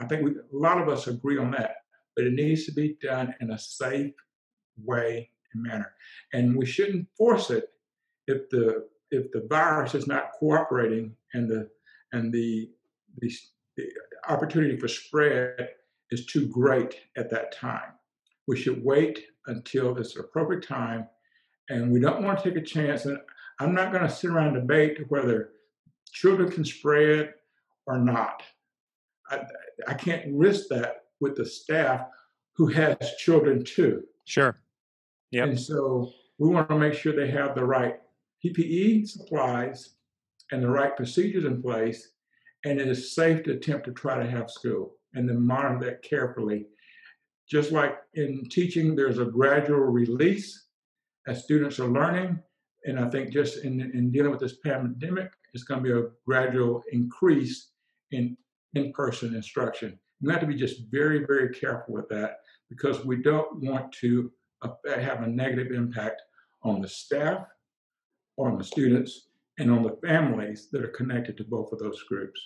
I 0.00 0.06
think 0.06 0.24
we, 0.24 0.30
a 0.32 0.42
lot 0.50 0.80
of 0.80 0.88
us 0.88 1.06
agree 1.06 1.38
on 1.38 1.50
that. 1.52 1.76
But 2.16 2.26
it 2.26 2.32
needs 2.32 2.66
to 2.66 2.72
be 2.72 2.96
done 3.00 3.34
in 3.40 3.50
a 3.52 3.58
safe 3.58 4.14
way 4.82 5.30
and 5.54 5.62
manner, 5.62 5.94
and 6.32 6.56
we 6.56 6.66
shouldn't 6.66 7.06
force 7.16 7.50
it 7.50 7.68
if 8.26 8.48
the 8.50 8.88
if 9.10 9.30
the 9.32 9.46
virus 9.48 9.94
is 9.94 10.06
not 10.06 10.32
cooperating 10.38 11.14
and 11.34 11.48
the 11.48 11.68
and 12.12 12.32
the 12.32 12.70
the, 13.18 13.32
the 13.76 13.88
opportunity 14.28 14.76
for 14.76 14.88
spread 14.88 15.70
is 16.10 16.26
too 16.26 16.46
great 16.48 16.96
at 17.16 17.30
that 17.30 17.52
time. 17.52 17.92
We 18.48 18.56
should 18.56 18.84
wait 18.84 19.24
until 19.46 19.96
it's 19.96 20.16
appropriate 20.16 20.66
time, 20.66 21.06
and 21.68 21.92
we 21.92 22.00
don't 22.00 22.22
want 22.22 22.38
to 22.38 22.44
take 22.50 22.62
a 22.62 22.64
chance. 22.64 23.04
And 23.04 23.18
I'm 23.60 23.74
not 23.74 23.92
going 23.92 24.04
to 24.04 24.10
sit 24.10 24.30
around 24.30 24.48
and 24.48 24.56
debate 24.56 24.98
whether 25.08 25.50
children 26.12 26.50
can 26.50 26.64
spread 26.64 27.34
or 27.86 27.98
not. 27.98 28.42
I, 29.30 29.40
I 29.88 29.94
can't 29.94 30.24
risk 30.32 30.68
that 30.70 31.04
with 31.20 31.36
the 31.36 31.46
staff 31.46 32.06
who 32.54 32.66
has 32.68 32.96
children 33.18 33.64
too. 33.64 34.04
Sure. 34.24 34.58
Yeah. 35.30 35.44
And 35.44 35.58
so 35.58 36.12
we 36.38 36.48
want 36.48 36.68
to 36.68 36.78
make 36.78 36.94
sure 36.94 37.14
they 37.14 37.30
have 37.30 37.54
the 37.54 37.64
right 37.64 37.98
PPE 38.44 39.08
supplies 39.08 39.90
and 40.50 40.62
the 40.62 40.68
right 40.68 40.94
procedures 40.96 41.44
in 41.44 41.62
place, 41.62 42.10
and 42.64 42.80
it 42.80 42.88
is 42.88 43.14
safe 43.14 43.42
to 43.44 43.52
attempt 43.52 43.86
to 43.86 43.92
try 43.92 44.22
to 44.22 44.30
have 44.30 44.50
school 44.50 44.96
and 45.14 45.28
then 45.28 45.44
monitor 45.44 45.84
that 45.84 46.02
carefully 46.02 46.66
just 47.52 47.70
like 47.70 47.98
in 48.14 48.48
teaching, 48.48 48.96
there's 48.96 49.18
a 49.18 49.26
gradual 49.26 49.80
release 49.80 50.68
as 51.26 51.44
students 51.44 51.78
are 51.78 51.88
learning. 51.88 52.38
And 52.86 52.98
I 52.98 53.10
think 53.10 53.30
just 53.30 53.64
in, 53.64 53.78
in 53.80 54.10
dealing 54.10 54.30
with 54.30 54.40
this 54.40 54.56
pandemic, 54.64 55.30
it's 55.52 55.64
going 55.64 55.84
to 55.84 55.84
be 55.84 55.92
a 55.92 56.08
gradual 56.26 56.82
increase 56.92 57.72
in 58.10 58.36
in 58.74 58.90
person 58.92 59.34
instruction. 59.34 59.98
We 60.22 60.32
have 60.32 60.40
to 60.40 60.46
be 60.46 60.54
just 60.54 60.90
very, 60.90 61.26
very 61.26 61.50
careful 61.50 61.92
with 61.92 62.08
that 62.08 62.38
because 62.70 63.04
we 63.04 63.22
don't 63.22 63.62
want 63.62 63.92
to 64.00 64.32
uh, 64.62 64.70
have 64.86 65.20
a 65.20 65.26
negative 65.26 65.72
impact 65.72 66.22
on 66.62 66.80
the 66.80 66.88
staff, 66.88 67.44
or 68.38 68.50
on 68.50 68.56
the 68.56 68.64
students, 68.64 69.28
and 69.62 69.70
on 69.72 69.82
the 69.82 69.96
families 70.06 70.68
that 70.72 70.82
are 70.82 70.88
connected 70.88 71.36
to 71.38 71.44
both 71.44 71.72
of 71.72 71.78
those 71.78 72.02
groups. 72.04 72.40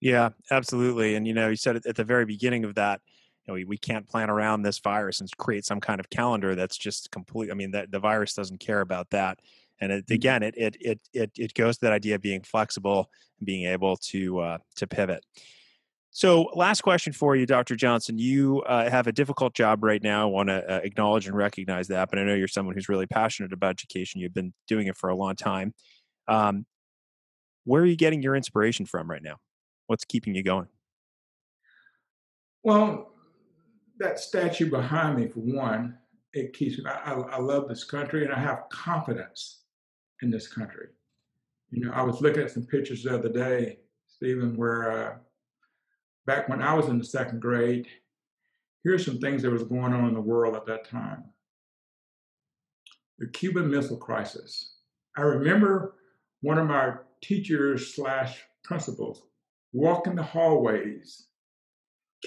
Yeah, 0.00 0.30
absolutely. 0.50 1.14
And 1.14 1.26
you 1.26 1.34
know, 1.34 1.48
you 1.48 1.56
said 1.56 1.76
at 1.76 1.96
the 1.96 2.04
very 2.04 2.24
beginning 2.24 2.64
of 2.64 2.74
that, 2.74 3.00
you 3.44 3.52
know, 3.52 3.54
we, 3.54 3.64
we 3.64 3.76
can't 3.76 4.08
plan 4.08 4.30
around 4.30 4.62
this 4.62 4.78
virus 4.78 5.20
and 5.20 5.36
create 5.36 5.64
some 5.64 5.80
kind 5.80 6.00
of 6.00 6.10
calendar 6.10 6.54
that's 6.54 6.76
just 6.76 7.10
complete. 7.10 7.50
I 7.50 7.54
mean, 7.54 7.70
that 7.72 7.90
the 7.90 8.00
virus 8.00 8.34
doesn't 8.34 8.58
care 8.58 8.80
about 8.80 9.10
that. 9.10 9.38
And 9.80 9.92
it, 9.92 10.06
mm-hmm. 10.06 10.14
again, 10.14 10.42
it, 10.42 10.54
it 10.56 10.76
it 10.80 11.00
it 11.12 11.30
it 11.36 11.54
goes 11.54 11.76
to 11.78 11.86
that 11.86 11.92
idea 11.92 12.16
of 12.16 12.22
being 12.22 12.42
flexible 12.42 13.10
and 13.38 13.46
being 13.46 13.66
able 13.66 13.96
to 13.96 14.40
uh, 14.40 14.58
to 14.76 14.86
pivot. 14.86 15.24
So, 16.14 16.50
last 16.54 16.82
question 16.82 17.14
for 17.14 17.36
you, 17.36 17.46
Dr. 17.46 17.74
Johnson. 17.74 18.18
You 18.18 18.60
uh, 18.62 18.90
have 18.90 19.06
a 19.06 19.12
difficult 19.12 19.54
job 19.54 19.82
right 19.82 20.02
now. 20.02 20.22
I 20.22 20.30
want 20.30 20.50
to 20.50 20.70
uh, 20.70 20.80
acknowledge 20.84 21.26
and 21.26 21.34
recognize 21.34 21.88
that, 21.88 22.10
but 22.10 22.18
I 22.18 22.24
know 22.24 22.34
you're 22.34 22.48
someone 22.48 22.74
who's 22.74 22.90
really 22.90 23.06
passionate 23.06 23.52
about 23.52 23.70
education. 23.70 24.20
You've 24.20 24.34
been 24.34 24.52
doing 24.68 24.88
it 24.88 24.96
for 24.96 25.08
a 25.08 25.16
long 25.16 25.36
time. 25.36 25.72
Um, 26.28 26.66
where 27.64 27.82
are 27.82 27.86
you 27.86 27.96
getting 27.96 28.22
your 28.22 28.34
inspiration 28.34 28.86
from 28.86 29.08
right 29.10 29.22
now? 29.22 29.36
What's 29.86 30.04
keeping 30.04 30.34
you 30.34 30.42
going? 30.42 30.68
Well, 32.62 33.12
that 33.98 34.18
statue 34.18 34.70
behind 34.70 35.16
me, 35.16 35.28
for 35.28 35.40
one, 35.40 35.98
it 36.32 36.52
keeps 36.54 36.78
me. 36.78 36.84
I, 36.86 37.12
I 37.12 37.38
love 37.38 37.68
this 37.68 37.84
country 37.84 38.24
and 38.24 38.32
I 38.32 38.38
have 38.38 38.68
confidence 38.70 39.62
in 40.22 40.30
this 40.30 40.48
country. 40.48 40.88
You 41.70 41.86
know, 41.86 41.92
I 41.92 42.02
was 42.02 42.20
looking 42.20 42.42
at 42.42 42.50
some 42.50 42.66
pictures 42.66 43.02
the 43.02 43.14
other 43.14 43.28
day, 43.28 43.78
Stephen, 44.06 44.56
where 44.56 44.90
uh, 44.90 45.14
back 46.26 46.48
when 46.48 46.62
I 46.62 46.74
was 46.74 46.86
in 46.86 46.98
the 46.98 47.04
second 47.04 47.40
grade, 47.40 47.86
here's 48.84 49.04
some 49.04 49.18
things 49.18 49.42
that 49.42 49.50
was 49.50 49.64
going 49.64 49.92
on 49.92 50.08
in 50.08 50.14
the 50.14 50.20
world 50.20 50.54
at 50.54 50.66
that 50.66 50.88
time. 50.88 51.24
The 53.18 53.28
Cuban 53.28 53.70
Missile 53.70 53.96
Crisis. 53.96 54.76
I 55.16 55.22
remember 55.22 55.94
one 56.42 56.58
of 56.58 56.66
my 56.66 56.94
teachers 57.22 57.94
slash 57.94 58.42
principals 58.62 59.22
walking 59.72 60.14
the 60.14 60.22
hallways 60.22 61.26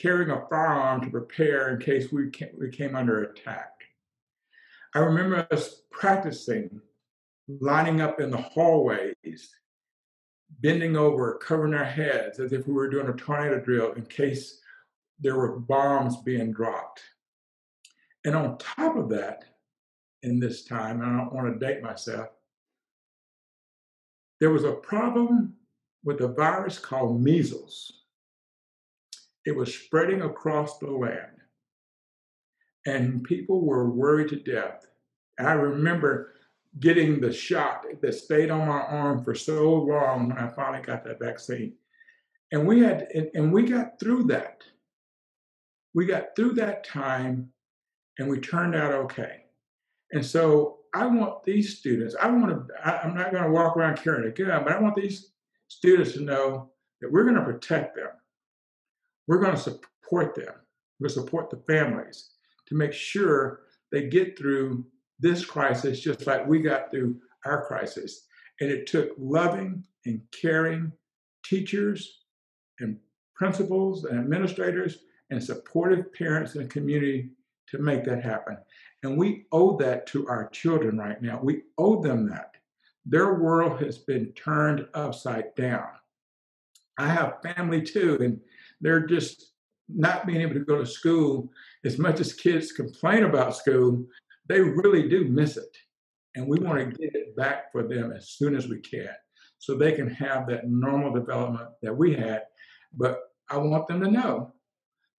carrying 0.01 0.31
a 0.31 0.45
firearm 0.49 1.01
to 1.01 1.09
prepare 1.09 1.69
in 1.69 1.79
case 1.79 2.11
we 2.11 2.29
came, 2.29 2.49
we 2.59 2.69
came 2.69 2.95
under 2.95 3.23
attack. 3.23 3.71
I 4.93 4.99
remember 4.99 5.47
us 5.51 5.81
practicing 5.91 6.81
lining 7.47 8.01
up 8.01 8.19
in 8.19 8.29
the 8.29 8.37
hallways, 8.37 9.55
bending 10.59 10.97
over, 10.97 11.37
covering 11.37 11.73
our 11.73 11.85
heads 11.85 12.39
as 12.39 12.51
if 12.51 12.67
we 12.67 12.73
were 12.73 12.89
doing 12.89 13.07
a 13.07 13.13
tornado 13.13 13.59
drill 13.59 13.93
in 13.93 14.05
case 14.05 14.59
there 15.19 15.37
were 15.37 15.59
bombs 15.59 16.17
being 16.23 16.51
dropped. 16.51 17.01
And 18.25 18.35
on 18.35 18.57
top 18.57 18.97
of 18.97 19.09
that, 19.09 19.45
in 20.23 20.39
this 20.39 20.65
time, 20.65 21.01
and 21.01 21.11
I 21.11 21.17
don't 21.17 21.33
want 21.33 21.53
to 21.53 21.65
date 21.65 21.83
myself, 21.83 22.29
there 24.45 24.53
was 24.53 24.63
a 24.63 24.73
problem 24.73 25.55
with 26.03 26.21
a 26.21 26.27
virus 26.27 26.77
called 26.77 27.19
measles. 27.19 28.03
It 29.43 29.55
was 29.55 29.73
spreading 29.73 30.21
across 30.21 30.77
the 30.77 30.91
land, 30.91 31.41
and 32.85 33.23
people 33.23 33.65
were 33.65 33.89
worried 33.89 34.29
to 34.29 34.35
death. 34.35 34.85
I 35.39 35.53
remember 35.53 36.35
getting 36.79 37.19
the 37.19 37.33
shot 37.33 37.87
that 37.99 38.13
stayed 38.13 38.51
on 38.51 38.67
my 38.67 38.81
arm 38.81 39.23
for 39.23 39.33
so 39.33 39.73
long 39.73 40.29
when 40.29 40.37
I 40.37 40.47
finally 40.49 40.83
got 40.83 41.03
that 41.05 41.19
vaccine. 41.19 41.73
And 42.51 42.67
we 42.67 42.81
had, 42.81 43.07
and, 43.33 43.51
we 43.51 43.63
got 43.63 43.99
through 43.99 44.25
that. 44.25 44.61
We 45.95 46.05
got 46.05 46.35
through 46.35 46.53
that 46.53 46.83
time 46.83 47.49
and 48.19 48.29
we 48.29 48.39
turned 48.39 48.75
out 48.75 48.93
okay. 48.93 49.45
And 50.11 50.23
so 50.23 50.81
I 50.95 51.05
want 51.05 51.43
these 51.43 51.77
students, 51.77 52.15
I 52.19 52.27
want 52.29 52.67
to, 52.67 52.73
I, 52.83 53.01
I'm 53.01 53.15
not 53.15 53.31
going 53.31 53.43
to 53.43 53.51
walk 53.51 53.75
around 53.75 53.97
carrying 53.97 54.31
a 54.31 54.33
gun, 54.33 54.63
but 54.63 54.71
I 54.71 54.79
want 54.79 54.95
these 54.95 55.31
students 55.67 56.13
to 56.13 56.21
know 56.21 56.71
that 57.01 57.11
we're 57.11 57.23
going 57.25 57.35
to 57.35 57.43
protect 57.43 57.95
them. 57.95 58.07
We're 59.27 59.41
going 59.41 59.55
to 59.55 59.61
support 59.61 60.35
them. 60.35 60.53
We're 60.99 61.09
going 61.09 61.15
to 61.15 61.21
support 61.21 61.49
the 61.49 61.61
families 61.67 62.29
to 62.67 62.75
make 62.75 62.93
sure 62.93 63.63
they 63.91 64.07
get 64.07 64.37
through 64.37 64.85
this 65.19 65.43
crisis 65.43 65.99
just 65.99 66.25
like 66.25 66.47
we 66.47 66.59
got 66.59 66.91
through 66.91 67.17
our 67.45 67.65
crisis. 67.65 68.25
And 68.61 68.71
it 68.71 68.87
took 68.87 69.09
loving 69.17 69.83
and 70.05 70.21
caring 70.39 70.93
teachers 71.43 72.21
and 72.79 72.97
principals 73.35 74.05
and 74.05 74.17
administrators 74.17 74.99
and 75.29 75.43
supportive 75.43 76.13
parents 76.13 76.55
and 76.55 76.69
community 76.69 77.31
to 77.69 77.79
make 77.79 78.05
that 78.05 78.23
happen. 78.23 78.57
And 79.03 79.17
we 79.17 79.45
owe 79.51 79.77
that 79.77 80.07
to 80.07 80.27
our 80.27 80.49
children 80.49 80.97
right 80.97 81.21
now. 81.21 81.39
We 81.41 81.63
owe 81.77 82.01
them 82.01 82.27
that. 82.29 82.51
Their 83.05 83.35
world 83.35 83.81
has 83.81 83.99
been 83.99 84.31
turned 84.33 84.87
upside 84.93 85.53
down. 85.55 85.87
I 86.97 87.07
have 87.07 87.41
family 87.43 87.81
too, 87.81 88.17
and 88.21 88.39
they're 88.81 89.05
just 89.05 89.51
not 89.87 90.25
being 90.25 90.41
able 90.41 90.55
to 90.55 90.61
go 90.61 90.77
to 90.77 90.85
school 90.85 91.51
as 91.83 91.99
much 91.99 92.19
as 92.19 92.33
kids 92.33 92.71
complain 92.71 93.23
about 93.23 93.55
school 93.55 94.05
they 94.47 94.61
really 94.61 95.07
do 95.09 95.25
miss 95.25 95.57
it. 95.57 95.77
And 96.35 96.47
we 96.47 96.59
want 96.59 96.79
to 96.79 96.97
get 96.97 97.15
it 97.15 97.35
back 97.35 97.71
for 97.71 97.83
them 97.83 98.11
as 98.11 98.29
soon 98.29 98.55
as 98.55 98.67
we 98.67 98.79
can 98.79 99.09
so 99.57 99.75
they 99.75 99.93
can 99.93 100.09
have 100.09 100.47
that 100.47 100.67
normal 100.69 101.13
development 101.13 101.69
that 101.81 101.95
we 101.95 102.13
had. 102.13 102.43
But 102.93 103.19
I 103.49 103.57
want 103.57 103.87
them 103.87 104.01
to 104.01 104.11
know 104.11 104.51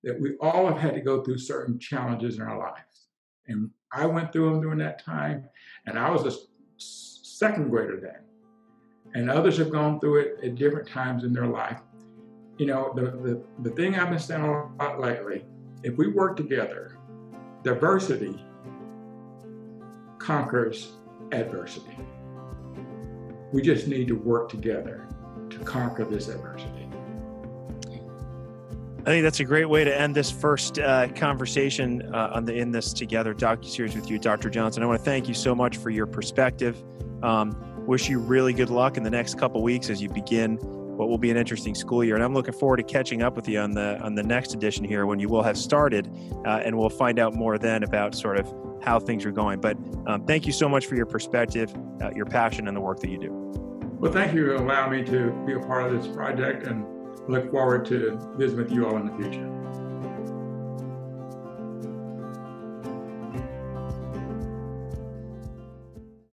that 0.05 0.21
we 0.21 0.37
all 0.41 0.67
have 0.67 0.79
had 0.79 0.95
to 0.95 1.01
go 1.01 1.23
through 1.23 1.39
certain 1.39 1.79
challenges 1.79 2.37
in 2.37 2.43
our 2.43 2.59
lives. 2.59 3.06
And 3.49 3.71
I 3.93 4.07
went 4.07 4.33
through 4.33 4.51
them 4.51 4.61
during 4.61 4.79
that 4.79 5.05
time, 5.05 5.49
and 5.87 5.99
I 5.99 6.11
was 6.11 6.25
a 6.27 6.37
second 6.79 7.71
grader 7.71 8.01
then. 8.01 8.21
And 9.15 9.31
others 9.31 9.57
have 9.59 9.71
gone 9.71 10.01
through 10.01 10.21
it 10.21 10.39
at 10.43 10.57
different 10.57 10.89
times 10.89 11.25
in 11.25 11.33
their 11.33 11.47
life. 11.47 11.81
You 12.59 12.67
know, 12.67 12.93
the, 12.95 13.03
the, 13.03 13.43
the 13.63 13.71
thing 13.71 13.95
I've 13.95 14.11
been 14.11 14.19
saying 14.19 14.43
a 14.43 14.69
lot 14.83 15.01
lately 15.01 15.45
if 15.83 15.97
we 15.97 16.09
work 16.09 16.37
together, 16.37 16.99
diversity 17.63 18.45
conquers 20.19 20.93
adversity. 21.33 21.97
We 23.53 23.63
just 23.63 23.87
need 23.87 24.09
to 24.09 24.15
work 24.15 24.49
together 24.49 25.09
to 25.51 25.59
conquer 25.61 26.05
this 26.05 26.29
adversity. 26.29 26.76
I 29.07 29.11
think 29.11 29.23
that's 29.23 29.39
a 29.39 29.45
great 29.45 29.67
way 29.67 29.85
to 29.85 30.01
end 30.01 30.17
this 30.17 30.33
first 30.33 30.81
uh, 30.81 31.07
conversation 31.15 32.13
uh, 32.13 32.33
on 32.35 32.45
the 32.45 32.55
In 32.55 32.73
This 32.73 32.93
Together 32.93 33.35
docu-series 33.35 33.95
with 33.95 34.11
you, 34.11 34.19
Dr. 34.19 34.51
Johnson. 34.51 34.83
I 34.83 34.87
want 34.87 34.99
to 34.99 35.05
thank 35.05 35.29
you 35.29 35.35
so 35.35 35.55
much 35.55 35.77
for 35.77 35.91
your 35.91 36.07
perspective. 36.07 36.83
Um, 37.23 37.57
wish 37.87 38.09
you 38.09 38.19
really 38.19 38.53
good 38.53 38.69
luck 38.69 38.97
in 38.97 39.05
the 39.05 39.11
next 39.11 39.39
couple 39.39 39.63
weeks 39.63 39.91
as 39.91 40.03
you 40.03 40.09
begin 40.09 40.57
what 40.57 41.09
will 41.09 41.19
be 41.19 41.31
an 41.31 41.37
interesting 41.37 41.77
school 41.77 42.03
year. 42.03 42.17
And 42.17 42.25
I'm 42.25 42.35
looking 42.35 42.53
forward 42.53 42.79
to 42.79 42.83
catching 42.83 43.23
up 43.23 43.37
with 43.37 43.49
you 43.49 43.61
on 43.61 43.71
the 43.71 43.97
on 44.01 44.17
the 44.17 44.25
next 44.25 44.55
edition 44.55 44.85
here 44.85 45.07
when 45.07 45.21
you 45.21 45.29
will 45.29 45.43
have 45.45 45.57
started, 45.57 46.11
uh, 46.45 46.63
and 46.65 46.77
we'll 46.77 46.89
find 46.89 47.21
out 47.21 47.33
more 47.33 47.59
then 47.59 47.85
about 47.85 48.13
sort 48.13 48.39
of 48.39 48.53
how 48.83 48.99
things 48.99 49.25
are 49.25 49.31
going. 49.31 49.61
But 49.61 49.77
um, 50.09 50.27
thank 50.27 50.47
you 50.47 50.53
so 50.53 50.69
much 50.69 50.87
for 50.87 50.97
your 50.97 51.07
perspective, 51.07 51.73
uh, 52.03 52.11
your 52.13 52.27
passion, 52.27 52.67
and 52.67 52.77
the 52.77 52.81
work 52.81 52.99
that 53.01 53.11
you 53.11 53.21
do. 53.21 53.31
Well, 54.01 54.11
thank 54.11 54.35
you 54.35 54.47
for 54.47 54.55
allowing 54.55 54.99
me 54.99 55.05
to 55.13 55.31
be 55.47 55.53
a 55.53 55.61
part 55.61 55.93
of 55.93 56.03
this 56.03 56.13
project, 56.13 56.67
and 56.67 56.85
look 57.29 57.51
forward 57.51 57.85
to 57.87 58.19
visiting 58.37 58.65
with 58.65 58.73
you 58.73 58.87
all 58.87 58.97
in 58.97 59.07
the 59.07 59.17
future. 59.17 59.56